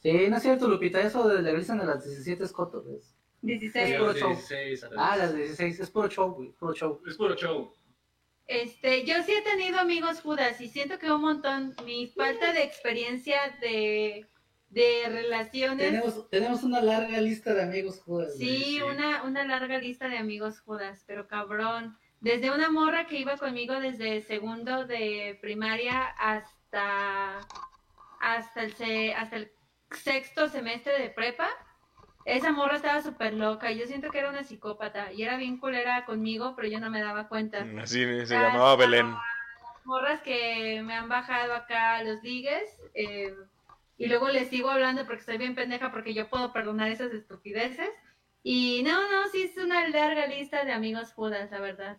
Sí, 0.02 0.12
no 0.30 0.38
es 0.38 0.44
cierto, 0.44 0.68
Lupita. 0.68 1.00
Eso 1.00 1.28
de 1.28 1.42
la 1.42 1.52
risa 1.52 1.76
de 1.76 1.86
las 1.86 2.04
17 2.04 2.44
es 2.44 2.52
coto, 2.52 2.84
¿ves? 2.84 3.14
16. 3.42 3.90
Es 3.90 3.96
a 3.96 4.00
puro 4.00 4.14
show. 4.14 4.30
16, 4.30 4.84
a 4.84 4.90
las 4.90 4.98
Ah, 4.98 5.18
las 5.18 5.36
16. 5.36 5.80
Es 5.80 5.90
puro 5.90 6.10
show, 6.10 6.32
güey. 6.34 6.50
Puro 6.52 6.74
show. 6.74 7.02
Es 7.08 7.16
puro 7.16 7.36
show. 7.36 7.74
Este, 8.52 9.06
yo 9.06 9.16
sí 9.24 9.32
he 9.34 9.42
tenido 9.42 9.80
amigos 9.80 10.22
Judas 10.22 10.60
y 10.62 10.68
siento 10.68 11.00
que 11.00 11.12
un 11.12 11.22
montón, 11.22 11.74
mi 11.86 12.08
falta 12.08 12.52
de 12.54 12.64
experiencia 12.64 13.40
de, 13.62 14.28
de 14.70 15.04
relaciones, 15.08 15.86
Tenemos, 15.92 16.30
tenemos 16.30 16.64
una 16.64 16.82
larga 16.82 17.20
lista 17.22 17.54
de 17.54 17.64
amigos 17.64 18.02
Judas. 18.02 18.36
sí, 18.38 18.58
sí. 18.76 18.82
una, 18.82 19.24
una 19.24 19.46
larga 19.46 19.78
lista 19.80 20.10
de 20.10 20.18
amigos 20.18 20.60
Judas, 20.60 21.04
pero 21.08 21.28
cabrón, 21.28 21.98
desde 22.20 22.52
una 22.52 22.70
morra 22.70 23.08
que 23.08 23.18
iba 23.20 23.38
conmigo 23.38 23.80
desde 23.80 24.22
segundo 24.22 24.86
de 24.86 25.38
primaria 25.42 26.08
hasta, 26.20 27.40
hasta, 28.20 28.64
el, 28.64 28.74
se- 28.74 29.14
hasta 29.14 29.38
el 29.38 29.52
sexto 29.92 30.48
semestre 30.50 31.00
de 31.02 31.10
prepa, 31.10 31.50
esa 32.26 32.52
morra 32.52 32.76
estaba 32.76 33.02
súper 33.02 33.34
loca 33.34 33.72
y 33.72 33.80
yo 33.80 33.88
siento 33.88 34.10
que 34.10 34.20
era 34.20 34.30
una 34.30 34.44
psicópata 34.44 35.12
y 35.12 35.24
era 35.24 35.38
bien 35.38 35.58
culera 35.58 36.06
conmigo, 36.06 36.54
pero 36.56 36.68
yo 36.68 36.80
no 36.80 36.90
me 36.90 37.02
daba 37.02 37.28
cuenta. 37.28 37.66
Así 37.82 38.06
se 38.26 38.36
llamaba 38.36 38.76
Belén. 38.76 39.16
Morras 39.84 40.22
que 40.22 40.82
me 40.84 40.94
han 40.94 41.10
bajado 41.10 41.54
acá 41.54 42.04
los 42.04 42.22
ligues 42.22 42.64
eh, 42.94 43.34
y 43.98 44.08
luego 44.08 44.30
les 44.30 44.50
sigo 44.50 44.70
hablando 44.70 45.06
porque 45.06 45.22
estoy 45.22 45.38
bien 45.38 45.56
pendeja 45.56 45.92
porque 45.92 46.14
yo 46.14 46.30
puedo 46.30 46.54
perdonar 46.54 46.90
esas 46.90 47.12
estupideces. 47.14 47.90
Y 48.44 48.82
no, 48.84 49.12
no, 49.12 49.28
sí 49.32 49.44
es 49.44 49.58
una 49.58 49.88
larga 49.90 50.28
lista 50.28 50.66
de 50.66 50.72
amigos 50.72 51.14
Judas, 51.14 51.52
la 51.52 51.60
verdad 51.60 51.98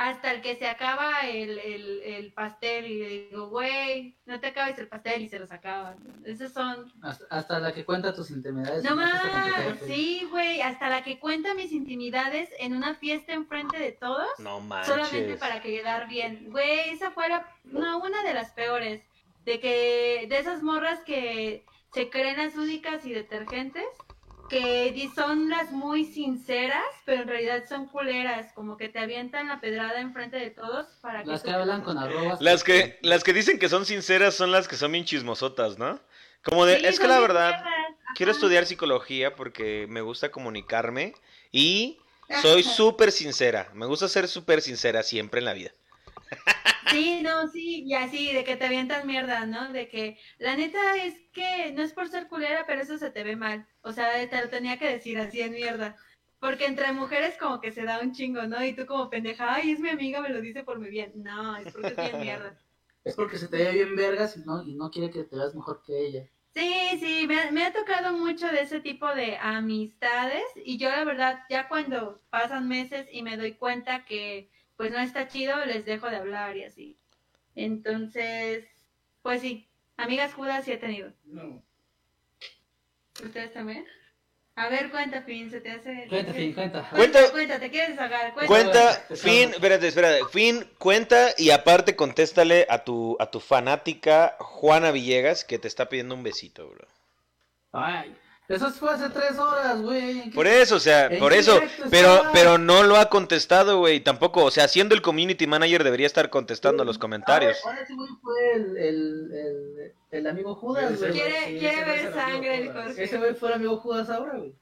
hasta 0.00 0.32
el 0.32 0.40
que 0.40 0.56
se 0.56 0.66
acaba 0.66 1.20
el, 1.28 1.58
el, 1.58 2.32
pastel 2.32 2.86
y 2.86 2.98
le 3.00 3.08
digo, 3.08 3.50
güey, 3.50 4.16
no 4.24 4.40
te 4.40 4.46
acabes 4.46 4.78
el 4.78 4.88
pastel 4.88 5.20
y 5.20 5.28
se 5.28 5.38
los 5.38 5.52
acaba. 5.52 5.94
Esos 6.24 6.54
son... 6.54 6.90
Hasta, 7.28 7.60
la 7.60 7.74
que 7.74 7.84
cuenta 7.84 8.14
tus 8.14 8.30
intimidades. 8.30 8.82
No 8.82 8.96
más, 8.96 9.20
sí, 9.84 10.26
güey, 10.30 10.62
hasta 10.62 10.88
la 10.88 11.04
que 11.04 11.18
cuenta 11.20 11.52
mis 11.52 11.70
intimidades 11.72 12.48
en 12.58 12.74
una 12.74 12.94
fiesta 12.94 13.34
enfrente 13.34 13.78
de 13.78 13.92
todos. 13.92 14.26
No 14.38 14.60
manches. 14.60 14.94
Solamente 14.94 15.36
para 15.36 15.60
quedar 15.60 16.08
bien. 16.08 16.50
Güey, 16.50 16.88
esa 16.88 17.10
fue 17.10 17.26
no, 17.64 17.98
una 17.98 18.22
de 18.22 18.32
las 18.32 18.52
peores. 18.52 19.02
De 19.44 19.60
que, 19.60 20.26
de 20.30 20.38
esas 20.38 20.62
morras 20.62 21.00
que 21.00 21.66
se 21.92 22.08
creen 22.08 22.40
azúdicas 22.40 23.04
y 23.04 23.12
detergentes 23.12 23.84
que 24.50 25.10
son 25.14 25.48
las 25.48 25.70
muy 25.70 26.04
sinceras, 26.04 26.84
pero 27.06 27.22
en 27.22 27.28
realidad 27.28 27.64
son 27.68 27.86
culeras, 27.86 28.52
como 28.52 28.76
que 28.76 28.88
te 28.88 28.98
avientan 28.98 29.48
la 29.48 29.60
pedrada 29.60 30.00
enfrente 30.00 30.36
de 30.36 30.50
todos 30.50 30.86
para 31.00 31.22
que... 31.22 31.30
Las 31.30 31.42
que 31.42 31.52
hablan 31.52 31.82
con 31.82 31.96
arrobas. 31.96 32.40
Las 32.40 32.64
que, 32.64 32.98
las 33.02 33.22
que 33.22 33.32
dicen 33.32 33.60
que 33.60 33.68
son 33.68 33.86
sinceras 33.86 34.34
son 34.34 34.50
las 34.50 34.66
que 34.66 34.76
son 34.76 34.90
bien 34.90 35.04
chismosotas, 35.04 35.78
¿no? 35.78 36.00
Como 36.42 36.66
de, 36.66 36.88
es 36.88 36.98
que 36.98 37.06
la 37.06 37.20
verdad, 37.20 37.64
quiero 38.16 38.32
estudiar 38.32 38.66
psicología 38.66 39.36
porque 39.36 39.86
me 39.88 40.00
gusta 40.00 40.30
comunicarme 40.30 41.14
y 41.52 41.98
soy 42.42 42.64
súper 42.64 43.12
sincera, 43.12 43.70
me 43.72 43.86
gusta 43.86 44.08
ser 44.08 44.26
súper 44.26 44.62
sincera 44.62 45.02
siempre 45.04 45.38
en 45.38 45.44
la 45.44 45.54
vida. 45.54 45.70
Sí, 46.90 47.20
no, 47.22 47.46
sí, 47.48 47.84
y 47.84 47.94
así, 47.94 48.32
de 48.32 48.42
que 48.42 48.56
te 48.56 48.66
avientan 48.66 49.06
mierda, 49.06 49.46
¿no? 49.46 49.72
De 49.72 49.88
que 49.88 50.18
la 50.38 50.56
neta 50.56 50.96
es 50.96 51.14
que 51.32 51.72
no 51.72 51.82
es 51.82 51.92
por 51.92 52.08
ser 52.08 52.26
culera, 52.28 52.64
pero 52.66 52.82
eso 52.82 52.98
se 52.98 53.10
te 53.10 53.22
ve 53.22 53.36
mal. 53.36 53.66
O 53.82 53.92
sea, 53.92 54.28
te 54.28 54.40
lo 54.40 54.48
tenía 54.48 54.78
que 54.78 54.88
decir 54.88 55.18
así 55.18 55.40
en 55.40 55.52
mierda. 55.52 55.96
Porque 56.40 56.66
entre 56.66 56.92
mujeres 56.92 57.36
como 57.38 57.60
que 57.60 57.70
se 57.70 57.84
da 57.84 58.00
un 58.00 58.12
chingo, 58.12 58.42
¿no? 58.44 58.64
Y 58.64 58.72
tú 58.72 58.86
como 58.86 59.10
pendeja, 59.10 59.54
ay, 59.54 59.72
es 59.72 59.80
mi 59.80 59.90
amiga, 59.90 60.20
me 60.20 60.30
lo 60.30 60.40
dice 60.40 60.64
por 60.64 60.78
mi 60.78 60.88
bien. 60.88 61.12
No, 61.16 61.56
es 61.56 61.72
porque 61.72 61.88
es 61.88 61.96
bien 61.96 62.20
mierda. 62.20 62.58
Es 63.04 63.14
porque 63.14 63.38
se 63.38 63.48
te 63.48 63.58
ve 63.58 63.72
bien 63.72 63.94
vergas 63.94 64.36
y 64.36 64.40
no, 64.40 64.62
y 64.62 64.74
no 64.74 64.90
quiere 64.90 65.10
que 65.10 65.24
te 65.24 65.36
veas 65.36 65.54
mejor 65.54 65.82
que 65.82 65.98
ella. 65.98 66.28
Sí, 66.52 66.98
sí, 66.98 67.26
me, 67.28 67.52
me, 67.52 67.64
ha 67.64 67.72
tocado 67.72 68.12
mucho 68.12 68.48
de 68.48 68.62
ese 68.62 68.80
tipo 68.80 69.06
de 69.14 69.36
amistades 69.38 70.42
y 70.64 70.78
yo 70.78 70.90
la 70.90 71.04
verdad 71.04 71.40
ya 71.48 71.68
cuando 71.68 72.20
pasan 72.28 72.66
meses 72.66 73.06
y 73.12 73.22
me 73.22 73.36
doy 73.36 73.52
cuenta 73.52 74.04
que 74.04 74.50
pues 74.80 74.92
no 74.92 74.98
está 74.98 75.28
chido, 75.28 75.62
les 75.66 75.84
dejo 75.84 76.08
de 76.08 76.16
hablar 76.16 76.56
y 76.56 76.64
así. 76.64 76.96
Entonces, 77.54 78.64
pues 79.20 79.42
sí, 79.42 79.68
amigas 79.98 80.32
Judas 80.32 80.64
sí 80.64 80.72
he 80.72 80.78
tenido. 80.78 81.12
No. 81.26 81.62
¿Ustedes 83.22 83.52
también? 83.52 83.84
A 84.54 84.70
ver, 84.70 84.90
cuenta, 84.90 85.20
Fin, 85.20 85.50
se 85.50 85.60
te 85.60 85.70
hace... 85.70 86.06
Cuenta, 86.08 86.32
Fin, 86.32 86.54
cuenta. 86.54 86.88
Cuenta, 86.96 87.30
cuenta, 87.30 87.60
te 87.60 87.70
quieres 87.70 87.94
sacar, 87.94 88.32
cuenta. 88.32 88.46
Cuenta, 88.46 88.92
Fin, 89.16 89.50
espérate, 89.50 89.88
espérate, 89.88 90.24
Fin, 90.32 90.66
cuenta 90.78 91.34
y 91.36 91.50
aparte 91.50 91.94
contéstale 91.94 92.66
a 92.70 92.82
tu, 92.82 93.18
a 93.20 93.30
tu 93.30 93.38
fanática 93.40 94.38
Juana 94.38 94.92
Villegas 94.92 95.44
que 95.44 95.58
te 95.58 95.68
está 95.68 95.90
pidiendo 95.90 96.14
un 96.14 96.22
besito, 96.22 96.66
bro. 96.70 96.88
Ay, 97.72 98.16
eso 98.50 98.70
fue 98.72 98.90
hace 98.90 99.08
tres 99.10 99.38
horas, 99.38 99.80
güey. 99.80 100.30
Por 100.30 100.46
eso, 100.46 100.74
o 100.74 100.80
sea, 100.80 101.08
por 101.20 101.32
eso. 101.32 101.60
Pero, 101.88 102.24
pero 102.32 102.58
no 102.58 102.82
lo 102.82 102.96
ha 102.96 103.08
contestado, 103.08 103.78
güey. 103.78 104.00
Tampoco, 104.00 104.44
o 104.44 104.50
sea, 104.50 104.66
siendo 104.66 104.96
el 104.96 105.02
community 105.02 105.46
manager 105.46 105.84
debería 105.84 106.06
estar 106.06 106.30
contestando 106.30 106.84
los 106.84 106.98
comentarios. 106.98 107.58
Ahora 107.64 107.80
ese 107.82 107.94
güey 107.94 108.10
fue 108.20 108.52
el, 108.54 108.76
el, 108.76 109.32
el, 109.32 109.94
el, 110.10 110.26
amigo 110.26 110.56
Judas, 110.56 110.98
güey. 110.98 111.12
Quiere, 111.12 111.58
quiere 111.60 111.84
ver 111.84 112.12
sangre 112.12 112.58
el 112.62 112.72
Jorge. 112.72 113.04
Ese 113.04 113.18
güey 113.18 113.34
fue 113.34 113.50
el 113.50 113.54
amigo 113.54 113.76
Judas 113.76 114.10
ahora, 114.10 114.36
güey. 114.36 114.52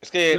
Es 0.00 0.10
que, 0.10 0.38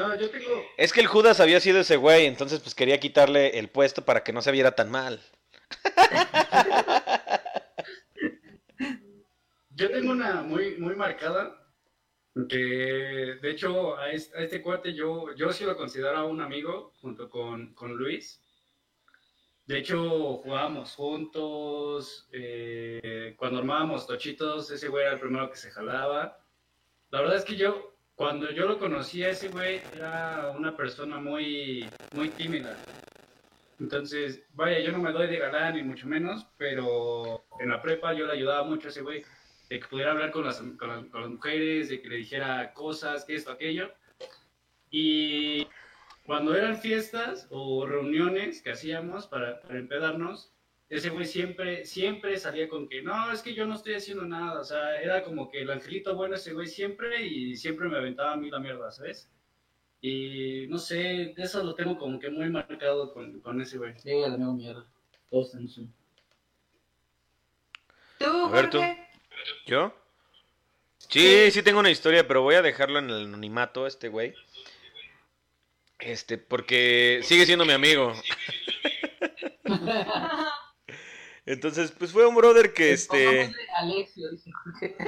es 0.77 0.93
que 0.93 1.01
el 1.01 1.07
Judas 1.07 1.39
había 1.39 1.59
sido 1.59 1.79
ese 1.79 1.95
güey, 1.95 2.27
entonces 2.27 2.59
pues 2.59 2.75
quería 2.75 2.99
quitarle 2.99 3.57
el 3.57 3.67
puesto 3.67 4.05
para 4.05 4.23
que 4.23 4.31
no 4.31 4.43
se 4.43 4.51
viera 4.51 4.75
tan 4.75 4.91
mal. 4.91 5.19
Yo 9.71 9.91
tengo 9.91 10.11
una 10.11 10.43
muy, 10.43 10.77
muy 10.77 10.95
marcada 10.95 11.64
que 12.49 13.37
de 13.41 13.49
hecho 13.49 13.97
a 13.97 14.11
este, 14.11 14.61
cuate 14.61 14.93
yo, 14.93 15.33
yo 15.35 15.53
sí 15.53 15.63
lo 15.63 15.77
considero 15.77 16.27
un 16.27 16.41
amigo 16.41 16.91
junto 16.99 17.29
con, 17.29 17.73
con 17.73 17.95
Luis. 17.95 18.41
De 19.65 19.79
hecho, 19.79 20.37
jugábamos 20.37 20.93
juntos. 20.93 22.27
Eh, 22.31 23.35
cuando 23.37 23.59
armábamos 23.59 24.05
tochitos, 24.05 24.69
ese 24.69 24.89
güey 24.89 25.05
era 25.05 25.13
el 25.13 25.19
primero 25.19 25.49
que 25.49 25.57
se 25.57 25.71
jalaba. 25.71 26.37
La 27.09 27.21
verdad 27.21 27.37
es 27.37 27.45
que 27.45 27.55
yo, 27.55 27.95
cuando 28.15 28.51
yo 28.51 28.67
lo 28.67 28.77
conocía, 28.77 29.29
ese 29.29 29.47
güey 29.47 29.81
era 29.95 30.53
una 30.55 30.75
persona 30.75 31.17
muy, 31.19 31.89
muy 32.13 32.29
tímida. 32.29 32.77
Entonces, 33.79 34.43
vaya, 34.53 34.79
yo 34.79 34.91
no 34.91 34.99
me 34.99 35.11
doy 35.11 35.27
de 35.27 35.37
galán 35.37 35.75
ni 35.75 35.83
mucho 35.83 36.07
menos, 36.07 36.47
pero 36.57 37.45
en 37.59 37.69
la 37.69 37.81
prepa 37.81 38.13
yo 38.13 38.25
le 38.25 38.33
ayudaba 38.33 38.63
mucho 38.63 38.87
a 38.87 38.91
ese 38.91 39.01
güey 39.01 39.23
de 39.69 39.79
que 39.79 39.87
pudiera 39.87 40.11
hablar 40.11 40.31
con 40.31 40.45
las, 40.45 40.57
con 40.57 41.09
las, 41.11 41.29
mujeres, 41.29 41.89
de 41.89 42.01
que 42.01 42.09
le 42.09 42.17
dijera 42.17 42.73
cosas, 42.73 43.25
que 43.25 43.35
esto, 43.35 43.51
aquello. 43.51 43.91
Y 44.91 45.67
cuando 46.25 46.55
eran 46.55 46.77
fiestas 46.77 47.47
o 47.49 47.85
reuniones 47.85 48.61
que 48.61 48.71
hacíamos 48.71 49.27
para, 49.27 49.61
para 49.61 49.79
empedarnos, 49.79 50.51
ese 50.89 51.09
güey 51.09 51.25
siempre, 51.25 51.83
siempre 51.85 52.37
salía 52.37 52.69
con 52.69 52.87
que, 52.87 53.01
no, 53.01 53.31
es 53.31 53.41
que 53.41 53.55
yo 53.55 53.65
no 53.65 53.75
estoy 53.75 53.95
haciendo 53.95 54.25
nada, 54.25 54.59
o 54.59 54.63
sea, 54.63 55.01
era 55.01 55.23
como 55.23 55.49
que 55.49 55.61
el 55.61 55.71
angelito 55.71 56.15
bueno 56.15 56.35
ese 56.35 56.53
güey 56.53 56.67
siempre 56.67 57.25
y 57.25 57.55
siempre 57.55 57.89
me 57.89 57.97
aventaba 57.97 58.33
a 58.33 58.37
mí 58.37 58.51
la 58.51 58.59
mierda, 58.59 58.91
¿sabes? 58.91 59.29
Y 60.01 60.67
no 60.69 60.77
sé, 60.77 61.33
eso 61.37 61.63
lo 61.63 61.73
tengo 61.73 61.97
como 61.97 62.19
que 62.19 62.29
muy 62.29 62.49
marcado 62.51 63.11
con, 63.13 63.39
con 63.39 63.59
ese 63.61 63.79
güey. 63.79 63.97
Sí, 63.97 64.11
el 64.11 64.35
amigo 64.35 64.53
mierda, 64.53 64.85
todos 65.31 65.55
en 65.55 65.67
¿Tú, 68.19 68.49
Jorge? 68.49 69.04
¿Yo? 69.65 69.93
Sí, 71.09 71.51
sí 71.51 71.61
tengo 71.63 71.79
una 71.79 71.91
historia, 71.91 72.27
pero 72.27 72.41
voy 72.41 72.55
a 72.55 72.61
dejarlo 72.61 72.99
en 72.99 73.09
el 73.09 73.25
anonimato, 73.25 73.87
este 73.87 74.09
güey. 74.09 74.33
Este, 75.99 76.37
porque 76.37 77.21
sigue 77.23 77.45
siendo 77.45 77.65
mi 77.65 77.73
amigo. 77.73 78.13
Entonces, 81.47 81.91
pues 81.91 82.11
fue 82.11 82.25
un 82.25 82.33
brother 82.35 82.73
que 82.73 82.91
este. 82.91 83.53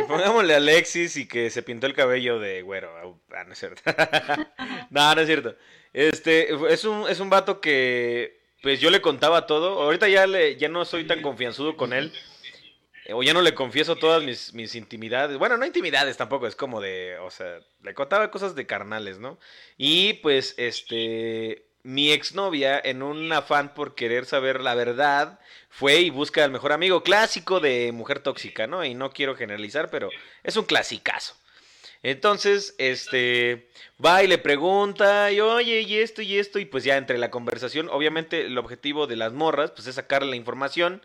Pongámosle 0.07 0.53
a 0.53 0.57
Alexis 0.57 1.17
y 1.17 1.27
que 1.27 1.49
se 1.49 1.63
pintó 1.63 1.87
el 1.87 1.95
cabello 1.95 2.39
de 2.39 2.61
güero. 2.61 3.19
Ah, 3.31 3.43
no 3.43 3.53
es 3.53 3.59
cierto. 3.59 3.81
no, 4.91 5.15
no 5.15 5.21
es 5.21 5.27
cierto. 5.27 5.55
Este, 5.93 6.49
es 6.71 6.83
un, 6.85 7.09
es 7.09 7.19
un 7.19 7.31
vato 7.31 7.59
que, 7.59 8.39
pues 8.61 8.79
yo 8.79 8.91
le 8.91 9.01
contaba 9.01 9.47
todo. 9.47 9.81
Ahorita 9.81 10.07
ya, 10.07 10.27
le, 10.27 10.57
ya 10.57 10.69
no 10.69 10.85
soy 10.85 11.07
tan 11.07 11.23
confianzudo 11.23 11.75
con 11.75 11.91
él. 11.91 12.13
O 13.13 13.23
ya 13.23 13.33
no 13.33 13.41
le 13.41 13.53
confieso 13.53 13.95
todas 13.95 14.23
mis, 14.23 14.53
mis 14.53 14.75
intimidades. 14.75 15.37
Bueno, 15.37 15.57
no 15.57 15.65
intimidades 15.65 16.17
tampoco, 16.17 16.47
es 16.47 16.55
como 16.55 16.81
de, 16.81 17.17
o 17.19 17.31
sea, 17.31 17.59
le 17.81 17.93
contaba 17.93 18.31
cosas 18.31 18.55
de 18.55 18.65
carnales, 18.65 19.19
¿no? 19.19 19.39
Y 19.77 20.13
pues, 20.15 20.55
este, 20.57 21.67
mi 21.83 22.11
exnovia, 22.11 22.81
en 22.83 23.01
un 23.01 23.31
afán 23.31 23.73
por 23.73 23.95
querer 23.95 24.25
saber 24.25 24.61
la 24.61 24.75
verdad, 24.75 25.39
fue 25.69 26.01
y 26.01 26.09
busca 26.09 26.43
al 26.43 26.51
mejor 26.51 26.73
amigo 26.73 27.01
clásico 27.01 27.61
de 27.61 27.91
mujer 27.93 28.19
tóxica, 28.19 28.67
¿no? 28.67 28.83
Y 28.83 28.93
no 28.93 29.11
quiero 29.11 29.35
generalizar, 29.35 29.89
pero 29.89 30.09
es 30.43 30.57
un 30.57 30.65
clasicazo. 30.65 31.35
Entonces, 32.03 32.75
este, 32.77 33.69
va 34.03 34.23
y 34.23 34.27
le 34.27 34.37
pregunta, 34.37 35.31
y 35.31 35.39
oye, 35.39 35.81
y 35.81 35.97
esto 35.99 36.21
y 36.21 36.37
esto, 36.37 36.59
y 36.59 36.65
pues 36.65 36.83
ya 36.83 36.97
entre 36.97 37.17
la 37.17 37.31
conversación, 37.31 37.89
obviamente 37.89 38.41
el 38.47 38.57
objetivo 38.57 39.07
de 39.07 39.15
las 39.15 39.33
morras, 39.33 39.71
pues 39.71 39.87
es 39.87 39.95
sacarle 39.95 40.31
la 40.31 40.35
información 40.35 41.01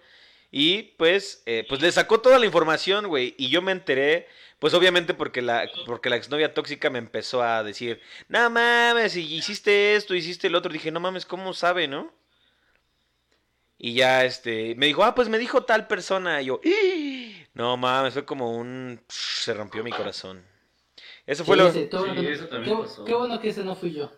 y 0.55 0.83
pues, 0.99 1.43
eh, 1.47 1.65
pues 1.67 1.81
le 1.81 1.91
sacó 1.91 2.21
toda 2.21 2.39
la 2.39 2.45
información, 2.45 3.09
güey. 3.09 3.35
Y 3.39 3.49
yo 3.49 3.63
me 3.63 3.73
enteré, 3.73 4.29
pues 4.59 4.75
obviamente 4.75 5.15
porque 5.15 5.41
la, 5.41 5.67
porque 5.87 6.11
la 6.11 6.17
exnovia 6.17 6.53
tóxica 6.53 6.91
me 6.91 6.99
empezó 6.99 7.43
a 7.43 7.63
decir, 7.65 8.03
no 8.29 8.51
mames, 8.51 9.17
hiciste 9.17 9.97
esto, 9.97 10.15
hiciste 10.15 10.49
el 10.49 10.55
otro. 10.55 10.71
Dije, 10.71 10.91
no 10.91 11.01
mames, 11.01 11.25
¿cómo 11.25 11.55
sabe, 11.55 11.89
no? 11.89 12.13
Y 13.79 13.95
ya, 13.95 14.27
este, 14.27 14.75
me 14.77 14.87
dijo, 14.87 15.03
ah, 15.05 15.15
pues 15.15 15.31
me 15.31 15.39
dijo 15.39 15.65
tal 15.65 15.87
persona. 15.87 16.43
Y 16.43 16.47
yo, 16.47 16.61
no 17.55 17.79
mames, 17.79 18.13
fue 18.13 18.27
como 18.27 18.55
un, 18.55 19.01
se 19.09 19.55
rompió 19.55 19.83
mi 19.83 19.91
corazón. 19.91 20.45
Eso 21.25 21.47
fue 21.47 21.57
lo... 21.57 21.73
Sí, 21.73 21.89
eso 21.89 22.47
también 22.49 22.77
qué, 22.77 22.83
pasó. 22.83 23.05
qué, 23.07 23.15
bueno 23.15 23.41
que 23.41 23.49
ese 23.49 23.65
no 23.65 23.75
fui 23.75 23.95
yo. 23.95 24.13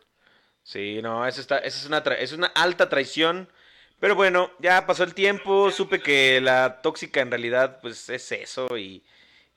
Sí, 0.64 1.00
no, 1.00 1.24
eso 1.28 1.40
está, 1.40 1.58
eso 1.58 1.78
es 1.78 1.86
una, 1.86 1.98
es 1.98 2.32
una 2.32 2.48
alta 2.48 2.88
traición 2.88 3.48
pero 4.04 4.16
bueno, 4.16 4.50
ya 4.58 4.84
pasó 4.86 5.02
el 5.02 5.14
tiempo, 5.14 5.70
supe 5.70 5.98
que 5.98 6.38
la 6.42 6.82
tóxica 6.82 7.22
en 7.22 7.30
realidad 7.30 7.78
pues 7.80 8.10
es 8.10 8.30
eso 8.32 8.76
y, 8.76 9.02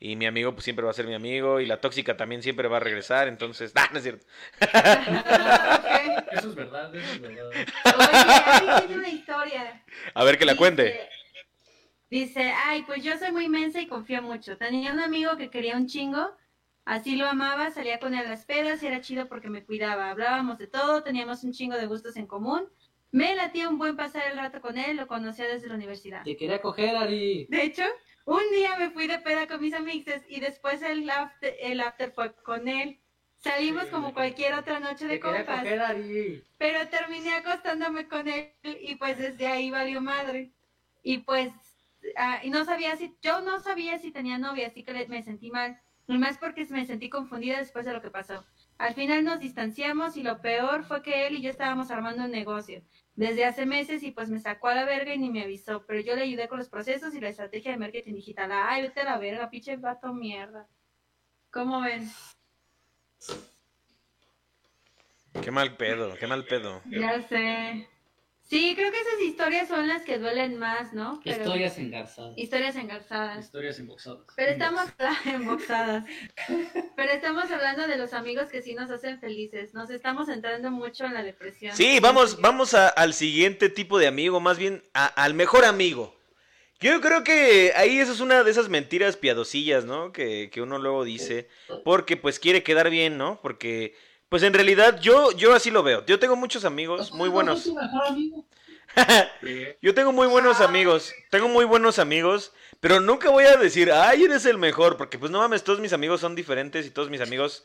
Y 0.00 0.16
mi 0.16 0.24
amigo 0.24 0.52
pues 0.54 0.64
siempre 0.64 0.86
va 0.86 0.90
a 0.90 0.94
ser 0.94 1.06
mi 1.06 1.12
amigo 1.12 1.60
y 1.60 1.66
la 1.66 1.82
tóxica 1.82 2.16
también 2.16 2.42
siempre 2.42 2.66
va 2.66 2.78
a 2.78 2.80
regresar, 2.80 3.28
entonces, 3.28 3.72
ah, 3.74 3.90
no 3.92 3.98
es 3.98 4.04
cierto. 4.04 4.26
Eso 6.32 6.48
es 6.48 6.54
verdad, 6.54 6.94
eso 6.94 7.12
es 7.12 7.20
verdad. 7.20 7.50
Oye, 7.50 8.86
tiene 8.86 8.98
una 9.00 9.08
historia. 9.10 9.84
A 10.14 10.24
ver 10.24 10.38
que 10.38 10.46
la 10.46 10.52
Dice- 10.52 10.58
cuente. 10.58 11.08
Dice, 12.08 12.52
ay, 12.64 12.84
pues 12.84 13.04
yo 13.04 13.18
soy 13.18 13.32
muy 13.32 13.50
mensa 13.50 13.82
y 13.82 13.86
confío 13.86 14.22
mucho. 14.22 14.56
Tenía 14.56 14.94
un 14.94 15.00
amigo 15.00 15.36
que 15.36 15.50
quería 15.50 15.76
un 15.76 15.86
chingo, 15.86 16.34
así 16.86 17.16
lo 17.16 17.26
amaba, 17.28 17.70
salía 17.70 17.98
con 18.00 18.14
él 18.14 18.24
a 18.24 18.30
las 18.30 18.46
pedas 18.46 18.82
y 18.82 18.86
era 18.86 19.02
chido 19.02 19.28
porque 19.28 19.50
me 19.50 19.62
cuidaba. 19.66 20.08
Hablábamos 20.10 20.56
de 20.56 20.68
todo, 20.68 21.02
teníamos 21.02 21.44
un 21.44 21.52
chingo 21.52 21.76
de 21.76 21.86
gustos 21.86 22.16
en 22.16 22.26
común. 22.26 22.66
Me 23.10 23.34
latía 23.34 23.68
un 23.68 23.78
buen 23.78 23.96
pasar 23.96 24.30
el 24.30 24.36
rato 24.36 24.60
con 24.60 24.76
él, 24.76 24.96
lo 24.96 25.06
conocía 25.06 25.46
desde 25.46 25.68
la 25.68 25.74
universidad. 25.74 26.22
Te 26.24 26.36
quería 26.36 26.60
coger, 26.60 26.96
Ari. 26.96 27.46
De 27.48 27.62
hecho, 27.62 27.84
un 28.26 28.42
día 28.52 28.76
me 28.76 28.90
fui 28.90 29.06
de 29.06 29.18
peda 29.18 29.46
con 29.46 29.60
mis 29.60 29.72
amixes 29.72 30.22
y 30.28 30.40
después 30.40 30.82
el 30.82 31.08
after, 31.08 31.54
el 31.60 31.80
after 31.80 32.12
fue 32.12 32.34
con 32.34 32.68
él. 32.68 33.00
Salimos 33.36 33.84
como 33.86 34.12
cualquier 34.12 34.54
otra 34.54 34.80
noche 34.80 35.06
de 35.06 35.14
Te 35.14 35.20
quería 35.20 35.46
compas. 35.46 35.60
coger, 35.60 35.80
Ari. 35.80 36.44
Pero 36.58 36.88
terminé 36.88 37.34
acostándome 37.34 38.08
con 38.08 38.28
él 38.28 38.52
y 38.62 38.96
pues 38.96 39.16
desde 39.16 39.46
ahí 39.46 39.70
valió 39.70 40.00
madre. 40.00 40.50
Y 41.02 41.18
pues, 41.18 41.50
ah, 42.16 42.40
y 42.42 42.50
no 42.50 42.64
sabía 42.64 42.96
si, 42.96 43.16
yo 43.22 43.40
no 43.40 43.60
sabía 43.60 43.98
si 43.98 44.10
tenía 44.10 44.38
novia, 44.38 44.66
así 44.66 44.82
que 44.82 45.06
me 45.06 45.22
sentí 45.22 45.50
mal. 45.50 45.80
Y 46.08 46.18
más 46.18 46.36
porque 46.38 46.66
me 46.70 46.84
sentí 46.84 47.08
confundida 47.08 47.58
después 47.58 47.86
de 47.86 47.92
lo 47.92 48.02
que 48.02 48.10
pasó. 48.10 48.44
Al 48.78 48.94
final 48.94 49.24
nos 49.24 49.40
distanciamos 49.40 50.16
y 50.16 50.22
lo 50.22 50.40
peor 50.40 50.84
fue 50.84 51.02
que 51.02 51.26
él 51.26 51.36
y 51.36 51.42
yo 51.42 51.50
estábamos 51.50 51.90
armando 51.90 52.24
un 52.24 52.30
negocio 52.30 52.80
desde 53.16 53.44
hace 53.44 53.66
meses 53.66 54.04
y 54.04 54.12
pues 54.12 54.30
me 54.30 54.38
sacó 54.38 54.68
a 54.68 54.74
la 54.76 54.84
verga 54.84 55.12
y 55.12 55.18
ni 55.18 55.30
me 55.30 55.42
avisó. 55.42 55.84
Pero 55.84 56.00
yo 56.00 56.14
le 56.14 56.22
ayudé 56.22 56.46
con 56.46 56.58
los 56.58 56.68
procesos 56.68 57.12
y 57.14 57.20
la 57.20 57.28
estrategia 57.28 57.72
de 57.72 57.76
marketing 57.76 58.14
digital. 58.14 58.52
Ay, 58.52 58.82
vete 58.82 59.00
a 59.00 59.04
la 59.04 59.18
verga, 59.18 59.50
pinche 59.50 59.76
vato 59.76 60.14
mierda. 60.14 60.68
¿Cómo 61.50 61.80
ven? 61.80 62.08
Qué 65.42 65.50
mal 65.50 65.76
pedo, 65.76 66.14
qué 66.14 66.28
mal 66.28 66.44
pedo. 66.44 66.80
Ya 66.84 67.20
sé. 67.22 67.88
Sí, 68.48 68.72
creo 68.74 68.90
que 68.90 68.98
esas 68.98 69.20
historias 69.20 69.68
son 69.68 69.86
las 69.88 70.02
que 70.04 70.16
duelen 70.18 70.58
más, 70.58 70.94
¿no? 70.94 71.20
Pero- 71.22 71.36
Historias 71.36 71.76
engarzadas. 71.78 72.32
Historias 72.38 72.76
engarzadas. 72.76 73.44
Historias 73.44 73.78
emboxadas. 73.78 74.20
Pero 74.36 74.52
estamos 74.52 74.84
emboxadas. 75.26 76.04
Pero 76.96 77.12
estamos 77.12 77.50
hablando 77.50 77.86
de 77.86 77.96
los 77.98 78.14
amigos 78.14 78.48
que 78.48 78.62
sí 78.62 78.74
nos 78.74 78.90
hacen 78.90 79.20
felices. 79.20 79.74
Nos 79.74 79.90
estamos 79.90 80.28
entrando 80.30 80.70
mucho 80.70 81.04
en 81.04 81.14
la 81.14 81.22
depresión. 81.22 81.76
Sí, 81.76 81.98
vamos, 82.00 82.40
vamos 82.40 82.72
a- 82.72 82.88
al 82.88 83.12
siguiente 83.12 83.68
tipo 83.68 83.98
de 83.98 84.06
amigo, 84.06 84.40
más 84.40 84.56
bien 84.58 84.82
a- 84.94 85.06
al 85.06 85.34
mejor 85.34 85.66
amigo. 85.66 86.16
Yo 86.80 87.00
creo 87.00 87.24
que 87.24 87.72
ahí 87.76 87.98
eso 87.98 88.12
es 88.12 88.20
una 88.20 88.44
de 88.44 88.50
esas 88.50 88.68
mentiras 88.68 89.16
piadosillas, 89.16 89.84
¿no? 89.84 90.12
Que, 90.12 90.48
que 90.50 90.62
uno 90.62 90.78
luego 90.78 91.04
dice, 91.04 91.48
porque 91.84 92.16
pues 92.16 92.38
quiere 92.38 92.62
quedar 92.62 92.88
bien, 92.88 93.18
¿no? 93.18 93.40
Porque, 93.42 93.94
pues 94.28 94.42
en 94.42 94.52
realidad 94.54 95.00
yo, 95.00 95.32
yo 95.32 95.54
así 95.54 95.70
lo 95.70 95.82
veo. 95.82 96.04
Yo 96.06 96.18
tengo 96.18 96.36
muchos 96.36 96.64
amigos 96.64 97.12
muy 97.12 97.28
buenos. 97.28 97.60
¿Es 97.60 97.64
tu 97.66 97.74
mejor 97.74 98.06
amigo? 98.06 98.44
Sí. 99.42 99.66
Yo 99.80 99.94
tengo 99.94 100.12
muy 100.12 100.26
buenos 100.26 100.60
amigos, 100.60 101.14
tengo 101.30 101.46
muy 101.48 101.64
buenos 101.64 101.98
amigos, 102.00 102.52
pero 102.80 103.00
nunca 103.00 103.30
voy 103.30 103.44
a 103.44 103.56
decir, 103.56 103.92
ay, 103.92 104.24
eres 104.24 104.44
el 104.46 104.58
mejor, 104.58 104.96
porque 104.96 105.18
pues 105.18 105.30
no 105.30 105.38
mames, 105.38 105.62
todos 105.62 105.78
mis 105.78 105.92
amigos 105.92 106.20
son 106.20 106.34
diferentes 106.34 106.84
y 106.86 106.90
todos 106.90 107.08
mis 107.10 107.20
amigos 107.20 107.64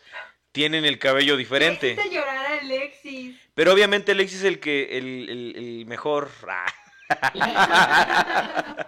tienen 0.52 0.86
el 0.86 1.00
cabello 1.00 1.36
diferente. 1.36 1.98
Llorar 2.12 2.38
a 2.46 2.60
Alexis. 2.60 3.36
Pero 3.56 3.74
obviamente 3.74 4.12
Alexis 4.12 4.40
es 4.40 4.46
el 4.46 4.60
que, 4.60 4.98
el, 4.98 5.30
el- 5.30 5.56
el 5.56 5.86
mejor. 5.88 6.30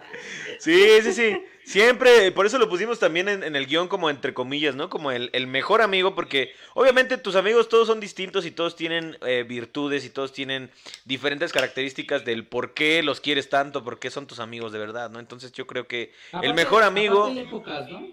Sí, 0.59 1.01
sí, 1.03 1.13
sí. 1.13 1.43
Siempre, 1.65 2.31
por 2.31 2.45
eso 2.45 2.59
lo 2.59 2.69
pusimos 2.69 2.99
también 2.99 3.27
en, 3.27 3.41
en 3.43 3.55
el 3.55 3.65
guion 3.65 3.87
como 3.87 4.11
entre 4.11 4.35
comillas, 4.35 4.75
¿no? 4.75 4.87
Como 4.87 5.09
el, 5.09 5.31
el 5.33 5.47
mejor 5.47 5.81
amigo, 5.81 6.13
porque 6.13 6.53
obviamente 6.75 7.17
tus 7.17 7.35
amigos 7.35 7.69
todos 7.69 7.87
son 7.87 7.99
distintos 7.99 8.45
y 8.45 8.51
todos 8.51 8.75
tienen 8.75 9.17
eh, 9.25 9.43
virtudes 9.43 10.05
y 10.05 10.11
todos 10.11 10.31
tienen 10.31 10.69
diferentes 11.05 11.51
características 11.51 12.23
del 12.23 12.45
por 12.45 12.75
qué 12.75 13.01
los 13.01 13.19
quieres 13.19 13.49
tanto, 13.49 13.83
por 13.83 13.97
qué 13.97 14.11
son 14.11 14.27
tus 14.27 14.39
amigos 14.39 14.73
de 14.73 14.79
verdad, 14.79 15.09
¿no? 15.09 15.19
Entonces 15.19 15.51
yo 15.53 15.65
creo 15.65 15.87
que 15.87 16.13
el 16.43 16.53
mejor 16.53 16.83
amigo... 16.83 17.25
Hay 17.25 17.39
épocas, 17.39 17.89
¿no? 17.89 18.07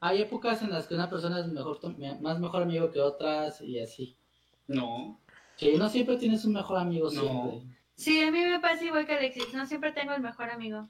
Hay 0.00 0.20
épocas 0.20 0.60
en 0.62 0.70
las 0.70 0.86
que 0.86 0.94
una 0.94 1.08
persona 1.08 1.40
es 1.40 1.46
mejor, 1.46 1.80
más 2.20 2.38
mejor 2.38 2.62
amigo 2.62 2.90
que 2.90 3.00
otras 3.00 3.62
y 3.62 3.80
así. 3.80 4.18
No. 4.66 5.18
Que 5.56 5.78
no 5.78 5.88
siempre 5.88 6.18
tienes 6.18 6.44
un 6.44 6.52
mejor 6.52 6.78
amigo 6.78 7.10
No. 7.10 7.20
siempre. 7.22 7.76
Sí, 7.96 8.22
a 8.22 8.30
mí 8.30 8.44
me 8.44 8.60
pasa 8.60 8.84
igual 8.84 9.06
que 9.06 9.14
Alexis. 9.14 9.52
No 9.54 9.66
siempre 9.66 9.92
tengo 9.92 10.12
el 10.12 10.20
mejor 10.20 10.50
amigo. 10.50 10.88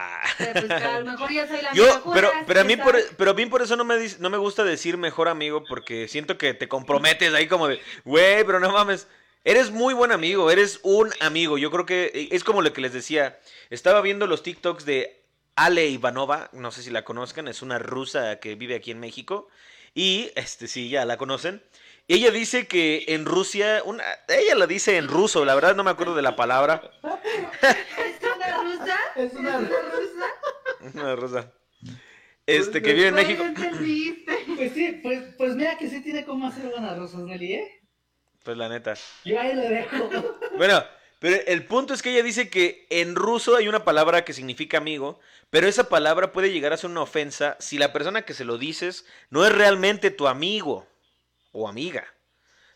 Ah. 0.00 0.22
Pero 0.38 0.52
pues 0.52 0.70
a 0.70 1.00
lo 1.00 1.10
mejor 1.10 1.32
yo 1.32 1.46
soy 1.48 1.60
la 1.60 1.72
Yo, 1.72 2.04
pero, 2.14 2.30
pero 2.46 2.60
a 2.60 2.64
mí 2.64 2.74
¿quién 2.74 2.86
por, 2.86 2.96
pero 3.16 3.32
a 3.32 3.34
mí 3.34 3.46
por 3.46 3.62
eso 3.62 3.74
no 3.74 3.84
me, 3.84 3.96
no 4.20 4.30
me 4.30 4.36
gusta 4.36 4.62
decir 4.62 4.96
mejor 4.96 5.26
amigo, 5.26 5.64
porque 5.68 6.06
siento 6.06 6.38
que 6.38 6.54
te 6.54 6.68
comprometes 6.68 7.34
ahí 7.34 7.48
como 7.48 7.66
de, 7.66 7.80
güey, 8.04 8.44
pero 8.44 8.60
no 8.60 8.70
mames, 8.70 9.08
eres 9.42 9.72
muy 9.72 9.94
buen 9.94 10.12
amigo, 10.12 10.52
eres 10.52 10.78
un 10.84 11.10
amigo. 11.20 11.58
Yo 11.58 11.72
creo 11.72 11.84
que 11.84 12.12
eh, 12.14 12.28
es 12.30 12.44
como 12.44 12.62
lo 12.62 12.72
que 12.72 12.80
les 12.80 12.92
decía, 12.92 13.40
estaba 13.70 14.00
viendo 14.00 14.28
los 14.28 14.44
TikToks 14.44 14.84
de 14.84 15.24
Ale 15.56 15.88
Ivanova, 15.88 16.48
no 16.52 16.70
sé 16.70 16.84
si 16.84 16.90
la 16.90 17.04
conozcan, 17.04 17.48
es 17.48 17.62
una 17.62 17.80
rusa 17.80 18.38
que 18.38 18.54
vive 18.54 18.76
aquí 18.76 18.92
en 18.92 19.00
México, 19.00 19.48
y, 19.94 20.30
este, 20.36 20.68
sí, 20.68 20.90
ya 20.90 21.04
la 21.04 21.16
conocen. 21.16 21.60
Ella 22.06 22.30
dice 22.30 22.68
que 22.68 23.04
en 23.08 23.26
Rusia, 23.26 23.82
una, 23.84 24.04
ella 24.28 24.54
la 24.54 24.66
dice 24.68 24.96
en 24.96 25.08
ruso, 25.08 25.44
la 25.44 25.56
verdad 25.56 25.74
no 25.74 25.82
me 25.82 25.90
acuerdo 25.90 26.14
de 26.14 26.22
la 26.22 26.36
palabra. 26.36 26.90
¿Es 29.18 29.34
una 29.34 29.58
rusa? 29.58 30.26
Es 30.86 30.94
una- 30.94 31.16
rusa? 31.16 31.52
Este, 32.46 32.80
que 32.80 32.94
vive 32.94 33.08
en 33.08 33.14
México. 33.14 33.44
Pues 34.56 34.72
sí, 34.72 35.00
pues, 35.02 35.34
pues 35.36 35.54
mira 35.54 35.76
que 35.76 35.88
sí 35.90 36.00
tiene 36.02 36.24
cómo 36.24 36.46
hacer 36.48 36.66
buenas 36.70 36.96
rosas, 36.98 37.20
Nelly, 37.20 37.52
¿eh? 37.54 37.80
Pues 38.42 38.56
la 38.56 38.68
neta. 38.68 38.94
Yo 39.24 39.38
ahí 39.38 39.54
lo 39.54 39.62
dejo. 39.62 40.38
Bueno, 40.56 40.82
pero 41.18 41.36
el 41.46 41.66
punto 41.66 41.92
es 41.94 42.00
que 42.02 42.10
ella 42.10 42.22
dice 42.22 42.48
que 42.48 42.86
en 42.90 43.14
ruso 43.14 43.56
hay 43.56 43.68
una 43.68 43.84
palabra 43.84 44.24
que 44.24 44.32
significa 44.32 44.78
amigo, 44.78 45.20
pero 45.50 45.66
esa 45.68 45.88
palabra 45.88 46.32
puede 46.32 46.50
llegar 46.50 46.72
a 46.72 46.76
ser 46.78 46.90
una 46.90 47.02
ofensa 47.02 47.56
si 47.60 47.76
la 47.76 47.92
persona 47.92 48.22
que 48.22 48.34
se 48.34 48.44
lo 48.44 48.56
dices 48.56 49.04
no 49.30 49.44
es 49.44 49.52
realmente 49.52 50.10
tu 50.10 50.26
amigo 50.26 50.86
o 51.52 51.68
amiga. 51.68 52.06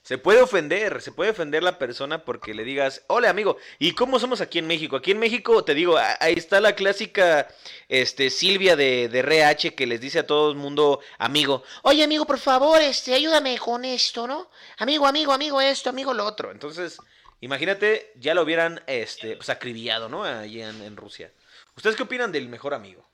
Se 0.03 0.19
puede 0.19 0.43
ofender, 0.43 1.01
se 1.01 1.13
puede 1.13 1.31
ofender 1.31 1.63
la 1.63 1.79
persona 1.79 2.25
porque 2.25 2.55
le 2.55 2.65
digas, 2.65 3.05
hola 3.07 3.31
amigo, 3.31 3.57
¿y 3.79 3.93
cómo 3.93 4.19
somos 4.19 4.41
aquí 4.41 4.59
en 4.59 4.67
México? 4.67 4.97
Aquí 4.97 5.13
en 5.13 5.21
México, 5.21 5.65
te 5.65 5.75
digo, 5.75 5.97
ahí 5.97 6.35
está 6.35 6.61
la 6.61 6.75
clásica 6.75 7.47
este, 7.89 8.29
Silvia 8.29 8.75
de, 8.75 9.09
de 9.09 9.21
RH 9.21 9.77
que 9.77 9.87
les 9.87 10.01
dice 10.01 10.19
a 10.19 10.27
todo 10.27 10.51
el 10.51 10.57
mundo 10.57 10.99
amigo, 11.19 11.63
oye 11.83 12.03
amigo, 12.03 12.27
por 12.27 12.39
favor, 12.39 12.81
este, 12.81 13.15
ayúdame 13.15 13.57
con 13.59 13.85
esto, 13.85 14.27
¿no? 14.27 14.51
Amigo, 14.79 15.07
amigo, 15.07 15.33
amigo 15.33 15.61
esto, 15.61 15.91
amigo 15.91 16.13
lo 16.13 16.27
otro. 16.27 16.51
Entonces, 16.51 16.99
imagínate, 17.41 18.13
ya 18.17 18.35
lo 18.35 18.43
hubieran 18.43 18.83
este, 18.89 19.37
pues, 19.37 19.51
acribillado, 19.51 20.09
¿no? 20.09 20.25
Allí 20.25 20.63
en, 20.63 20.83
en 20.83 20.97
Rusia. 20.97 21.33
¿Ustedes 21.77 21.95
qué 21.95 22.03
opinan 22.03 22.33
del 22.33 22.49
mejor 22.49 22.75
amigo? 22.75 23.09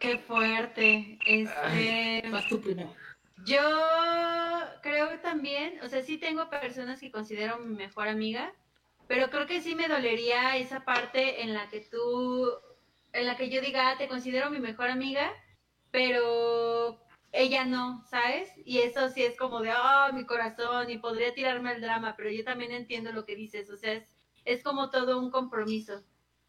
Qué 0.00 0.18
fuerte. 0.18 1.16
Este, 1.24 2.28
Vas 2.28 2.48
tú 2.48 2.60
primero. 2.60 3.03
Yo 3.44 3.60
creo 4.82 5.20
también, 5.20 5.80
o 5.82 5.88
sea, 5.88 6.02
sí 6.02 6.18
tengo 6.18 6.48
personas 6.50 7.00
que 7.00 7.10
considero 7.10 7.58
mi 7.58 7.74
mejor 7.74 8.08
amiga, 8.08 8.52
pero 9.06 9.30
creo 9.30 9.46
que 9.46 9.60
sí 9.60 9.74
me 9.74 9.88
dolería 9.88 10.56
esa 10.56 10.84
parte 10.84 11.42
en 11.42 11.54
la 11.54 11.68
que 11.68 11.80
tú, 11.80 12.50
en 13.12 13.26
la 13.26 13.36
que 13.36 13.50
yo 13.50 13.60
diga, 13.60 13.90
"Ah, 13.90 13.98
te 13.98 14.08
considero 14.08 14.50
mi 14.50 14.60
mejor 14.60 14.88
amiga, 14.88 15.30
pero 15.90 17.00
ella 17.32 17.64
no, 17.64 18.04
¿sabes? 18.08 18.50
Y 18.64 18.78
eso 18.78 19.08
sí 19.10 19.22
es 19.22 19.36
como 19.36 19.60
de, 19.60 19.72
oh, 19.72 20.12
mi 20.12 20.24
corazón, 20.24 20.90
y 20.90 20.98
podría 20.98 21.34
tirarme 21.34 21.72
el 21.72 21.80
drama, 21.80 22.14
pero 22.16 22.30
yo 22.30 22.44
también 22.44 22.72
entiendo 22.72 23.12
lo 23.12 23.24
que 23.24 23.36
dices, 23.36 23.70
o 23.70 23.76
sea, 23.76 23.92
es, 23.92 24.08
es 24.44 24.62
como 24.62 24.90
todo 24.90 25.18
un 25.18 25.30
compromiso. 25.30 26.02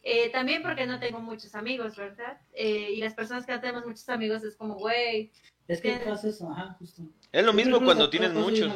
Eh, 0.04 0.30
también 0.30 0.62
porque 0.62 0.86
no 0.86 1.00
tengo 1.00 1.20
muchos 1.20 1.56
amigos, 1.56 1.96
¿verdad? 1.96 2.40
Eh, 2.54 2.92
y 2.92 2.98
las 2.98 3.16
personas 3.16 3.46
que 3.46 3.54
no 3.54 3.60
tenemos 3.62 3.86
muchos 3.88 4.08
amigos 4.10 4.44
es 4.44 4.56
como, 4.56 4.76
güey, 4.76 5.32
Es 5.68 5.82
que 5.82 5.94
pasa 5.98 6.28
eso, 6.28 6.50
ajá, 6.52 6.76
justo. 6.80 7.02
Es 7.32 7.46
lo 7.46 7.54
mismo 7.54 7.80
cuando 7.84 8.10
tienes 8.10 8.34
muchos. 8.34 8.72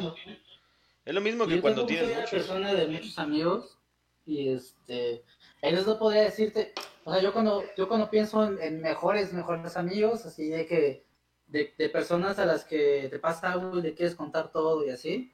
Es 1.04 1.14
lo 1.14 1.20
mismo 1.20 1.46
que 1.46 1.56
Yo 1.56 1.62
cuando 1.62 1.86
tienes 1.86 2.06
soy 2.06 2.12
una 2.12 2.20
muchos. 2.22 2.30
persona 2.38 2.74
de 2.74 2.86
muchos 2.88 3.18
amigos 3.18 3.78
y 4.26 4.48
este, 4.50 5.24
ellos 5.62 5.86
no 5.86 5.98
podría 5.98 6.22
decirte, 6.22 6.72
o 7.04 7.12
sea, 7.12 7.22
yo 7.22 7.32
cuando, 7.32 7.64
yo 7.76 7.88
cuando 7.88 8.10
pienso 8.10 8.44
en, 8.44 8.60
en 8.60 8.80
mejores, 8.80 9.32
mejores 9.32 9.76
amigos, 9.76 10.26
así 10.26 10.48
de 10.48 10.66
que, 10.66 11.04
de, 11.46 11.74
de 11.76 11.88
personas 11.88 12.38
a 12.38 12.46
las 12.46 12.64
que 12.64 13.08
te 13.10 13.18
pasa 13.18 13.52
algo 13.52 13.78
y 13.78 13.82
le 13.82 13.94
quieres 13.94 14.14
contar 14.14 14.52
todo 14.52 14.84
y 14.86 14.90
así, 14.90 15.32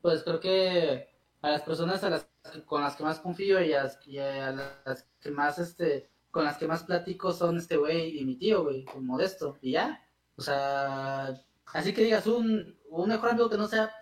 pues 0.00 0.22
creo 0.22 0.40
que 0.40 1.08
a 1.42 1.50
las 1.50 1.62
personas 1.62 2.04
a 2.04 2.10
las 2.10 2.28
con 2.64 2.82
las 2.82 2.96
que 2.96 3.02
más 3.02 3.20
confío 3.20 3.62
y 3.62 3.74
a 3.74 3.82
las, 3.84 3.98
y 4.06 4.18
a 4.18 4.52
las 4.52 5.06
que 5.20 5.30
más, 5.30 5.58
este, 5.58 6.08
con 6.30 6.44
las 6.44 6.56
que 6.56 6.66
más 6.66 6.84
platico 6.84 7.32
son 7.32 7.58
este 7.58 7.76
güey 7.76 8.18
y 8.18 8.24
mi 8.24 8.36
tío, 8.36 8.62
güey, 8.62 8.84
con 8.84 9.04
Modesto, 9.04 9.58
y 9.60 9.72
ya, 9.72 10.02
o 10.38 10.42
sea, 10.42 11.34
así 11.72 11.94
que 11.94 12.02
digas 12.02 12.26
un, 12.26 12.78
un 12.90 13.08
mejor 13.08 13.30
amigo 13.30 13.50
que 13.50 13.58
no 13.58 13.68
sea 13.68 13.92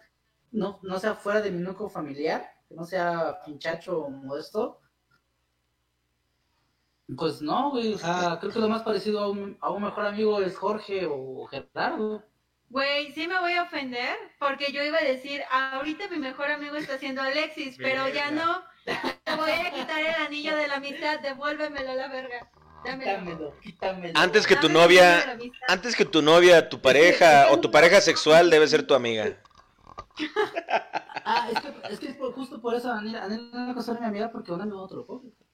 no, 0.52 0.80
no 0.82 0.98
sea 1.00 1.14
fuera 1.14 1.40
de 1.42 1.50
mi 1.52 1.60
núcleo 1.62 1.88
familiar, 1.90 2.42
que 2.68 2.74
no 2.76 2.84
sea 2.86 3.40
pinchacho 3.44 4.04
o 4.04 4.10
modesto, 4.10 4.80
Pues 7.16 7.40
no, 7.42 7.70
güey, 7.70 7.94
o 7.94 7.98
sea, 7.98 8.38
creo 8.40 8.52
que 8.52 8.58
lo 8.60 8.68
más 8.68 8.82
parecido 8.82 9.20
a 9.20 9.28
un, 9.30 9.56
a 9.60 9.70
un 9.70 9.82
mejor 9.82 10.06
amigo 10.06 10.40
es 10.40 10.56
Jorge 10.56 11.06
o 11.08 11.46
Gerardo. 11.46 12.24
Güey, 12.68 13.12
sí 13.12 13.26
me 13.26 13.40
voy 13.40 13.54
a 13.54 13.64
ofender 13.64 14.16
porque 14.38 14.72
yo 14.72 14.82
iba 14.84 14.98
a 14.98 15.04
decir, 15.04 15.42
ahorita 15.50 16.08
mi 16.08 16.18
mejor 16.18 16.50
amigo 16.50 16.76
está 16.76 16.98
siendo 16.98 17.22
Alexis, 17.22 17.78
pero 17.80 18.08
ya 18.08 18.30
no. 18.30 18.64
Te 19.24 19.34
voy 19.36 19.50
a 19.50 19.72
quitar 19.72 20.00
el 20.00 20.14
anillo 20.14 20.56
de 20.56 20.68
la 20.68 20.76
amistad, 20.76 21.20
devuélvemelo 21.20 21.90
a 21.92 21.94
la 21.94 22.08
verga. 22.08 22.52
Dámelo. 22.86 23.06
Quítamelo, 23.14 23.54
quítamelo. 23.60 24.12
Antes 24.18 24.46
que 24.46 24.56
tu 24.56 24.68
novia, 24.68 25.38
antes 25.68 25.94
que 25.96 26.04
tu 26.04 26.22
novia, 26.22 26.68
tu 26.68 26.80
pareja 26.80 27.48
o 27.50 27.58
tu 27.60 27.70
pareja 27.70 28.00
sexual 28.00 28.50
debe 28.50 28.66
ser 28.68 28.82
tu 28.86 28.94
amiga. 28.94 29.36
Ah, 31.24 31.48
es 31.52 31.60
que, 31.60 31.92
es 31.92 31.98
que 32.00 32.08
es 32.08 32.16
por- 32.16 32.32
justo 32.34 32.60
por 32.60 32.74
eso 32.74 32.88
no 33.30 33.66
me 33.66 33.74
mi 34.00 34.06
amiga 34.06 34.30
porque 34.30 34.52
amigo 34.62 34.82
otro. 34.82 35.06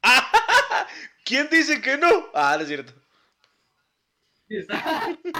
¿Quién 1.25 1.49
dice 1.51 1.81
que 1.81 1.97
no? 1.97 2.09
Ah, 2.35 2.55
no 2.57 2.63
es 2.63 2.69
cierto. 2.69 2.93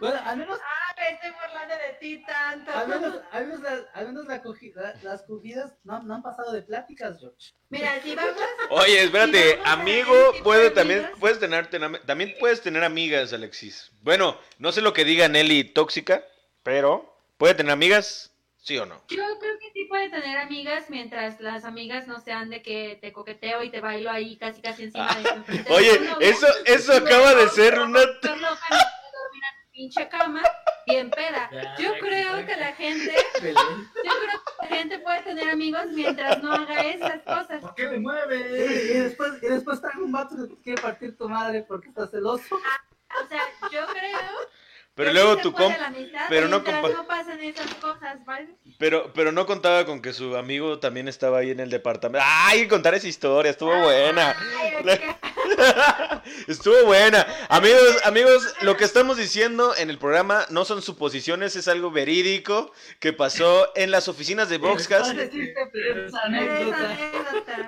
Bueno, 0.00 0.18
al 0.24 0.36
menos, 0.38 0.58
Ah, 0.60 0.94
me 0.96 1.10
estoy 1.14 1.30
burlando 1.30 1.74
de 1.74 1.92
ti 2.00 2.24
tanto. 2.24 2.70
al 2.72 2.88
menos, 2.88 3.16
al 3.32 3.46
menos, 3.46 3.60
la- 3.60 3.84
al 3.94 4.06
menos 4.06 4.26
la 4.26 4.42
cogi- 4.42 4.72
la- 4.74 4.94
las 5.02 5.22
cogidas 5.24 5.72
no, 5.84 6.02
no 6.02 6.14
han 6.14 6.22
pasado 6.22 6.52
de 6.52 6.62
pláticas, 6.62 7.18
George. 7.20 7.52
Mira, 7.68 8.00
si 8.02 8.14
vamos. 8.14 8.34
Oye, 8.70 9.02
espérate, 9.02 9.56
vamos 9.56 9.68
amigo 9.80 10.14
de 10.42 10.70
también 10.70 11.10
puedes 11.20 11.38
tener 11.38 11.66
ten- 11.68 12.00
también 12.06 12.34
puedes 12.40 12.62
tener 12.62 12.82
amigas, 12.82 13.32
Alexis. 13.34 13.90
Bueno, 14.00 14.38
no 14.58 14.72
sé 14.72 14.80
lo 14.80 14.92
que 14.94 15.04
diga 15.04 15.28
Nelly 15.28 15.64
tóxica, 15.64 16.24
pero 16.62 17.14
puede 17.36 17.54
tener 17.54 17.72
amigas, 17.72 18.29
sí 18.70 18.78
o 18.78 18.86
no. 18.86 19.02
Yo 19.08 19.16
creo 19.40 19.58
que 19.58 19.70
sí 19.72 19.84
puede 19.86 20.08
tener 20.10 20.38
amigas 20.38 20.84
mientras 20.90 21.40
las 21.40 21.64
amigas 21.64 22.06
no 22.06 22.20
sean 22.20 22.50
de 22.50 22.62
que 22.62 22.98
te 23.00 23.12
coqueteo 23.12 23.64
y 23.64 23.70
te 23.70 23.80
bailo 23.80 24.08
ahí 24.10 24.36
casi 24.38 24.62
casi 24.62 24.84
encima 24.84 25.12
de 25.12 25.28
enfrente 25.28 25.62
de 25.68 25.74
Oye, 25.74 25.96
tu 25.98 26.04
novia. 26.04 26.28
eso 26.28 26.46
eso 26.66 26.92
acaba 26.92 27.34
de 27.34 27.48
ser 27.48 27.80
una 27.80 28.00
pinche 29.72 30.08
cama 30.08 30.42
bien 30.86 31.10
peda. 31.10 31.50
Ya, 31.52 31.76
Yo 31.78 31.94
creo 31.98 32.46
que 32.46 32.56
la 32.56 32.72
gente, 32.74 33.12
Belén. 33.42 33.56
yo 33.56 34.12
creo 34.22 34.40
que 34.44 34.68
la 34.70 34.76
gente 34.76 34.98
puede 35.00 35.22
tener 35.22 35.50
amigos 35.50 35.86
mientras 35.92 36.40
no 36.42 36.52
haga 36.52 36.80
esas 36.82 37.22
cosas. 37.22 37.60
¿Por 37.62 37.74
qué 37.74 37.88
me 37.88 37.98
mueve? 37.98 38.36
y 38.36 38.98
después, 38.98 39.32
y 39.42 39.46
después 39.46 39.80
trae 39.80 40.00
un 40.00 40.12
vato 40.12 40.36
que 40.36 40.54
te 40.54 40.62
quiere 40.62 40.80
partir 40.82 41.16
tu 41.16 41.28
madre 41.28 41.64
porque 41.66 41.88
estás 41.88 42.10
celoso. 42.12 42.54
O 42.54 43.28
sea, 43.28 43.42
yo 43.72 43.86
creo 43.88 44.20
Pero 45.00 45.12
luego 45.12 45.36
tu 45.38 45.52
comp 45.52 45.74
pero 46.28 46.48
no 46.48 46.58
mientras 46.60 46.82
compa- 46.82 46.92
no 46.94 47.06
pasan 47.06 47.40
esas 47.40 47.74
cosas, 47.74 48.24
¿vale? 48.24 48.48
pero 48.78 49.12
pero 49.14 49.32
no 49.32 49.46
contaba 49.46 49.84
con 49.86 50.00
que 50.02 50.12
su 50.12 50.36
amigo 50.36 50.78
también 50.78 51.08
estaba 51.08 51.38
ahí 51.38 51.50
en 51.50 51.60
el 51.60 51.70
departamento. 51.70 52.24
Ay, 52.28 52.68
contar 52.68 52.94
esa 52.94 53.08
historia, 53.08 53.50
estuvo 53.50 53.70
buena. 53.78 54.34
Ay. 54.84 55.00
Estuvo 56.48 56.84
buena. 56.84 57.26
Amigos, 57.48 57.96
amigos, 58.04 58.54
lo 58.62 58.76
que 58.76 58.84
estamos 58.84 59.16
diciendo 59.16 59.74
en 59.76 59.90
el 59.90 59.98
programa 59.98 60.46
no 60.50 60.64
son 60.64 60.82
suposiciones, 60.82 61.56
es 61.56 61.68
algo 61.68 61.90
verídico 61.90 62.72
que 62.98 63.12
pasó 63.12 63.70
en 63.76 63.90
las 63.90 64.08
oficinas 64.08 64.48
de 64.48 64.58
Boxcast. 64.58 65.14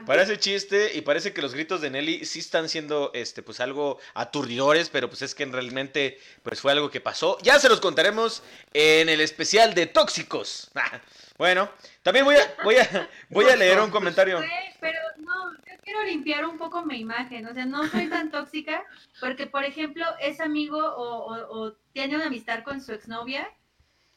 Parece 0.07 0.38
chiste, 0.38 0.93
y 0.95 1.03
parece 1.03 1.32
que 1.32 1.43
los 1.43 1.55
gritos 1.55 1.80
de 1.80 1.90
Nelly 1.90 2.24
sí 2.24 2.38
están 2.38 2.68
siendo 2.68 3.11
este 3.14 3.43
pues 3.43 3.61
algo 3.61 3.99
aturdidores, 4.14 4.88
pero 4.88 5.09
pues 5.09 5.22
es 5.22 5.34
que 5.34 5.45
realmente 5.47 6.18
pues 6.43 6.61
fue 6.61 6.72
algo 6.72 6.90
que 6.90 7.01
pasó. 7.01 7.38
Ya 7.43 7.59
se 7.59 7.68
los 7.68 7.80
contaremos 7.80 8.43
en 8.72 9.09
el 9.09 9.20
especial 9.20 9.74
de 9.74 9.86
tóxicos. 9.86 10.70
Bueno, 11.43 11.68
también 12.05 12.24
voy 12.24 12.36
a 12.36 12.55
voy 12.62 12.76
a 12.76 13.09
voy 13.30 13.47
a 13.47 13.57
leer 13.57 13.80
un 13.80 13.90
comentario. 13.90 14.38
Pero 14.78 14.99
no, 15.16 15.53
yo 15.55 15.74
quiero 15.82 16.05
limpiar 16.05 16.47
un 16.47 16.57
poco 16.57 16.86
mi 16.86 17.01
imagen, 17.01 17.45
o 17.49 17.53
sea, 17.53 17.66
no 17.66 17.84
soy 17.88 18.07
tan 18.09 18.30
tóxica 18.30 18.84
porque, 19.18 19.49
por 19.49 19.64
ejemplo, 19.64 20.05
es 20.20 20.38
amigo 20.40 20.78
o, 20.78 21.34
o- 21.34 21.59
o 21.59 21.72
tiene 21.93 22.14
una 22.14 22.26
amistad 22.26 22.62
con 22.62 22.80
su 22.80 22.93
exnovia 22.93 23.51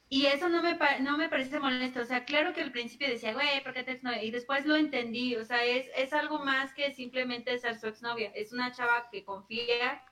y 0.07 0.27
eso 0.27 0.49
no 0.49 0.61
me, 0.61 0.77
no 0.99 1.17
me 1.17 1.27
parece 1.27 1.59
molesto, 1.59 2.01
o 2.01 2.05
sea, 2.05 2.25
claro 2.25 2.53
que 2.53 2.61
al 2.61 2.71
principio 2.71 3.07
decía, 3.07 3.33
güey, 3.33 3.63
¿por 3.63 3.73
qué 3.73 3.81
te 3.81 3.93
exnovia? 3.93 4.21
Y 4.23 4.29
después 4.29 4.63
lo 4.67 4.75
entendí, 4.75 5.35
o 5.35 5.43
sea, 5.45 5.63
es, 5.65 5.87
es 5.95 6.13
algo 6.13 6.37
más 6.45 6.75
que 6.75 6.91
simplemente 6.93 7.57
ser 7.57 7.79
su 7.79 7.87
exnovia, 7.87 8.31
es 8.35 8.53
una 8.53 8.71
chava 8.71 9.09
que 9.11 9.23
confía 9.25 10.03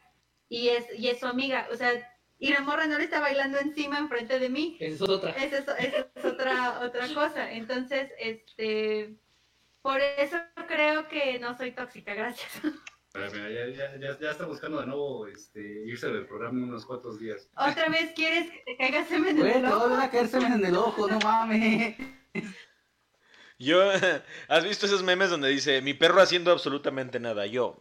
y 0.49 0.69
es, 0.69 0.87
y 0.97 1.09
es 1.09 1.19
su 1.19 1.27
amiga, 1.27 1.67
o 1.71 1.75
sea, 1.75 1.91
y 2.39 2.51
la 2.51 2.61
morra 2.61 2.87
no 2.87 2.97
le 2.97 3.05
está 3.05 3.19
bailando 3.19 3.57
encima 3.59 3.97
enfrente 3.99 4.39
de 4.39 4.49
mí. 4.49 4.77
Esa 4.79 5.03
es 5.03 5.09
otra. 5.09 5.31
Esa 5.31 5.57
es, 5.57 5.63
esa 5.79 6.07
es 6.15 6.25
otra, 6.25 6.79
otra 6.81 7.07
cosa. 7.13 7.51
Entonces, 7.51 8.11
este, 8.19 9.15
por 9.81 9.99
eso 10.01 10.37
creo 10.67 11.07
que 11.07 11.39
no 11.39 11.55
soy 11.57 11.71
tóxica, 11.71 12.13
gracias. 12.13 12.51
Mira, 13.13 13.29
ya, 13.29 13.67
ya, 13.67 13.97
ya, 13.99 14.19
ya 14.19 14.31
está 14.31 14.45
buscando 14.45 14.79
de 14.79 14.87
nuevo 14.87 15.27
este, 15.27 15.61
irse 15.85 16.07
del 16.07 16.25
programa 16.25 16.63
unos 16.63 16.83
cuantos 16.85 17.19
días. 17.19 17.47
Otra 17.55 17.87
vez 17.89 18.11
quieres 18.15 18.49
que 18.49 18.63
te 18.65 18.77
caiga 18.77 19.05
semen 19.05 19.39
en 19.39 19.45
el 19.45 19.53
te 19.53 19.61
va 19.61 19.69
a 19.69 19.77
ojo. 19.77 19.95
a 19.95 20.09
caer 20.09 20.27
semen 20.27 20.53
en 20.53 20.65
el 20.65 20.75
ojo, 20.75 21.07
no 21.07 21.19
mames. 21.19 21.95
Yo 23.59 23.91
¿has 24.47 24.63
visto 24.63 24.87
esos 24.87 25.03
memes 25.03 25.29
donde 25.29 25.49
dice 25.49 25.81
mi 25.83 25.93
perro 25.93 26.21
haciendo 26.21 26.51
absolutamente 26.51 27.19
nada? 27.19 27.45
Yo 27.45 27.77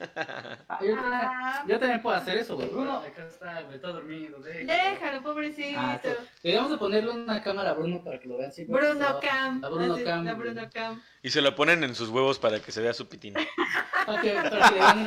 Ah, 0.00 0.78
yo, 0.82 0.94
Ah, 0.96 1.64
yo 1.66 1.78
también 1.78 2.00
puedo 2.02 2.16
hacer 2.16 2.38
eso, 2.38 2.54
güey. 2.56 2.68
Bruno, 2.68 2.98
acá 2.98 3.26
está, 3.26 3.62
güey, 3.62 3.76
está 3.76 3.88
dormido. 3.88 4.38
déjalo. 4.40 4.66
déjalo, 4.66 5.22
pobrecito. 5.22 5.78
Ah, 5.80 6.00
sí. 6.02 6.08
Deberíamos 6.42 6.70
de 6.72 6.78
ponerle 6.78 7.10
una 7.10 7.42
cámara 7.42 7.70
a 7.70 7.74
Bruno 7.74 8.02
para 8.04 8.18
que 8.20 8.28
lo 8.28 8.38
vean 8.38 8.52
siempre. 8.52 8.76
Bruno 8.76 9.20
Cam. 9.20 9.60
La 9.60 9.68
Bruno 9.68 9.94
así, 9.94 10.04
Cam. 10.04 10.24
La 10.24 10.34
Bruno 10.34 10.70
Cam. 10.72 11.02
y 11.22 11.30
se 11.30 11.40
lo 11.40 11.54
ponen 11.56 11.82
en 11.84 11.94
sus 11.94 12.08
huevos 12.10 12.38
para 12.38 12.60
que 12.60 12.70
se 12.70 12.80
vea 12.80 12.92
su 12.94 13.08
pitina. 13.08 13.40
Para 14.06 14.22
que, 14.22 14.32
para 14.32 14.50
que 14.70 14.74
le 14.74 14.80
vean. 14.80 15.06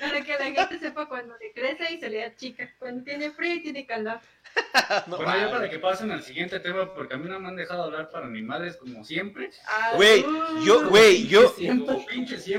Para 0.00 0.20
que 0.24 0.32
la 0.38 0.44
gente 0.46 0.78
sepa 0.80 1.06
cuando 1.08 1.36
le 1.38 1.52
crece 1.52 1.92
y 1.92 2.00
se 2.00 2.08
le 2.08 2.34
chica. 2.34 2.68
Cuando 2.78 3.04
tiene 3.04 3.30
frío 3.30 3.54
y 3.54 3.62
tiene 3.62 3.86
calor. 3.86 4.18
No, 5.06 5.16
Bueno, 5.16 5.36
ya 5.36 5.50
para 5.50 5.68
que 5.68 5.78
pasen 5.78 6.10
al 6.10 6.22
siguiente 6.22 6.60
tema, 6.60 6.94
porque 6.94 7.14
a 7.14 7.16
mí 7.18 7.28
no 7.28 7.38
me 7.40 7.48
han 7.48 7.56
dejado 7.56 7.82
hablar 7.82 8.10
para 8.10 8.26
animales 8.26 8.76
como 8.76 9.04
siempre. 9.04 9.50
Ah, 9.66 9.92
Güey, 9.96 10.24
yo, 10.64 10.88
güey, 10.88 11.26
yo. 11.26 11.54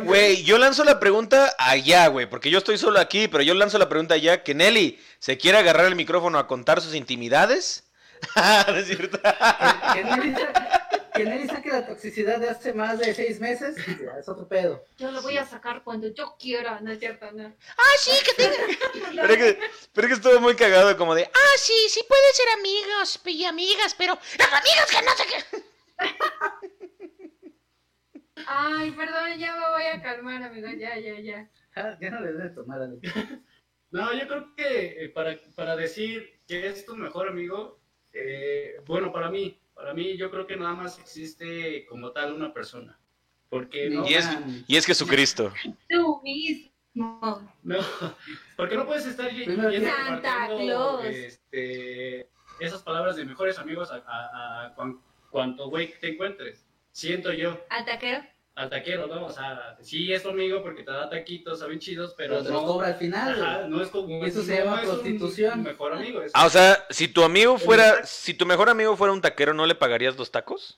Güey, 0.04 0.44
yo 0.44 0.58
lanzo 0.58 0.84
la 0.84 1.00
pregunta 1.00 1.54
allá, 1.58 2.08
güey, 2.08 2.30
porque 2.30 2.50
yo 2.50 2.60
estoy 2.60 2.78
solo 2.78 3.00
aquí, 3.00 3.28
pero 3.28 3.44
yo 3.44 3.54
lanzo 3.54 3.78
la 3.80 3.90
pregunta 3.90 4.14
allá, 4.16 4.44
que 4.44 4.54
Nelly 4.54 5.00
se 5.18 5.38
quiere 5.38 5.58
agarrar 5.58 5.86
el 5.88 5.96
micrófono 5.96 6.38
a 6.38 6.48
contar 6.48 6.82
sus 6.82 6.94
intimidades. 6.96 7.86
Ah, 8.36 8.66
no 8.68 8.76
es 8.76 8.88
cierto. 8.88 9.18
Que 11.20 11.26
Nelly 11.26 11.48
saque 11.50 11.68
la 11.68 11.86
toxicidad 11.86 12.40
de 12.40 12.48
hace 12.48 12.72
más 12.72 12.98
de 12.98 13.14
seis 13.14 13.42
meses, 13.42 13.76
ya, 13.86 14.18
es 14.18 14.30
otro 14.30 14.48
pedo. 14.48 14.86
Yo 14.98 15.12
lo 15.12 15.22
voy 15.22 15.36
a 15.36 15.46
sacar 15.46 15.84
cuando 15.84 16.08
yo 16.08 16.38
quiera, 16.40 16.80
no 16.80 16.94
es 16.94 17.00
cierto, 17.00 17.30
no. 17.34 17.54
Ah, 17.78 17.96
sí, 18.00 18.12
que 18.24 18.34
tenga. 18.36 18.56
Pero 19.22 19.34
es 19.34 19.38
que, 19.38 19.60
pero 19.92 20.08
es 20.08 20.14
que 20.14 20.14
estuvo 20.14 20.40
muy 20.40 20.56
cagado, 20.56 20.96
como 20.96 21.14
de, 21.14 21.26
ah, 21.26 21.58
sí, 21.58 21.74
sí 21.90 22.06
pueden 22.08 22.34
ser 22.34 22.48
amigos 22.58 23.20
y 23.26 23.44
amigas, 23.44 23.96
pero 23.98 24.18
las 24.38 24.54
amigas 24.54 24.92
que 24.92 25.02
no 25.02 25.12
sé 25.18 25.24
qué. 25.28 25.64
Ay, 28.48 28.92
perdón, 28.92 29.38
ya 29.40 29.56
me 29.56 29.70
voy 29.72 29.84
a 29.84 30.02
calmar, 30.02 30.42
amigos, 30.42 30.72
ya, 30.80 30.98
ya, 30.98 31.20
ya. 31.20 31.50
Ah, 31.76 31.98
Ya 32.00 32.12
no 32.12 32.22
le 32.22 32.32
debe 32.32 32.50
tomar 32.52 32.82
a 32.82 32.88
Nelly. 32.88 33.02
No, 33.92 34.14
yo 34.14 34.26
creo 34.26 34.56
que 34.56 35.04
eh, 35.04 35.10
para, 35.10 35.38
para 35.56 35.76
decir 35.76 36.40
que 36.48 36.68
es 36.68 36.86
tu 36.86 36.96
mejor 36.96 37.28
amigo, 37.28 37.82
eh, 38.14 38.80
bueno, 38.86 39.12
para 39.12 39.30
mí, 39.30 39.60
para 39.80 39.94
mí 39.94 40.18
yo 40.18 40.30
creo 40.30 40.46
que 40.46 40.58
nada 40.58 40.74
más 40.76 41.00
existe 41.00 41.86
como 41.88 42.12
tal 42.12 42.34
una 42.34 42.54
persona. 42.54 43.00
Porque 43.50 43.90
no, 43.90 44.06
Y 44.08 44.14
es, 44.14 44.28
y 44.68 44.76
es 44.76 44.86
Jesucristo. 44.86 45.52
Tú 45.90 46.22
mismo. 46.22 46.70
no, 47.64 47.80
porque 48.58 48.76
no 48.76 48.86
puedes 48.86 49.06
estar 49.06 49.32
yendo 49.32 49.64
compartiendo, 49.64 51.00
Claus. 51.00 51.06
este, 51.06 52.30
esas 52.60 52.84
palabras 52.84 53.16
de 53.16 53.24
mejores 53.26 53.58
amigos 53.58 53.90
a, 53.92 54.04
a- 54.06 54.66
a 54.66 54.76
cuan- 54.76 55.00
cuanto 55.32 55.70
güey 55.70 55.92
que 55.92 55.98
te 55.98 56.10
encuentres. 56.10 56.66
Siento 56.92 57.32
yo, 57.32 57.58
¿Al 57.70 57.86
taquero? 57.86 58.20
Al 58.60 58.70
taquero, 58.70 59.08
¿no? 59.08 59.26
O 59.26 59.32
sea, 59.32 59.78
sí 59.82 60.12
es 60.12 60.22
tu 60.22 60.30
amigo 60.30 60.62
porque 60.62 60.84
te 60.84 60.92
da 60.92 61.10
taquitos, 61.10 61.60
saben 61.60 61.80
chidos, 61.80 62.14
pero, 62.18 62.34
Pero 62.36 62.44
te 62.44 62.50
lo 62.52 62.62
no, 62.62 62.68
cobra 62.68 62.88
al 62.90 62.96
final. 62.96 63.42
Ajá, 63.42 63.68
no 63.68 63.82
es 63.82 63.88
como 63.90 64.26
Eso 64.26 64.42
se 64.44 64.60
no 64.60 64.66
llama 64.66 64.82
es 64.82 64.88
un 64.90 64.96
prostitución. 64.96 65.64
mejor 65.64 65.94
amigo. 65.94 66.22
es- 66.22 66.32
Ah, 66.36 66.46
o 66.46 66.50
sea, 66.50 66.86
si 66.90 67.08
tu 67.08 67.24
amigo 67.24 67.58
fuera, 67.58 68.04
si 68.06 68.34
tu 68.34 68.46
mejor 68.46 68.70
amigo 68.70 68.98
fuera 68.98 69.14
un 69.14 69.22
taquero, 69.22 69.54
¿no 69.54 69.66
le 69.66 69.76
pagarías 69.76 70.18
los 70.18 70.30
tacos? 70.32 70.78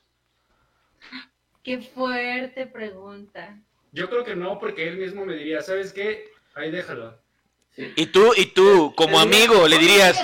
Qué 1.64 1.82
fuerte 1.82 2.68
pregunta. 2.68 3.60
Yo 3.92 4.10
creo 4.10 4.24
que 4.24 4.36
no, 4.36 4.60
porque 4.60 4.88
él 4.88 4.98
mismo 4.98 5.26
me 5.26 5.36
diría, 5.36 5.62
¿sabes 5.62 5.92
qué? 5.92 6.30
Ahí 6.56 6.70
déjalo. 6.72 7.18
Y 7.78 8.08
tú, 8.08 8.34
y 8.36 8.48
tú, 8.48 8.94
como 8.96 9.20
amigo, 9.20 9.68
le 9.68 9.78
dirías, 9.78 10.22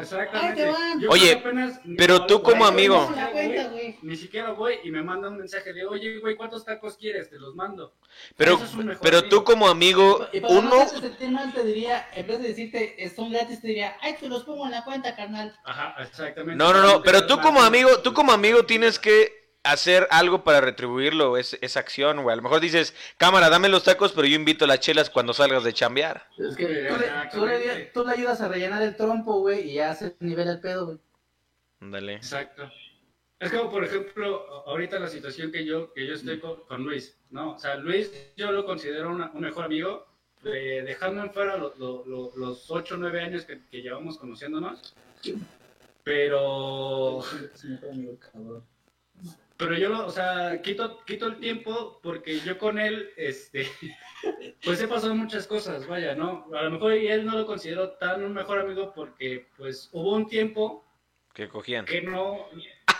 Exactamente. 0.00 0.68
Oye, 1.08 1.32
apenas- 1.34 1.80
pero 1.96 2.26
tú 2.26 2.42
como 2.42 2.66
amigo. 2.66 3.00
ni 3.00 3.06
siquiera 3.06 3.30
cuenta, 3.30 3.62
voy, 3.62 3.72
güey. 3.72 3.98
Ni 4.02 4.16
siquiera 4.16 4.50
voy 4.52 4.74
y 4.82 4.90
me 4.90 5.02
manda 5.02 5.28
un 5.28 5.36
mensaje 5.38 5.72
de, 5.72 5.84
oye, 5.86 6.18
güey, 6.18 6.36
¿cuántos 6.36 6.64
tacos 6.64 6.96
quieres? 6.96 7.30
Te 7.30 7.38
los 7.38 7.54
mando. 7.54 7.94
pero, 8.36 8.54
es 8.54 8.98
pero 9.00 9.28
tú 9.28 9.44
como 9.44 9.68
amigo, 9.68 10.26
Y 10.32 10.40
para 10.40 10.54
no 10.54 10.60
uno, 10.60 10.80
hacerte 10.82 11.08
sentir 11.08 11.30
mal, 11.30 11.52
te 11.54 11.64
diría, 11.64 12.08
en 12.14 12.26
vez 12.26 12.42
de 12.42 12.48
decirte, 12.48 13.12
son 13.14 13.30
gratis, 13.30 13.60
te 13.60 13.68
diría, 13.68 13.96
ay, 14.00 14.16
te 14.18 14.28
los 14.28 14.44
pongo 14.44 14.64
en 14.66 14.72
la 14.72 14.84
cuenta, 14.84 15.14
carnal. 15.14 15.56
Ajá, 15.64 15.94
exactamente. 16.02 16.56
no, 16.62 16.72
no, 16.72 16.82
no, 16.82 17.02
pero 17.02 17.26
tú 17.26 17.38
como 17.40 17.62
amigo, 17.62 18.00
tú 18.00 18.12
como 18.12 18.32
amigo 18.32 18.64
tienes 18.66 18.98
que 18.98 19.43
hacer 19.64 20.06
algo 20.10 20.44
para 20.44 20.60
retribuirlo, 20.60 21.36
es, 21.36 21.58
esa 21.60 21.80
acción, 21.80 22.22
güey. 22.22 22.32
A 22.32 22.36
lo 22.36 22.42
mejor 22.42 22.60
dices, 22.60 22.94
cámara, 23.18 23.48
dame 23.50 23.68
los 23.68 23.82
tacos, 23.82 24.12
pero 24.12 24.26
yo 24.28 24.36
invito 24.36 24.66
las 24.66 24.80
chelas 24.80 25.10
cuando 25.10 25.32
salgas 25.34 25.64
de 25.64 25.72
chambear. 25.72 26.26
Es 26.38 26.56
que 26.56 26.66
tú 26.66 26.96
le, 26.98 27.08
tú 27.32 27.46
le- 27.46 27.84
tú 27.86 28.04
le 28.06 28.12
ayudas 28.12 28.40
a 28.40 28.48
rellenar 28.48 28.82
el 28.82 28.94
trompo, 28.96 29.40
güey, 29.40 29.70
y 29.70 29.74
ya 29.74 29.90
hace 29.90 30.14
nivel 30.20 30.48
el 30.48 30.60
pedo, 30.60 30.86
güey. 30.86 30.98
Ándale. 31.80 32.14
Exacto. 32.14 32.70
Es 33.40 33.50
como, 33.50 33.70
por 33.70 33.84
ejemplo, 33.84 34.46
ahorita 34.66 34.98
la 34.98 35.08
situación 35.08 35.50
que 35.50 35.64
yo, 35.66 35.92
que 35.92 36.06
yo 36.06 36.14
estoy 36.14 36.38
con, 36.38 36.64
con 36.66 36.82
Luis, 36.84 37.18
¿no? 37.30 37.52
O 37.54 37.58
sea, 37.58 37.74
Luis 37.76 38.10
yo 38.36 38.52
lo 38.52 38.64
considero 38.64 39.10
una- 39.10 39.30
un 39.34 39.40
mejor 39.40 39.64
amigo, 39.64 40.06
de- 40.42 40.82
dejando 40.82 41.22
en 41.22 41.32
fuera 41.32 41.56
lo- 41.56 41.74
lo- 41.78 42.04
lo- 42.06 42.32
los 42.36 42.70
8 42.70 42.94
o 42.94 42.98
9 42.98 43.20
años 43.22 43.44
que, 43.44 43.60
que 43.70 43.82
llevamos 43.82 44.18
conociéndonos, 44.18 44.94
pero, 46.02 47.20
Es 47.54 47.64
mi 47.64 47.70
mejor 47.72 47.90
amigo, 47.90 48.18
cabrón. 48.18 48.64
Pero 49.56 49.76
yo, 49.76 49.88
lo- 49.88 50.06
o 50.06 50.10
sea, 50.10 50.60
quito, 50.62 51.02
quito 51.04 51.26
el 51.26 51.38
tiempo 51.38 52.00
porque 52.02 52.40
yo 52.40 52.58
con 52.58 52.78
él, 52.78 53.10
este, 53.16 53.66
pues 54.64 54.80
he 54.82 54.88
pasado 54.88 55.14
muchas 55.14 55.46
cosas, 55.46 55.86
vaya, 55.86 56.14
¿no? 56.14 56.46
A 56.54 56.62
lo 56.62 56.70
mejor 56.70 56.92
él 56.92 57.24
no 57.24 57.36
lo 57.36 57.46
considero 57.46 57.92
tan 57.92 58.24
un 58.24 58.32
mejor 58.32 58.58
amigo 58.58 58.92
porque, 58.94 59.48
pues, 59.56 59.88
hubo 59.92 60.14
un 60.14 60.26
tiempo 60.26 60.84
Que 61.34 61.48
cogían. 61.48 61.84
que 61.84 62.02
no, 62.02 62.46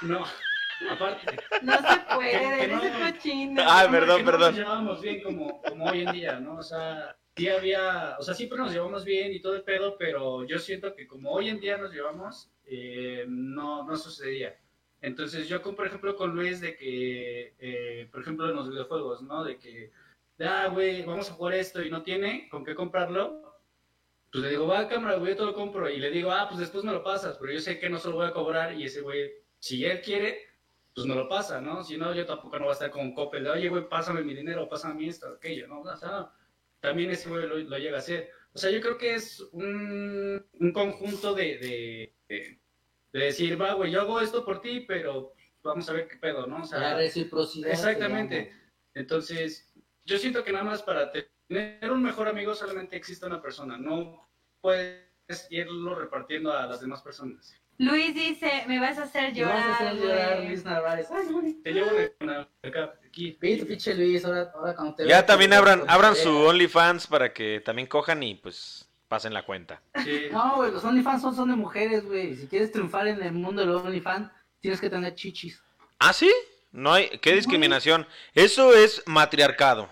no, 0.02 0.24
aparte. 0.90 1.36
No 1.62 1.72
se 1.76 1.82
Que- 1.82 2.14
puede, 2.14 2.58
que 2.60 2.68
no- 2.68 3.12
cochino. 3.12 3.62
Ah, 3.66 3.82
que 3.86 3.90
perdón, 3.92 4.16
que 4.18 4.22
no 4.24 4.30
perdón. 4.30 4.50
nos 4.50 4.58
llevábamos 4.58 5.00
bien 5.02 5.22
como, 5.22 5.62
como 5.62 5.84
hoy 5.86 6.02
en 6.02 6.12
día, 6.12 6.40
¿no? 6.40 6.56
O 6.58 6.62
sea, 6.62 7.16
sí 7.36 7.48
había, 7.48 8.16
o 8.18 8.22
sea, 8.22 8.34
siempre 8.34 8.58
nos 8.58 8.72
llevamos 8.72 9.04
bien 9.04 9.32
y 9.32 9.40
todo 9.40 9.56
el 9.56 9.62
pedo, 9.64 9.96
pero 9.98 10.44
yo 10.46 10.58
siento 10.58 10.94
que 10.94 11.06
como 11.06 11.32
hoy 11.32 11.48
en 11.48 11.58
día 11.60 11.76
nos 11.78 11.92
llevamos, 11.92 12.50
eh, 12.66 13.24
no, 13.28 13.84
no 13.84 13.96
sucedía. 13.96 14.56
Entonces 15.04 15.48
yo, 15.48 15.60
con, 15.62 15.76
por 15.76 15.86
ejemplo, 15.86 16.16
con 16.16 16.34
Luis, 16.34 16.60
de 16.60 16.76
que, 16.76 17.54
eh, 17.58 18.08
por 18.10 18.22
ejemplo, 18.22 18.48
en 18.48 18.56
los 18.56 18.70
videojuegos, 18.70 19.22
¿no? 19.22 19.44
De 19.44 19.58
que, 19.58 19.92
ah, 20.40 20.68
güey, 20.72 21.02
vamos 21.02 21.30
a 21.30 21.34
jugar 21.34 21.54
esto 21.54 21.82
y 21.82 21.90
no 21.90 22.02
tiene 22.02 22.48
con 22.50 22.64
qué 22.64 22.74
comprarlo. 22.74 23.60
Pues 24.32 24.42
le 24.44 24.50
digo, 24.50 24.66
va, 24.66 24.88
cámara, 24.88 25.16
güey, 25.16 25.32
yo 25.32 25.36
te 25.36 25.44
lo 25.44 25.54
compro. 25.54 25.88
Y 25.90 25.98
le 25.98 26.10
digo, 26.10 26.30
ah, 26.32 26.46
pues 26.48 26.58
después 26.58 26.84
me 26.84 26.92
lo 26.92 27.02
pasas, 27.04 27.36
pero 27.38 27.52
yo 27.52 27.60
sé 27.60 27.78
que 27.78 27.90
no 27.90 27.98
se 27.98 28.08
lo 28.08 28.16
voy 28.16 28.26
a 28.26 28.32
cobrar 28.32 28.74
y 28.74 28.84
ese 28.84 29.02
güey, 29.02 29.30
si 29.58 29.84
él 29.84 30.00
quiere, 30.00 30.40
pues 30.94 31.06
me 31.06 31.14
lo 31.14 31.28
pasa, 31.28 31.60
¿no? 31.60 31.84
Si 31.84 31.96
no, 31.98 32.14
yo 32.14 32.24
tampoco 32.24 32.56
no 32.58 32.64
voy 32.64 32.70
a 32.70 32.72
estar 32.72 32.90
con 32.90 33.14
Coppel 33.14 33.44
de, 33.44 33.50
oye, 33.50 33.68
güey, 33.68 33.88
pásame 33.88 34.22
mi 34.22 34.34
dinero, 34.34 34.68
pásame 34.68 35.06
esto, 35.06 35.28
aquello, 35.28 35.66
¿no? 35.68 35.82
O 35.82 35.96
sea, 35.96 36.32
también 36.80 37.10
ese 37.10 37.28
güey 37.28 37.46
lo, 37.46 37.58
lo 37.58 37.78
llega 37.78 37.96
a 37.96 38.00
hacer. 38.00 38.30
O 38.54 38.58
sea, 38.58 38.70
yo 38.70 38.80
creo 38.80 38.96
que 38.96 39.14
es 39.14 39.40
un, 39.52 40.44
un 40.60 40.72
conjunto 40.72 41.34
de, 41.34 41.58
de, 41.58 42.14
de- 42.28 42.58
de 43.18 43.26
decir, 43.26 43.60
va, 43.60 43.74
güey, 43.74 43.92
yo 43.92 44.00
hago 44.00 44.20
esto 44.20 44.44
por 44.44 44.60
ti, 44.60 44.80
pero 44.80 45.32
vamos 45.62 45.88
a 45.88 45.92
ver 45.92 46.08
qué 46.08 46.16
pedo, 46.16 46.46
¿no? 46.46 46.56
O 46.56 46.60
La 46.60 46.64
sea, 46.66 46.96
reciprocidad. 46.96 47.68
se 47.68 47.72
exactamente. 47.74 48.52
Entonces, 48.92 49.72
yo 50.04 50.18
siento 50.18 50.42
que 50.44 50.52
nada 50.52 50.64
más 50.64 50.82
para 50.82 51.10
tener 51.12 51.90
un 51.90 52.02
mejor 52.02 52.28
amigo 52.28 52.54
solamente 52.54 52.96
existe 52.96 53.24
una 53.26 53.40
persona, 53.40 53.78
no 53.78 54.28
puedes 54.60 55.06
irlo 55.50 55.94
repartiendo 55.94 56.52
a 56.52 56.66
las 56.66 56.80
demás 56.80 57.02
personas. 57.02 57.54
Luis 57.78 58.14
dice, 58.14 58.64
me 58.68 58.78
vas 58.78 58.98
a 58.98 59.04
hacer 59.04 59.32
llama. 59.32 59.52
Me 59.54 59.60
vas 59.68 59.80
a 59.80 59.82
llorar, 59.82 59.94
hacer 59.94 60.08
llorar, 60.08 60.36
güey. 60.36 60.48
Luis 60.48 60.64
Narváez. 60.64 61.10
Ay, 61.10 61.32
güey. 61.32 61.54
Te 61.62 61.72
llevo 61.72 61.90
de 61.92 62.14
una 62.20 62.48
acá, 62.62 62.94
aquí. 63.04 63.32
Pinche 63.32 63.94
Luis, 63.94 64.24
ahora, 64.24 64.52
ahora 64.54 64.74
cuando 64.76 64.94
te 64.94 65.06
Ya 65.08 65.26
también 65.26 65.52
abran, 65.52 65.82
abran 65.88 66.14
su 66.14 66.30
OnlyFans 66.30 67.06
para 67.08 67.32
que 67.32 67.60
también 67.64 67.88
cojan 67.88 68.22
y 68.22 68.36
pues 68.36 68.88
pasen 69.14 69.32
la 69.32 69.44
cuenta. 69.44 69.80
Sí. 70.02 70.22
No, 70.32 70.56
güey, 70.56 70.72
los 70.72 70.84
OnlyFans 70.84 71.22
son, 71.22 71.36
son 71.36 71.48
de 71.48 71.56
mujeres, 71.56 72.04
güey. 72.04 72.34
Si 72.34 72.48
quieres 72.48 72.72
triunfar 72.72 73.06
en 73.06 73.22
el 73.22 73.32
mundo 73.32 73.62
del 73.62 73.70
OnlyFans, 73.70 74.28
tienes 74.60 74.80
que 74.80 74.90
tener 74.90 75.14
chichis. 75.14 75.62
¿Ah, 76.00 76.12
sí? 76.12 76.32
No 76.72 76.92
hay, 76.92 77.08
qué 77.22 77.32
discriminación. 77.32 78.06
Eso 78.34 78.74
es 78.74 79.04
matriarcado. 79.06 79.88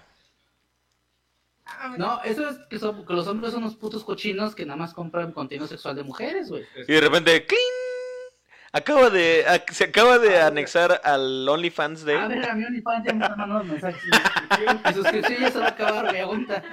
No, 1.97 2.21
eso 2.25 2.49
es 2.49 2.57
que, 2.69 2.79
son, 2.81 3.07
que 3.07 3.13
los 3.13 3.29
hombres 3.29 3.53
son 3.53 3.63
unos 3.63 3.77
putos 3.77 4.03
cochinos 4.03 4.55
que 4.57 4.67
nada 4.67 4.77
más 4.77 4.93
compran 4.93 5.31
contenido 5.33 5.69
sexual 5.69 5.95
de 5.95 6.03
mujeres, 6.03 6.49
güey. 6.49 6.67
Y 6.89 6.93
de 6.93 7.01
repente, 7.01 7.47
¡cling! 7.47 7.59
Acaba 8.73 9.11
de, 9.11 9.45
se 9.71 9.85
acaba 9.85 10.19
de 10.19 10.41
anexar 10.41 11.01
al 11.05 11.49
OnlyFans 11.49 12.05
de... 12.05 12.17
A 12.17 12.27
ver, 12.27 12.49
a 12.49 12.55
mi 12.55 12.65
OnlyFans 12.65 13.07
ya 13.07 13.13
me 13.13 13.25
están 13.25 13.39
mandando 13.39 13.65
mensajes. 13.65 14.03
Mi 14.87 14.95
suscripción 14.95 15.41
ya 15.41 15.51
se 15.51 15.59
va 15.59 15.67
a 15.67 15.69
acabar, 15.69 16.07
güey, 16.07 16.21
aguanta. 16.21 16.65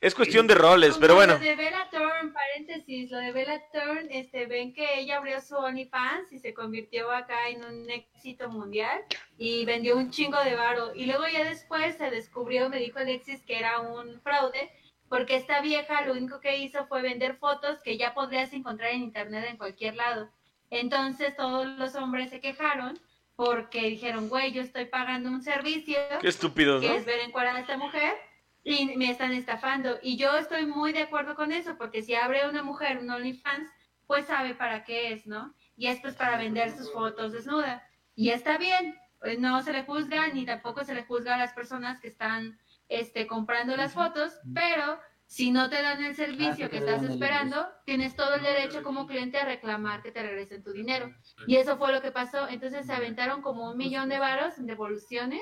Es 0.00 0.14
cuestión 0.14 0.46
de 0.46 0.54
roles, 0.54 0.96
pero 0.98 1.14
Como 1.14 1.26
bueno. 1.26 1.34
Lo 1.34 1.40
de 1.40 1.56
Bella 1.56 1.86
Thorne, 1.90 2.32
paréntesis, 2.32 3.10
lo 3.10 3.18
de 3.18 3.32
Bella 3.32 3.62
Thorne, 3.70 4.08
este, 4.10 4.46
ven 4.46 4.72
que 4.72 4.98
ella 4.98 5.18
abrió 5.18 5.42
su 5.42 5.56
OnlyFans 5.56 6.32
y 6.32 6.38
se 6.38 6.54
convirtió 6.54 7.10
acá 7.10 7.50
en 7.50 7.62
un 7.62 7.90
éxito 7.90 8.48
mundial 8.48 8.98
y 9.36 9.66
vendió 9.66 9.98
un 9.98 10.10
chingo 10.10 10.42
de 10.42 10.54
varo. 10.54 10.94
Y 10.94 11.04
luego 11.04 11.24
ya 11.28 11.44
después 11.44 11.98
se 11.98 12.10
descubrió, 12.10 12.70
me 12.70 12.78
dijo 12.78 12.98
Alexis, 12.98 13.42
que 13.42 13.58
era 13.58 13.80
un 13.80 14.18
fraude, 14.22 14.70
porque 15.10 15.36
esta 15.36 15.60
vieja 15.60 16.00
lo 16.06 16.12
único 16.12 16.40
que 16.40 16.56
hizo 16.56 16.86
fue 16.86 17.02
vender 17.02 17.36
fotos 17.36 17.82
que 17.82 17.98
ya 17.98 18.14
podrías 18.14 18.54
encontrar 18.54 18.92
en 18.92 19.02
internet 19.02 19.44
en 19.50 19.58
cualquier 19.58 19.96
lado. 19.96 20.30
Entonces 20.70 21.36
todos 21.36 21.66
los 21.66 21.94
hombres 21.94 22.30
se 22.30 22.40
quejaron 22.40 22.98
porque 23.36 23.82
dijeron, 23.82 24.30
güey, 24.30 24.52
yo 24.52 24.62
estoy 24.62 24.86
pagando 24.86 25.28
un 25.28 25.42
servicio 25.42 25.98
Qué 26.22 26.28
estúpidos, 26.28 26.80
que 26.80 26.88
¿no? 26.88 26.94
es 26.94 27.04
ver 27.04 27.20
encuadrada 27.20 27.58
a 27.58 27.60
esta 27.60 27.76
mujer 27.76 28.14
y 28.62 28.96
me 28.96 29.10
están 29.10 29.32
estafando. 29.32 29.98
Y 30.02 30.16
yo 30.16 30.36
estoy 30.36 30.66
muy 30.66 30.92
de 30.92 31.02
acuerdo 31.02 31.34
con 31.34 31.52
eso, 31.52 31.76
porque 31.76 32.02
si 32.02 32.14
abre 32.14 32.48
una 32.48 32.62
mujer 32.62 32.98
un 32.98 33.10
OnlyFans, 33.10 33.70
pues 34.06 34.26
sabe 34.26 34.54
para 34.54 34.84
qué 34.84 35.12
es, 35.12 35.26
¿no? 35.26 35.54
Y 35.76 35.86
esto 35.86 36.08
es 36.08 36.16
para 36.16 36.36
vender 36.36 36.76
sus 36.76 36.92
fotos 36.92 37.32
desnuda. 37.32 37.82
Y 38.14 38.30
está 38.30 38.58
bien, 38.58 38.98
pues 39.20 39.38
no 39.38 39.62
se 39.62 39.72
le 39.72 39.84
juzga 39.84 40.28
ni 40.28 40.44
tampoco 40.44 40.84
se 40.84 40.94
le 40.94 41.04
juzga 41.04 41.34
a 41.34 41.38
las 41.38 41.52
personas 41.52 42.00
que 42.00 42.08
están 42.08 42.58
este, 42.88 43.26
comprando 43.26 43.76
las 43.76 43.94
fotos, 43.94 44.32
pero 44.52 44.98
si 45.26 45.52
no 45.52 45.70
te 45.70 45.80
dan 45.80 46.02
el 46.02 46.16
servicio 46.16 46.66
Ah, 46.66 46.68
que 46.68 46.78
estás 46.78 47.04
esperando, 47.04 47.68
tienes 47.84 48.16
todo 48.16 48.34
el 48.34 48.42
derecho 48.42 48.82
como 48.82 49.06
cliente 49.06 49.38
a 49.38 49.44
reclamar 49.44 50.02
que 50.02 50.10
te 50.10 50.22
regresen 50.22 50.64
tu 50.64 50.72
dinero. 50.72 51.14
Y 51.46 51.54
eso 51.54 51.78
fue 51.78 51.92
lo 51.92 52.02
que 52.02 52.10
pasó. 52.10 52.48
Entonces 52.48 52.84
se 52.86 52.92
aventaron 52.92 53.40
como 53.40 53.70
un 53.70 53.76
millón 53.76 54.08
de 54.08 54.18
varos 54.18 54.58
en 54.58 54.66
devoluciones 54.66 55.40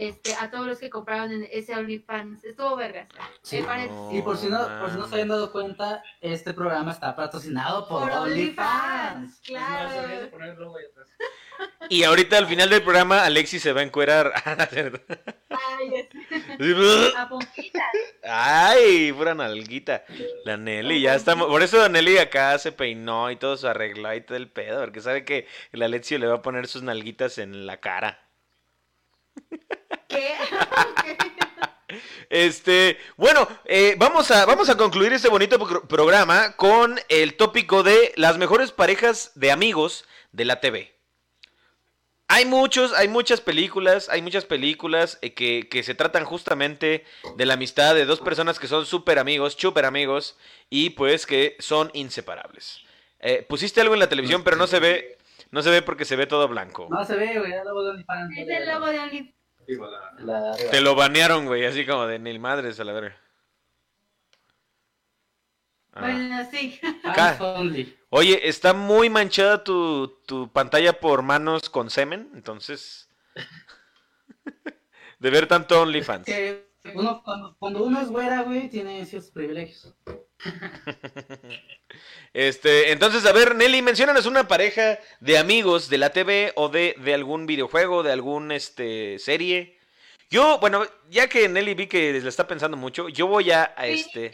este, 0.00 0.34
a 0.34 0.50
todos 0.50 0.66
los 0.66 0.78
que 0.78 0.88
compraron 0.88 1.30
en 1.30 1.46
ese 1.52 1.76
OnlyFans. 1.76 2.42
Estuvo 2.44 2.74
vergas. 2.74 3.06
Sí. 3.42 3.60
No. 3.60 4.10
Y 4.10 4.22
por 4.22 4.38
si 4.38 4.48
no, 4.48 4.58
por 4.80 4.90
si 4.90 4.96
no 4.96 5.06
se 5.06 5.14
habían 5.14 5.28
dado 5.28 5.52
cuenta, 5.52 6.02
este 6.22 6.54
programa 6.54 6.92
está 6.92 7.14
patrocinado 7.14 7.86
por, 7.86 8.08
Por 8.08 8.10
OnlyFans. 8.10 9.40
Claro. 9.40 10.30
Y 11.90 12.04
ahorita 12.04 12.38
al 12.38 12.46
final 12.46 12.70
del 12.70 12.82
programa 12.82 13.26
Alexis 13.26 13.60
se 13.62 13.74
va 13.74 13.82
a 13.82 13.84
encuerar. 13.84 14.32
Ay, 15.50 15.92
es- 15.94 17.14
a 17.14 17.28
pompitas. 17.28 17.82
Ay, 18.24 19.12
pura 19.12 19.34
nalguita. 19.34 20.04
La 20.46 20.56
Nelly, 20.56 21.02
ya 21.02 21.14
estamos. 21.14 21.48
Por 21.48 21.62
eso 21.62 21.86
Nelly 21.90 22.16
acá 22.16 22.58
se 22.58 22.72
peinó 22.72 23.30
y 23.30 23.36
todo 23.36 23.58
se 23.58 23.68
arregló 23.68 24.14
y 24.14 24.22
todo 24.22 24.38
el 24.38 24.48
pedo. 24.48 24.80
Porque 24.80 25.02
sabe 25.02 25.26
que 25.26 25.46
el 25.72 25.82
Alexio 25.82 26.18
le 26.18 26.26
va 26.26 26.36
a 26.36 26.42
poner 26.42 26.66
sus 26.68 26.82
nalguitas 26.82 27.36
en 27.36 27.66
la 27.66 27.80
cara. 27.80 28.18
¿Qué? 30.10 30.34
Este, 32.28 32.98
bueno, 33.16 33.48
eh, 33.64 33.96
vamos, 33.98 34.30
a, 34.30 34.46
vamos 34.46 34.68
a 34.68 34.76
concluir 34.76 35.12
este 35.12 35.28
bonito 35.28 35.58
pro- 35.58 35.88
programa 35.88 36.54
con 36.54 37.00
el 37.08 37.34
tópico 37.36 37.82
de 37.82 38.12
las 38.14 38.38
mejores 38.38 38.70
parejas 38.70 39.32
de 39.34 39.50
amigos 39.50 40.04
de 40.30 40.44
la 40.44 40.60
TV. 40.60 40.94
Hay 42.28 42.44
muchos, 42.44 42.92
hay 42.92 43.08
muchas 43.08 43.40
películas, 43.40 44.08
hay 44.08 44.22
muchas 44.22 44.44
películas 44.44 45.18
eh, 45.22 45.34
que, 45.34 45.68
que 45.68 45.82
se 45.82 45.96
tratan 45.96 46.24
justamente 46.24 47.04
de 47.36 47.46
la 47.46 47.54
amistad 47.54 47.96
de 47.96 48.04
dos 48.04 48.20
personas 48.20 48.60
que 48.60 48.68
son 48.68 48.86
súper 48.86 49.18
amigos, 49.18 49.56
súper 49.58 49.84
amigos, 49.84 50.36
y 50.68 50.90
pues 50.90 51.26
que 51.26 51.56
son 51.58 51.90
inseparables. 51.94 52.82
Eh, 53.18 53.44
pusiste 53.48 53.80
algo 53.80 53.94
en 53.94 54.00
la 54.00 54.08
televisión, 54.08 54.44
pero 54.44 54.56
no 54.56 54.68
se 54.68 54.78
ve, 54.78 55.18
no 55.50 55.62
se 55.62 55.70
ve 55.70 55.82
porque 55.82 56.04
se 56.04 56.14
ve 56.14 56.28
todo 56.28 56.46
blanco. 56.46 56.86
No 56.88 57.04
se 57.04 57.16
ve, 57.16 57.36
güey, 57.40 57.50
el 57.52 57.64
logo 57.64 57.82
de 57.82 57.90
OnlyFans. 57.90 58.38
Es 58.38 58.48
el 58.48 58.68
logo 58.68 58.86
de 58.86 59.00
OnlyFans. 59.00 59.34
Digo, 59.70 59.86
la- 59.86 60.14
La 60.18 60.40
de 60.40 60.48
arriba. 60.50 60.70
Te 60.70 60.80
lo 60.80 60.94
banearon, 60.94 61.46
güey, 61.46 61.64
así 61.64 61.86
como 61.86 62.06
de 62.06 62.18
ni 62.18 62.38
madres 62.38 62.80
a 62.80 62.84
la 62.84 62.92
verga. 62.92 63.16
Ah. 65.92 66.00
Bueno, 66.00 66.48
sí. 66.50 67.96
Oye, 68.10 68.48
está 68.48 68.72
muy 68.74 69.10
manchada 69.10 69.62
tu, 69.64 70.08
tu 70.26 70.48
pantalla 70.50 70.98
por 70.98 71.22
manos 71.22 71.68
con 71.70 71.90
semen, 71.90 72.30
entonces. 72.34 73.08
de 75.18 75.30
ver 75.30 75.46
tanto 75.46 75.82
OnlyFans. 75.82 76.24
Que 76.26 76.68
uno, 76.94 77.22
cuando, 77.22 77.56
cuando 77.58 77.84
uno 77.84 78.00
es 78.00 78.08
güera, 78.08 78.42
güey, 78.42 78.68
tiene 78.68 79.04
ciertos 79.06 79.30
privilegios. 79.30 79.94
este, 82.32 82.92
entonces, 82.92 83.26
a 83.26 83.32
ver, 83.32 83.54
Nelly, 83.54 83.82
menciónanos 83.82 84.26
una 84.26 84.48
pareja 84.48 84.98
de 85.20 85.38
amigos 85.38 85.88
de 85.88 85.98
la 85.98 86.10
TV 86.10 86.52
o 86.56 86.68
de, 86.68 86.94
de 86.98 87.14
algún 87.14 87.46
videojuego, 87.46 88.02
de 88.02 88.12
algún 88.12 88.52
este 88.52 89.18
serie. 89.18 89.78
Yo, 90.30 90.58
bueno, 90.60 90.86
ya 91.08 91.28
que 91.28 91.48
Nelly 91.48 91.74
vi 91.74 91.86
que 91.86 92.12
le 92.12 92.28
está 92.28 92.46
pensando 92.46 92.76
mucho, 92.76 93.08
yo 93.08 93.26
voy 93.26 93.50
a, 93.50 93.74
a 93.76 93.86
este. 93.86 94.30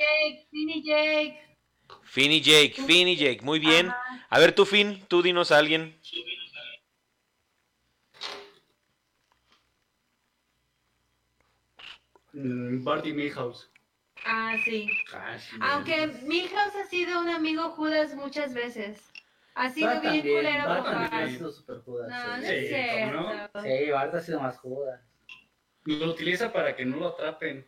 Finny 0.51 0.83
Jake, 0.83 1.41
Finny 2.03 2.43
Jake. 2.43 2.75
Finny 2.83 3.15
Jake, 3.15 3.35
Jake, 3.37 3.41
muy 3.43 3.59
bien. 3.59 3.91
A 4.29 4.39
ver, 4.39 4.55
tú, 4.55 4.67
Finn, 4.67 5.03
tú 5.09 5.23
dinos 5.23 5.51
a 5.53 5.59
alguien. 5.59 5.99
Mm, 12.33 12.85
Barty 12.85 13.13
Milhouse. 13.15 13.71
Ah, 14.27 14.57
sí. 14.65 14.91
Ah. 15.15 15.37
Aunque 15.73 16.07
Milhouse 16.25 16.75
ha 16.77 16.85
sido 16.87 17.21
un 17.21 17.29
amigo 17.29 17.71
Judas 17.71 18.15
muchas 18.15 18.53
veces. 18.55 19.01
Ha 19.55 19.71
sido 19.71 19.87
Bart 19.89 20.03
bien 20.03 20.15
también, 20.17 20.37
culero 20.37 20.69
Bart 20.69 20.83
con 20.85 20.93
también 20.93 21.15
ha 21.15 21.19
Bart. 21.21 21.31
sido 21.31 21.53
super 21.53 21.79
Judas. 21.79 22.09
No, 22.11 22.37
no 22.37 22.43
sí. 22.43 22.49
es 22.49 22.61
Sí, 22.61 22.67
cierto. 22.69 23.17
¿cómo 23.19 23.33
no? 23.55 23.63
Sí, 23.63 23.91
Bart 23.91 24.15
ha 24.15 24.21
sido 24.21 24.41
más 24.41 24.59
Judas. 24.59 25.01
Lo 25.85 26.07
utiliza 26.11 26.53
para 26.53 26.75
que 26.77 26.85
no 26.85 26.97
lo 26.97 27.09
atrapen. 27.09 27.67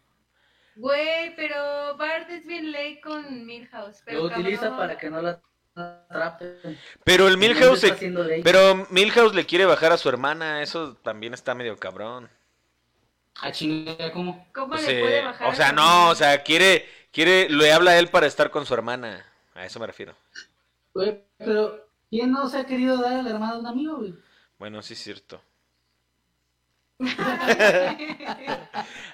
Güey, 0.76 1.34
pero 1.36 1.96
Bart 1.96 2.28
es 2.30 2.46
bien 2.46 2.70
ley 2.72 3.00
con 3.00 3.46
Milhouse. 3.46 4.02
Pero 4.04 4.18
Lo 4.20 4.24
utiliza 4.26 4.62
cabrón. 4.62 4.78
para 4.78 4.98
que 4.98 5.10
no 5.10 5.22
la 5.22 5.40
atrapen. 5.74 6.78
Pero 7.04 7.26
el 7.28 7.36
Milhouse, 7.38 7.80
se- 7.80 8.40
pero 8.44 8.86
Milhouse 8.90 9.34
le 9.34 9.46
quiere 9.46 9.64
bajar 9.64 9.92
a 9.92 9.96
su 9.96 10.08
hermana, 10.08 10.62
eso 10.62 10.94
también 10.96 11.34
está 11.34 11.54
medio 11.54 11.76
cabrón. 11.78 12.28
A 13.40 13.52
chingar, 13.52 14.12
¿cómo? 14.12 14.46
¿Cómo 14.52 14.74
O 14.74 14.76
le 14.76 14.82
sea, 14.82 15.00
puede 15.00 15.22
bajar? 15.24 15.48
o 15.48 15.54
sea, 15.54 15.72
no, 15.72 16.08
o 16.10 16.14
sea, 16.14 16.42
quiere, 16.42 16.86
quiere, 17.12 17.48
le 17.48 17.72
habla 17.72 17.92
a 17.92 17.98
él 17.98 18.08
para 18.08 18.26
estar 18.26 18.50
con 18.50 18.66
su 18.66 18.74
hermana. 18.74 19.24
A 19.54 19.64
eso 19.64 19.78
me 19.80 19.86
refiero. 19.86 20.14
Güey, 20.94 21.22
pero 21.38 21.88
¿quién 22.10 22.32
no 22.32 22.48
se 22.48 22.58
ha 22.58 22.66
querido 22.66 23.00
dar 23.00 23.20
a 23.20 23.22
la 23.22 23.30
hermana 23.30 23.54
de 23.54 23.60
un 23.60 23.66
amigo, 23.66 23.96
güey? 23.98 24.14
Bueno, 24.58 24.82
sí 24.82 24.94
es 24.94 25.00
cierto. 25.02 25.40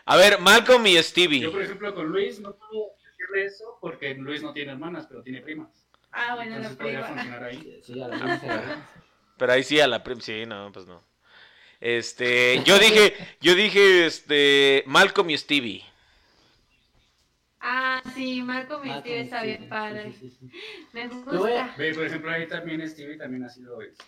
A 0.07 0.17
ver, 0.17 0.39
Malcolm 0.41 0.87
y 0.87 1.03
Stevie. 1.03 1.41
Yo, 1.41 1.53
por 1.53 1.63
ejemplo, 1.63 1.95
con 1.95 2.07
Luis 2.07 2.41
no 2.41 2.55
puedo 2.57 2.93
decirle 3.05 3.45
eso 3.45 3.79
porque 3.81 4.15
Luis 4.15 4.43
no 4.43 4.53
tiene 4.53 4.73
hermanas, 4.73 5.07
pero 5.07 5.23
tiene 5.23 5.41
primas. 5.41 5.87
ah, 6.13 6.35
bueno, 6.37 6.57
Entonces 6.57 6.79
la 6.79 6.83
podría 6.83 7.01
prima. 7.01 7.15
funcionar 7.15 7.45
ahí. 7.45 7.81
Sí, 7.83 7.93
a 8.01 8.09
la 8.09 8.15
hermana 8.17 8.39
se 8.41 8.47
la- 8.47 8.89
Pero 9.37 9.53
ahí 9.53 9.63
sí 9.65 9.81
a 9.81 9.87
la 9.87 10.03
prim, 10.03 10.21
sí, 10.21 10.47
no, 10.47 10.71
pues 10.73 10.87
no. 10.87 11.03
Este, 11.85 12.63
yo 12.65 12.79
dije, 12.79 13.15
yo 13.43 13.55
dije, 13.55 14.07
este, 14.07 14.85
Malcolm 14.87 15.29
y 15.29 15.37
Stevie. 15.37 15.85
Ah, 17.61 18.03
sí, 18.15 18.43
Marco 18.43 18.79
mi 18.79 18.91
Ah, 18.91 19.03
tío 19.03 19.15
está 19.17 19.43
bien 19.43 19.69
padre. 19.69 20.13
sí, 20.13 20.31
sí, 20.31 20.49
sí. 20.51 20.51
Me 20.95 21.09
Yo 21.11 21.15
voy 21.41 21.53
a- 21.53 21.67
gusta. 21.67 21.75
Ve, 21.77 21.95
por 21.95 22.07
ejemplo, 22.07 22.31
ahí 22.31 22.47
también 22.49 22.89
Stevie 22.89 23.19
también 23.19 23.45
ha 23.45 23.51
sido 23.51 23.83
este, 23.83 24.03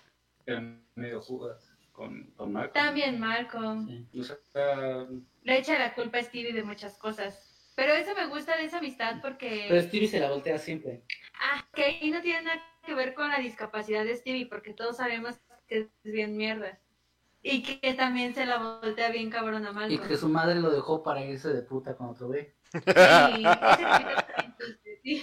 el 0.47 0.81
medio 0.95 1.20
jugas 1.20 1.70
con, 1.93 2.24
con 2.37 2.53
Marco. 2.53 2.72
También. 2.72 3.22
O 3.22 4.22
sea, 4.22 5.07
Le 5.43 5.59
echa 5.59 5.79
la 5.79 5.93
culpa 5.95 6.16
a 6.18 6.22
Stevie 6.22 6.55
de 6.55 6.62
muchas 6.62 6.97
cosas. 6.97 7.72
Pero 7.77 7.93
eso 7.93 8.14
me 8.14 8.27
gusta 8.29 8.57
de 8.57 8.64
esa 8.64 8.79
amistad 8.79 9.20
Pero 9.20 9.22
porque... 9.22 9.83
Stevie 9.83 10.09
se 10.09 10.20
la 10.20 10.31
voltea 10.31 10.57
siempre. 10.59 11.03
Ah, 11.39 11.62
que 11.74 11.85
ahí 11.85 12.11
no 12.11 12.22
tiene 12.22 12.41
nada 12.43 12.62
que 12.87 12.95
ver 12.95 13.12
con 13.12 13.29
la 13.29 13.39
discapacidad 13.39 14.03
de 14.07 14.16
Stevie 14.16 14.47
porque 14.47 14.72
todos 14.72 14.97
sabemos 14.97 15.37
que 15.68 15.81
es 15.81 15.89
bien 16.05 16.37
mierda. 16.39 16.79
Y 17.49 17.62
que 17.62 17.94
también 17.94 18.34
se 18.34 18.44
la 18.44 18.59
voltea 18.59 19.09
bien 19.11 19.30
cabrón 19.30 19.64
a 19.66 19.88
Y 19.88 19.99
que 19.99 20.16
su 20.16 20.28
madre 20.28 20.57
lo 20.57 20.68
dejó 20.70 21.05
para 21.05 21.24
irse 21.24 21.49
de 21.53 21.62
puta 21.62 21.97
con 21.97 22.09
otro 22.09 22.26
güey. 22.26 22.53
Sí. 25.03 25.22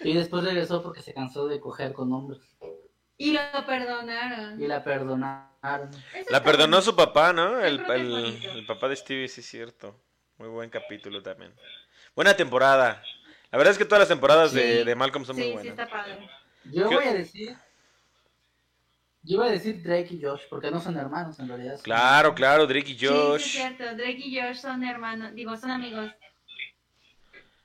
Y 0.00 0.14
después 0.14 0.42
regresó 0.42 0.82
porque 0.82 1.02
se 1.02 1.14
cansó 1.14 1.46
de 1.46 1.60
coger 1.60 1.92
con 1.92 2.12
hombres. 2.12 2.40
Y 3.16 3.32
lo 3.32 3.40
perdonaron. 3.66 4.60
Y 4.60 4.66
la 4.66 4.82
perdonaron. 4.82 5.90
Eso 6.12 6.30
La 6.30 6.42
perdonó 6.42 6.82
su 6.82 6.96
papá, 6.96 7.32
¿no? 7.32 7.60
El, 7.60 7.80
el- 7.88 8.66
papá 8.66 8.88
de 8.88 8.96
Stevie, 8.96 9.28
sí 9.28 9.40
es 9.42 9.46
cierto. 9.46 9.94
Muy 10.38 10.48
buen 10.48 10.70
capítulo 10.70 11.22
también. 11.22 11.54
Buena 12.16 12.34
temporada. 12.36 13.00
La 13.52 13.58
verdad 13.58 13.72
es 13.72 13.78
que 13.78 13.84
todas 13.84 14.00
las 14.00 14.08
temporadas 14.08 14.52
de, 14.52 14.78
Sí. 14.80 14.84
de 14.84 14.94
Malcolm 14.96 15.24
son 15.24 15.36
muy 15.36 15.44
Sí, 15.44 15.48
sí 15.50 15.54
buenas. 15.54 15.78
está 15.78 15.88
padre. 15.88 16.28
Yo 16.64 16.88
¿Qué? 16.88 16.94
voy 16.96 17.04
a 17.04 17.14
decir. 17.14 17.56
Yo 19.28 19.38
voy 19.38 19.48
a 19.48 19.50
decir 19.50 19.82
Drake 19.82 20.14
y 20.14 20.22
Josh, 20.22 20.42
porque 20.48 20.70
no 20.70 20.80
son 20.80 20.96
hermanos 20.96 21.38
en 21.40 21.48
realidad. 21.48 21.74
son- 21.76 21.82
Claro, 21.84 22.34
claro, 22.34 22.66
Drake 22.66 22.92
y 22.92 22.98
Josh. 23.06 23.40
sí, 23.42 23.58
es 23.58 23.76
cierto. 23.76 23.84
Drake 23.96 24.18
y 24.24 24.40
Josh 24.40 24.56
son 24.56 24.84
hermanos. 24.84 25.34
Digo, 25.34 25.56
son 25.56 25.70
amigos. 25.72 26.12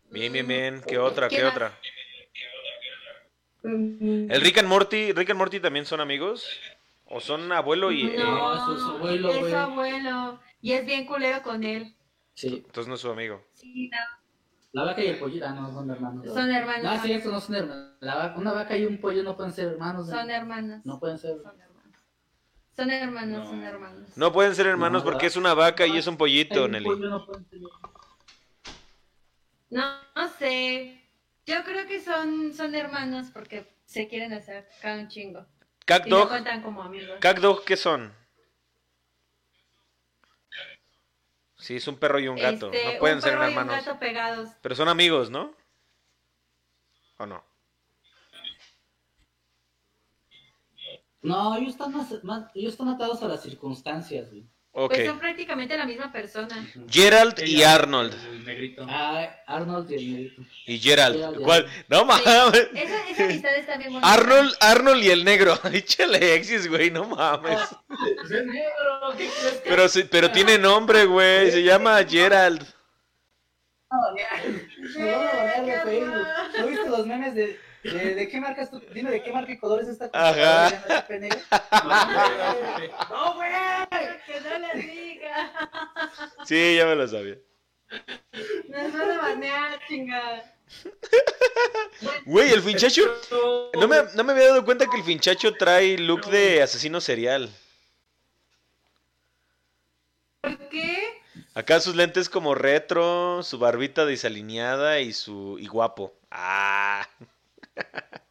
Bien, 0.10 0.34
bien, 0.34 0.48
bien. 0.48 0.82
¿Qué 0.88 0.98
otra? 0.98 1.30
¿Qué 1.30 1.44
otra? 1.46 1.72
Mm, 3.64 4.32
¿El 4.32 4.42
Rick 4.42 4.58
and 4.58 4.68
Morty? 4.68 5.12
¿Rick 5.14 5.30
and 5.30 5.38
Morty 5.38 5.60
también 5.60 5.86
son 5.86 6.02
amigos? 6.02 6.48
¿O 7.06 7.20
son 7.20 7.52
abuelo 7.52 7.92
y... 7.92 8.08
eh, 8.08 8.16
No, 8.18 8.54
es 8.76 8.82
su 8.82 8.88
abuelo, 8.90 9.30
es 9.32 9.50
su 9.50 9.56
abuelo. 9.56 10.40
Y 10.62 10.74
es 10.74 10.86
bien 10.86 11.06
culero 11.06 11.42
con 11.44 11.64
él. 11.64 11.94
Sí. 12.34 12.64
entonces 12.66 12.88
no 12.88 12.96
es 12.96 13.02
su 13.02 13.12
amigo. 13.12 13.44
Sí, 13.54 13.90
no, 13.90 13.98
La 14.74 14.84
vaca 14.84 15.04
y 15.04 15.08
el 15.08 15.20
pollo. 15.20 15.46
Ah, 15.46 15.52
no, 15.52 15.72
son 15.72 15.90
hermanos. 15.92 16.26
son 16.34 16.50
hermanos. 16.52 16.84
No, 16.84 16.94
es 16.94 17.02
cierto, 17.02 17.32
no 17.32 17.42
son 17.42 17.56
hermanos. 17.56 17.92
La 18.00 18.16
vaca- 18.16 18.40
una 18.40 18.54
vaca 18.54 18.78
y 18.78 18.86
un 18.86 19.00
pollo 19.00 19.22
no 19.24 19.36
pueden 19.36 19.52
ser 19.52 19.68
hermanos. 19.68 20.08
¿no? 20.08 20.16
Son 20.16 20.30
hermanos. 20.30 20.82
No 20.86 21.00
pueden 21.00 21.18
ser. 21.18 21.38
Son 21.42 21.60
hermanos. 21.60 21.72
Son 22.76 22.90
hermanos, 22.90 23.48
son 23.50 23.60
No. 23.62 23.68
hermanos. 23.68 24.18
No 24.18 24.32
pueden 24.32 24.56
ser 24.56 24.68
hermanos 24.68 25.04
No, 25.04 25.12
porque 25.12 25.26
es 25.26 25.36
una 25.36 25.54
vaca 25.54 25.86
y 25.86 25.98
es 25.98 26.08
un 26.08 26.16
pollito, 26.18 26.66
un 26.66 26.72
Nelly. 26.72 26.86
pollo 26.86 27.10
no 27.10 27.26
pueden 27.26 27.46
ser- 27.50 27.60
No, 29.70 29.84
no 30.16 30.28
sé. 30.40 31.02
Yo 31.46 31.64
creo 31.64 31.86
que 31.88 32.00
son, 32.00 32.54
son 32.54 32.74
hermanos 32.76 33.28
porque 33.34 33.76
se 33.86 34.08
quieren 34.08 34.32
hacer 34.34 34.68
cada 34.82 35.00
un 35.00 35.08
chingo. 35.10 35.46
Cat 35.86 36.08
Y 36.08 36.10
no 36.10 36.18
Dog, 36.20 36.30
cuentan 36.30 36.62
como 36.62 36.82
amigos. 36.84 37.18
Cat 37.20 37.40
Dog, 37.40 37.66
¿qué 37.66 37.76
son? 37.76 38.14
Sí, 41.62 41.76
es 41.76 41.88
un 41.88 41.96
perro 41.98 42.20
y 42.20 42.28
un 42.28 42.36
gato. 42.38 42.72
Este, 42.72 42.94
no 42.94 43.00
pueden 43.00 43.18
un 43.18 43.22
ser 43.22 43.32
perro 43.34 43.44
y 43.44 43.52
un 43.54 43.58
hermanos. 43.60 43.86
gato 43.86 44.00
pegados. 44.00 44.50
Pero 44.62 44.76
son 44.76 44.90
amigos, 44.90 45.30
¿no? 45.30 45.54
¿O 47.18 47.26
no? 47.26 47.44
No, 51.22 51.56
ellos 51.56 51.70
están, 51.74 51.92
más, 51.94 52.24
más- 52.24 52.50
ellos 52.56 52.74
están 52.74 52.88
atados 52.90 53.22
a 53.22 53.28
las 53.28 53.44
circunstancias, 53.44 54.30
güey. 54.32 54.48
Ok. 54.74 54.94
Pues 54.94 55.06
son 55.06 55.20
prácticamente 55.20 55.76
la 55.78 55.86
misma 55.86 56.12
persona. 56.14 56.66
Gerald 56.90 57.38
y 57.46 57.62
Arnold. 57.64 58.14
El 58.32 58.46
negrito. 58.46 58.86
Ah, 58.90 59.28
Arnold 59.46 59.92
y 59.92 59.96
el 59.96 60.14
negrito. 60.14 60.42
Y 60.66 60.80
Gerald. 60.80 61.16
Gerald, 61.18 61.42
¿Cuál? 61.44 61.68
No 61.90 62.00
Sí. 62.00 62.06
mames. 62.06 62.68
Esa, 62.74 63.10
esa 63.10 63.24
amistad 63.26 63.56
está 63.58 63.78
bien 63.78 63.92
bonita. 63.92 64.14
Arnold, 64.14 64.56
Arnold 64.62 65.04
y 65.04 65.10
el 65.10 65.26
negro. 65.26 65.60
Échale 65.74 66.36
exis, 66.36 66.70
güey, 66.70 66.90
no 66.90 67.04
mames. 67.06 67.60
Es 68.24 68.30
negro, 68.46 69.12
¿qué 69.18 69.30
crees 69.30 69.54
que 69.62 69.70
Pero, 69.70 69.90
sí- 69.90 70.08
pero 70.10 70.32
tiene 70.32 70.58
nombre, 70.58 71.04
güey. 71.06 71.52
Se 71.52 71.64
llama 71.64 72.02
Gerald. 72.08 72.66
Facebook. 75.84 76.28
¿No 76.60 76.68
viste 76.68 76.90
los 76.90 77.06
memes 77.06 77.36
de, 77.36 77.60
de, 77.84 78.16
de 78.16 78.30
qué 78.30 78.40
marca 78.40 78.62
es 78.62 78.70
tu, 78.70 78.80
dime 78.94 79.12
de 79.12 79.22
qué 79.22 79.34
marca 79.34 79.52
y 79.52 79.58
colores 79.58 79.88
es 79.88 80.00
esta 80.00 80.10
Ajá. 80.14 80.72
¡No, 83.10 83.21
Sí, 86.46 86.76
ya 86.76 86.86
me 86.86 86.96
lo 86.96 87.08
sabía. 87.08 87.38
Nos 88.68 88.94
van 88.94 89.12
a 89.12 89.18
banear, 89.18 89.80
chingada. 89.88 90.56
Güey, 92.26 92.52
el 92.52 92.62
finchacho. 92.62 93.02
No 93.74 93.88
me, 93.88 93.98
no 94.16 94.24
me 94.24 94.34
había 94.34 94.48
dado 94.48 94.66
cuenta 94.66 94.88
que 94.88 94.98
el 94.98 95.04
finchacho 95.04 95.54
trae 95.56 95.98
look 95.98 96.26
de 96.28 96.62
asesino 96.62 97.02
serial. 97.02 97.50
¿Por 100.42 100.58
qué? 100.70 101.22
Acá 101.54 101.80
sus 101.82 101.96
lentes 101.96 102.30
como 102.30 102.56
retro, 102.56 103.44
su 103.44 103.60
barbita 103.60 104.06
desalineada 104.06 105.00
y 105.00 105.14
su 105.14 105.58
y 105.60 105.68
guapo. 105.68 106.14
Ah. 106.30 107.08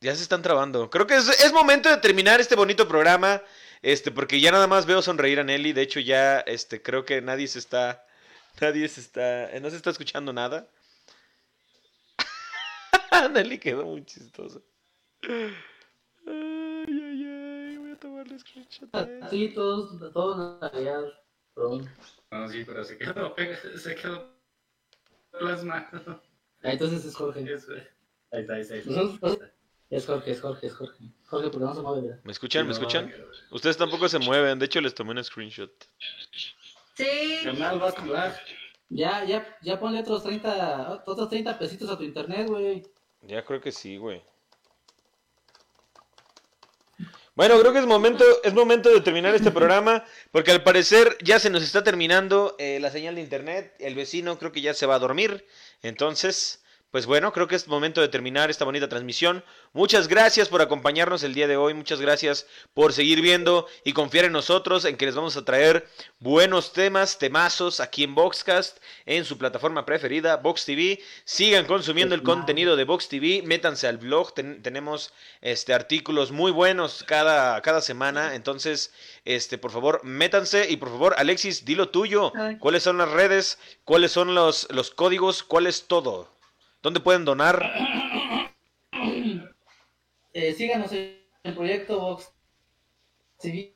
Ya 0.00 0.16
se 0.16 0.22
están 0.24 0.42
trabando. 0.42 0.90
Creo 0.90 1.06
que 1.06 1.14
es, 1.14 1.28
es 1.44 1.52
momento 1.52 1.88
de 1.88 1.96
terminar 1.98 2.40
este 2.40 2.56
bonito 2.56 2.88
programa. 2.88 3.40
Este, 3.82 4.12
porque 4.12 4.40
ya 4.40 4.52
nada 4.52 4.68
más 4.68 4.86
veo 4.86 5.02
sonreír 5.02 5.40
a 5.40 5.44
Nelly. 5.44 5.72
De 5.72 5.82
hecho, 5.82 6.00
ya 6.00 6.40
este, 6.40 6.80
creo 6.80 7.04
que 7.04 7.20
nadie 7.20 7.48
se 7.48 7.58
está. 7.58 8.06
Nadie 8.60 8.86
se 8.86 9.00
está. 9.00 9.48
No 9.60 9.70
se 9.70 9.76
está 9.76 9.90
escuchando 9.90 10.30
nada. 10.32 10.68
Nelly 13.32 13.58
quedó 13.58 13.84
muy 13.84 14.04
chistosa. 14.04 14.60
Ay, 15.22 15.54
ay, 16.26 17.24
ay. 17.24 17.76
Voy 17.78 17.90
a 17.92 17.96
tomarle 17.98 18.38
screenshot. 18.38 18.94
a 18.94 19.00
eso. 19.02 19.30
Sí, 19.30 19.48
todos, 19.54 20.12
todos 20.12 20.62
allá. 20.62 21.00
perdón. 21.54 21.90
No, 22.30 22.48
sí, 22.48 22.62
pero 22.64 22.84
se 22.84 22.98
quedó, 22.98 23.34
se 23.78 23.94
quedó 23.94 24.36
plasmado. 25.30 26.22
Ah, 26.62 26.72
Entonces 26.72 27.04
es 27.06 27.16
Jorge. 27.16 27.50
Eso. 27.50 27.72
Ahí 28.32 28.42
está, 28.42 28.54
ahí 28.54 28.60
está. 28.60 28.74
Ahí 28.74 28.80
está. 28.80 29.52
Es 29.92 30.06
Jorge, 30.06 30.30
es 30.30 30.40
Jorge, 30.40 30.68
es 30.68 30.74
Jorge. 30.74 31.04
Jorge, 31.26 31.50
porque 31.50 31.66
no 31.66 31.74
se 31.74 31.82
mueve, 31.82 32.00
¿verdad? 32.00 32.20
¿Me 32.24 32.32
escuchan? 32.32 32.62
¿Me 32.62 32.68
No, 32.68 32.72
escuchan? 32.72 33.14
Ustedes 33.50 33.76
tampoco 33.76 34.08
se 34.08 34.18
mueven. 34.18 34.58
De 34.58 34.64
hecho, 34.64 34.80
les 34.80 34.94
tomé 34.94 35.10
un 35.10 35.22
screenshot. 35.22 35.70
Sí. 36.94 37.04
A. 37.44 38.34
Ya, 38.88 39.22
ya, 39.24 39.58
ya 39.60 39.78
ponle 39.78 40.00
otros 40.00 40.22
30, 40.22 41.02
otros 41.06 41.28
30 41.28 41.58
pesitos 41.58 41.90
a 41.90 41.98
tu 41.98 42.04
internet, 42.04 42.48
güey. 42.48 42.82
Ya 43.20 43.44
creo 43.44 43.60
que 43.60 43.70
sí, 43.70 43.98
güey. 43.98 44.22
Bueno, 47.34 47.60
creo 47.60 47.74
que 47.74 47.80
es 47.80 47.86
momento, 47.86 48.24
es 48.44 48.54
momento 48.54 48.88
de 48.88 49.02
terminar 49.02 49.34
este 49.34 49.50
programa, 49.50 50.06
porque 50.30 50.52
al 50.52 50.62
parecer 50.62 51.18
ya 51.22 51.38
se 51.38 51.50
nos 51.50 51.62
está 51.62 51.84
terminando 51.84 52.56
eh, 52.58 52.78
la 52.80 52.90
señal 52.90 53.16
de 53.16 53.20
internet. 53.20 53.74
El 53.78 53.94
vecino 53.94 54.38
creo 54.38 54.52
que 54.52 54.62
ya 54.62 54.72
se 54.72 54.86
va 54.86 54.94
a 54.94 54.98
dormir. 54.98 55.46
Entonces, 55.82 56.61
pues 56.92 57.06
bueno, 57.06 57.32
creo 57.32 57.48
que 57.48 57.56
es 57.56 57.68
momento 57.68 58.02
de 58.02 58.08
terminar 58.08 58.50
esta 58.50 58.66
bonita 58.66 58.86
transmisión. 58.86 59.42
Muchas 59.72 60.08
gracias 60.08 60.50
por 60.50 60.60
acompañarnos 60.60 61.22
el 61.22 61.32
día 61.32 61.48
de 61.48 61.56
hoy, 61.56 61.72
muchas 61.72 62.02
gracias 62.02 62.46
por 62.74 62.92
seguir 62.92 63.22
viendo 63.22 63.66
y 63.82 63.94
confiar 63.94 64.26
en 64.26 64.32
nosotros, 64.32 64.84
en 64.84 64.98
que 64.98 65.06
les 65.06 65.14
vamos 65.14 65.34
a 65.38 65.44
traer 65.46 65.88
buenos 66.20 66.74
temas, 66.74 67.16
temazos 67.16 67.80
aquí 67.80 68.04
en 68.04 68.14
Boxcast, 68.14 68.76
en 69.06 69.24
su 69.24 69.38
plataforma 69.38 69.86
preferida, 69.86 70.36
Box 70.36 70.66
TV. 70.66 71.00
Sigan 71.24 71.64
consumiendo 71.64 72.14
el 72.14 72.22
contenido 72.22 72.76
de 72.76 72.84
Box 72.84 73.08
TV, 73.08 73.40
métanse 73.42 73.88
al 73.88 73.96
blog, 73.96 74.34
tenemos 74.34 75.14
este 75.40 75.72
artículos 75.72 76.30
muy 76.30 76.52
buenos 76.52 77.04
cada, 77.04 77.62
cada 77.62 77.80
semana, 77.80 78.34
entonces, 78.34 78.92
este, 79.24 79.56
por 79.56 79.70
favor, 79.70 80.04
métanse 80.04 80.70
y 80.70 80.76
por 80.76 80.90
favor, 80.90 81.14
Alexis, 81.16 81.64
dilo 81.64 81.88
tuyo. 81.88 82.34
¿Cuáles 82.58 82.82
son 82.82 82.98
las 82.98 83.10
redes? 83.10 83.58
¿Cuáles 83.86 84.12
son 84.12 84.34
los, 84.34 84.68
los 84.70 84.90
códigos? 84.90 85.42
¿Cuál 85.42 85.66
es 85.66 85.86
todo? 85.86 86.28
¿Dónde 86.82 87.00
pueden 87.00 87.24
donar? 87.24 87.62
Eh, 90.34 90.54
síganos 90.54 90.90
en 90.92 91.18
el 91.42 91.54
proyecto 91.54 92.00
Vox 92.00 92.32
TV 93.38 93.74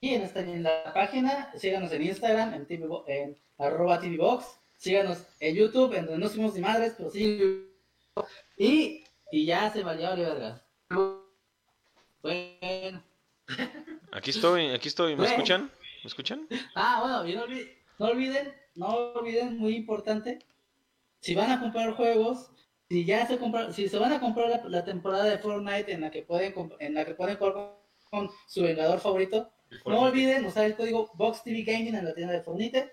y 0.00 0.14
en, 0.14 0.22
esta, 0.22 0.38
en 0.38 0.62
la 0.62 0.92
página. 0.94 1.50
Síganos 1.56 1.90
en 1.90 2.04
Instagram, 2.04 2.54
en, 2.54 2.64
TV, 2.64 2.86
en 3.08 3.36
arroba 3.58 3.98
TVBox. 3.98 4.60
Síganos 4.76 5.26
en 5.40 5.56
YouTube, 5.56 5.92
en 5.94 6.06
donde 6.06 6.20
no 6.20 6.28
somos 6.28 6.54
ni 6.54 6.60
madres, 6.60 6.94
pero 6.96 7.10
sí. 7.10 7.68
Y, 8.56 9.02
y 9.32 9.46
ya 9.46 9.68
se 9.72 9.82
valió 9.82 10.14
verga. 10.16 10.62
Bueno. 12.22 13.02
Aquí 14.12 14.30
estoy, 14.30 14.70
aquí 14.70 14.86
estoy. 14.86 15.16
¿Me 15.16 15.26
escuchan? 15.26 15.72
¿Me 16.04 16.06
escuchan? 16.06 16.46
Ah, 16.76 17.00
bueno, 17.00 17.26
y 17.26 17.34
no 17.34 17.42
olviden, 17.42 17.72
no 17.98 18.06
olviden, 18.06 18.54
no 18.76 18.88
olviden, 19.14 19.58
muy 19.58 19.74
importante, 19.74 20.38
si 21.20 21.34
van 21.34 21.50
a 21.50 21.60
comprar 21.60 21.92
juegos, 21.92 22.50
si 22.88 23.04
ya 23.04 23.26
se 23.26 23.38
comprar, 23.38 23.72
si 23.72 23.88
se 23.88 23.98
van 23.98 24.12
a 24.12 24.20
comprar 24.20 24.62
la, 24.66 24.84
temporada 24.84 25.24
de 25.24 25.38
Fortnite 25.38 25.92
en 25.92 26.00
la 26.00 26.10
que 26.10 26.22
pueden 26.22 26.54
en 26.80 26.94
la 26.94 27.04
que 27.04 27.14
pueden 27.14 27.36
jugar 27.36 27.76
con, 28.10 28.30
su 28.48 28.62
vengador 28.62 28.98
favorito, 28.98 29.52
no 29.86 30.00
olviden 30.00 30.44
usar 30.44 30.64
el 30.64 30.74
código 30.74 31.10
BoxTV 31.14 31.64
Gaming 31.64 31.94
en 31.94 32.04
la 32.04 32.14
tienda 32.14 32.34
de 32.34 32.42
Fortnite 32.42 32.92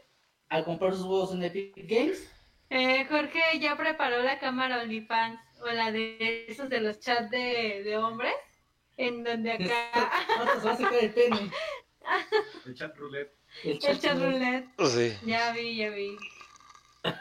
al 0.50 0.64
comprar 0.64 0.94
sus 0.94 1.06
juegos 1.06 1.34
en 1.34 1.44
Epic 1.44 1.74
Games. 1.76 2.32
Eh, 2.70 3.06
Jorge 3.10 3.60
ya 3.60 3.76
preparó 3.78 4.22
la 4.22 4.40
cámara 4.40 4.82
OnlyFans 4.82 5.40
o 5.62 5.68
la 5.68 5.92
de 5.92 6.46
esos 6.48 6.70
de 6.70 6.82
los 6.82 7.00
chats 7.00 7.32
de, 7.32 7.82
de 7.84 7.98
hombres, 7.98 8.34
en 8.98 9.24
donde 9.24 9.54
acá. 9.54 10.12
se 10.62 10.68
va 10.68 10.74
a 10.74 10.78
sacar 10.78 11.04
el 11.04 11.14
pene. 11.14 11.50
El 12.66 12.76
chat 12.76 12.96
roulette. 12.96 13.34
El 13.64 13.80
chat, 13.80 14.18
roulette. 14.18 14.70
Oh, 14.78 14.86
sí. 14.86 15.14
Ya 15.26 15.52
vi, 15.52 15.76
ya 15.76 15.90
vi. 15.90 16.16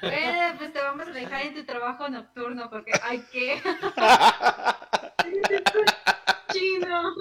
Eh, 0.02 0.54
pues 0.58 0.72
te 0.72 0.80
vamos 0.80 1.08
a 1.08 1.12
dejar 1.12 1.46
en 1.46 1.54
tu 1.54 1.64
trabajo 1.64 2.08
nocturno 2.08 2.68
porque 2.70 2.92
hay 3.02 3.20
que. 3.32 3.62
Chino. 6.52 7.14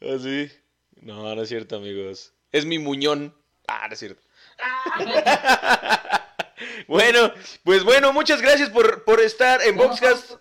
¿Así? 0.00 0.50
¿Ah, 0.52 1.00
no, 1.02 1.34
no 1.34 1.42
es 1.42 1.48
cierto, 1.48 1.76
amigos. 1.76 2.32
Es 2.52 2.64
mi 2.64 2.78
muñón. 2.78 3.34
Ah, 3.68 3.86
no 3.88 3.94
es 3.94 3.98
cierto. 3.98 4.22
Ah. 4.62 6.28
bueno, 6.88 7.32
pues 7.62 7.84
bueno, 7.84 8.12
muchas 8.12 8.40
gracias 8.40 8.70
por, 8.70 9.04
por 9.04 9.20
estar 9.20 9.62
en 9.62 9.76
Boxcast. 9.76 10.32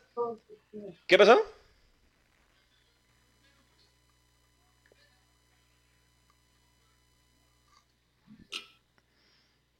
¿Qué 1.07 1.17
pasó? 1.17 1.41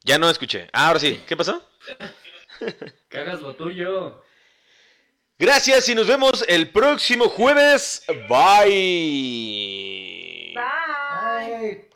Ya 0.04 0.18
no 0.18 0.30
escuché. 0.30 0.68
Ah, 0.74 0.88
ahora 0.88 1.00
sí. 1.00 1.22
¿Qué 1.28 1.38
pasó? 1.38 1.64
que 3.10 3.18
hagas 3.18 3.42
lo 3.42 3.56
tuyo. 3.56 4.22
Gracias 5.40 5.90
y 5.90 5.96
nos 5.96 6.08
vemos 6.08 6.46
el 6.48 6.70
próximo 6.70 7.28
jueves. 7.30 8.04
Bye. 8.30 10.54
Bye. 10.56 10.58
Bye. 11.58 11.90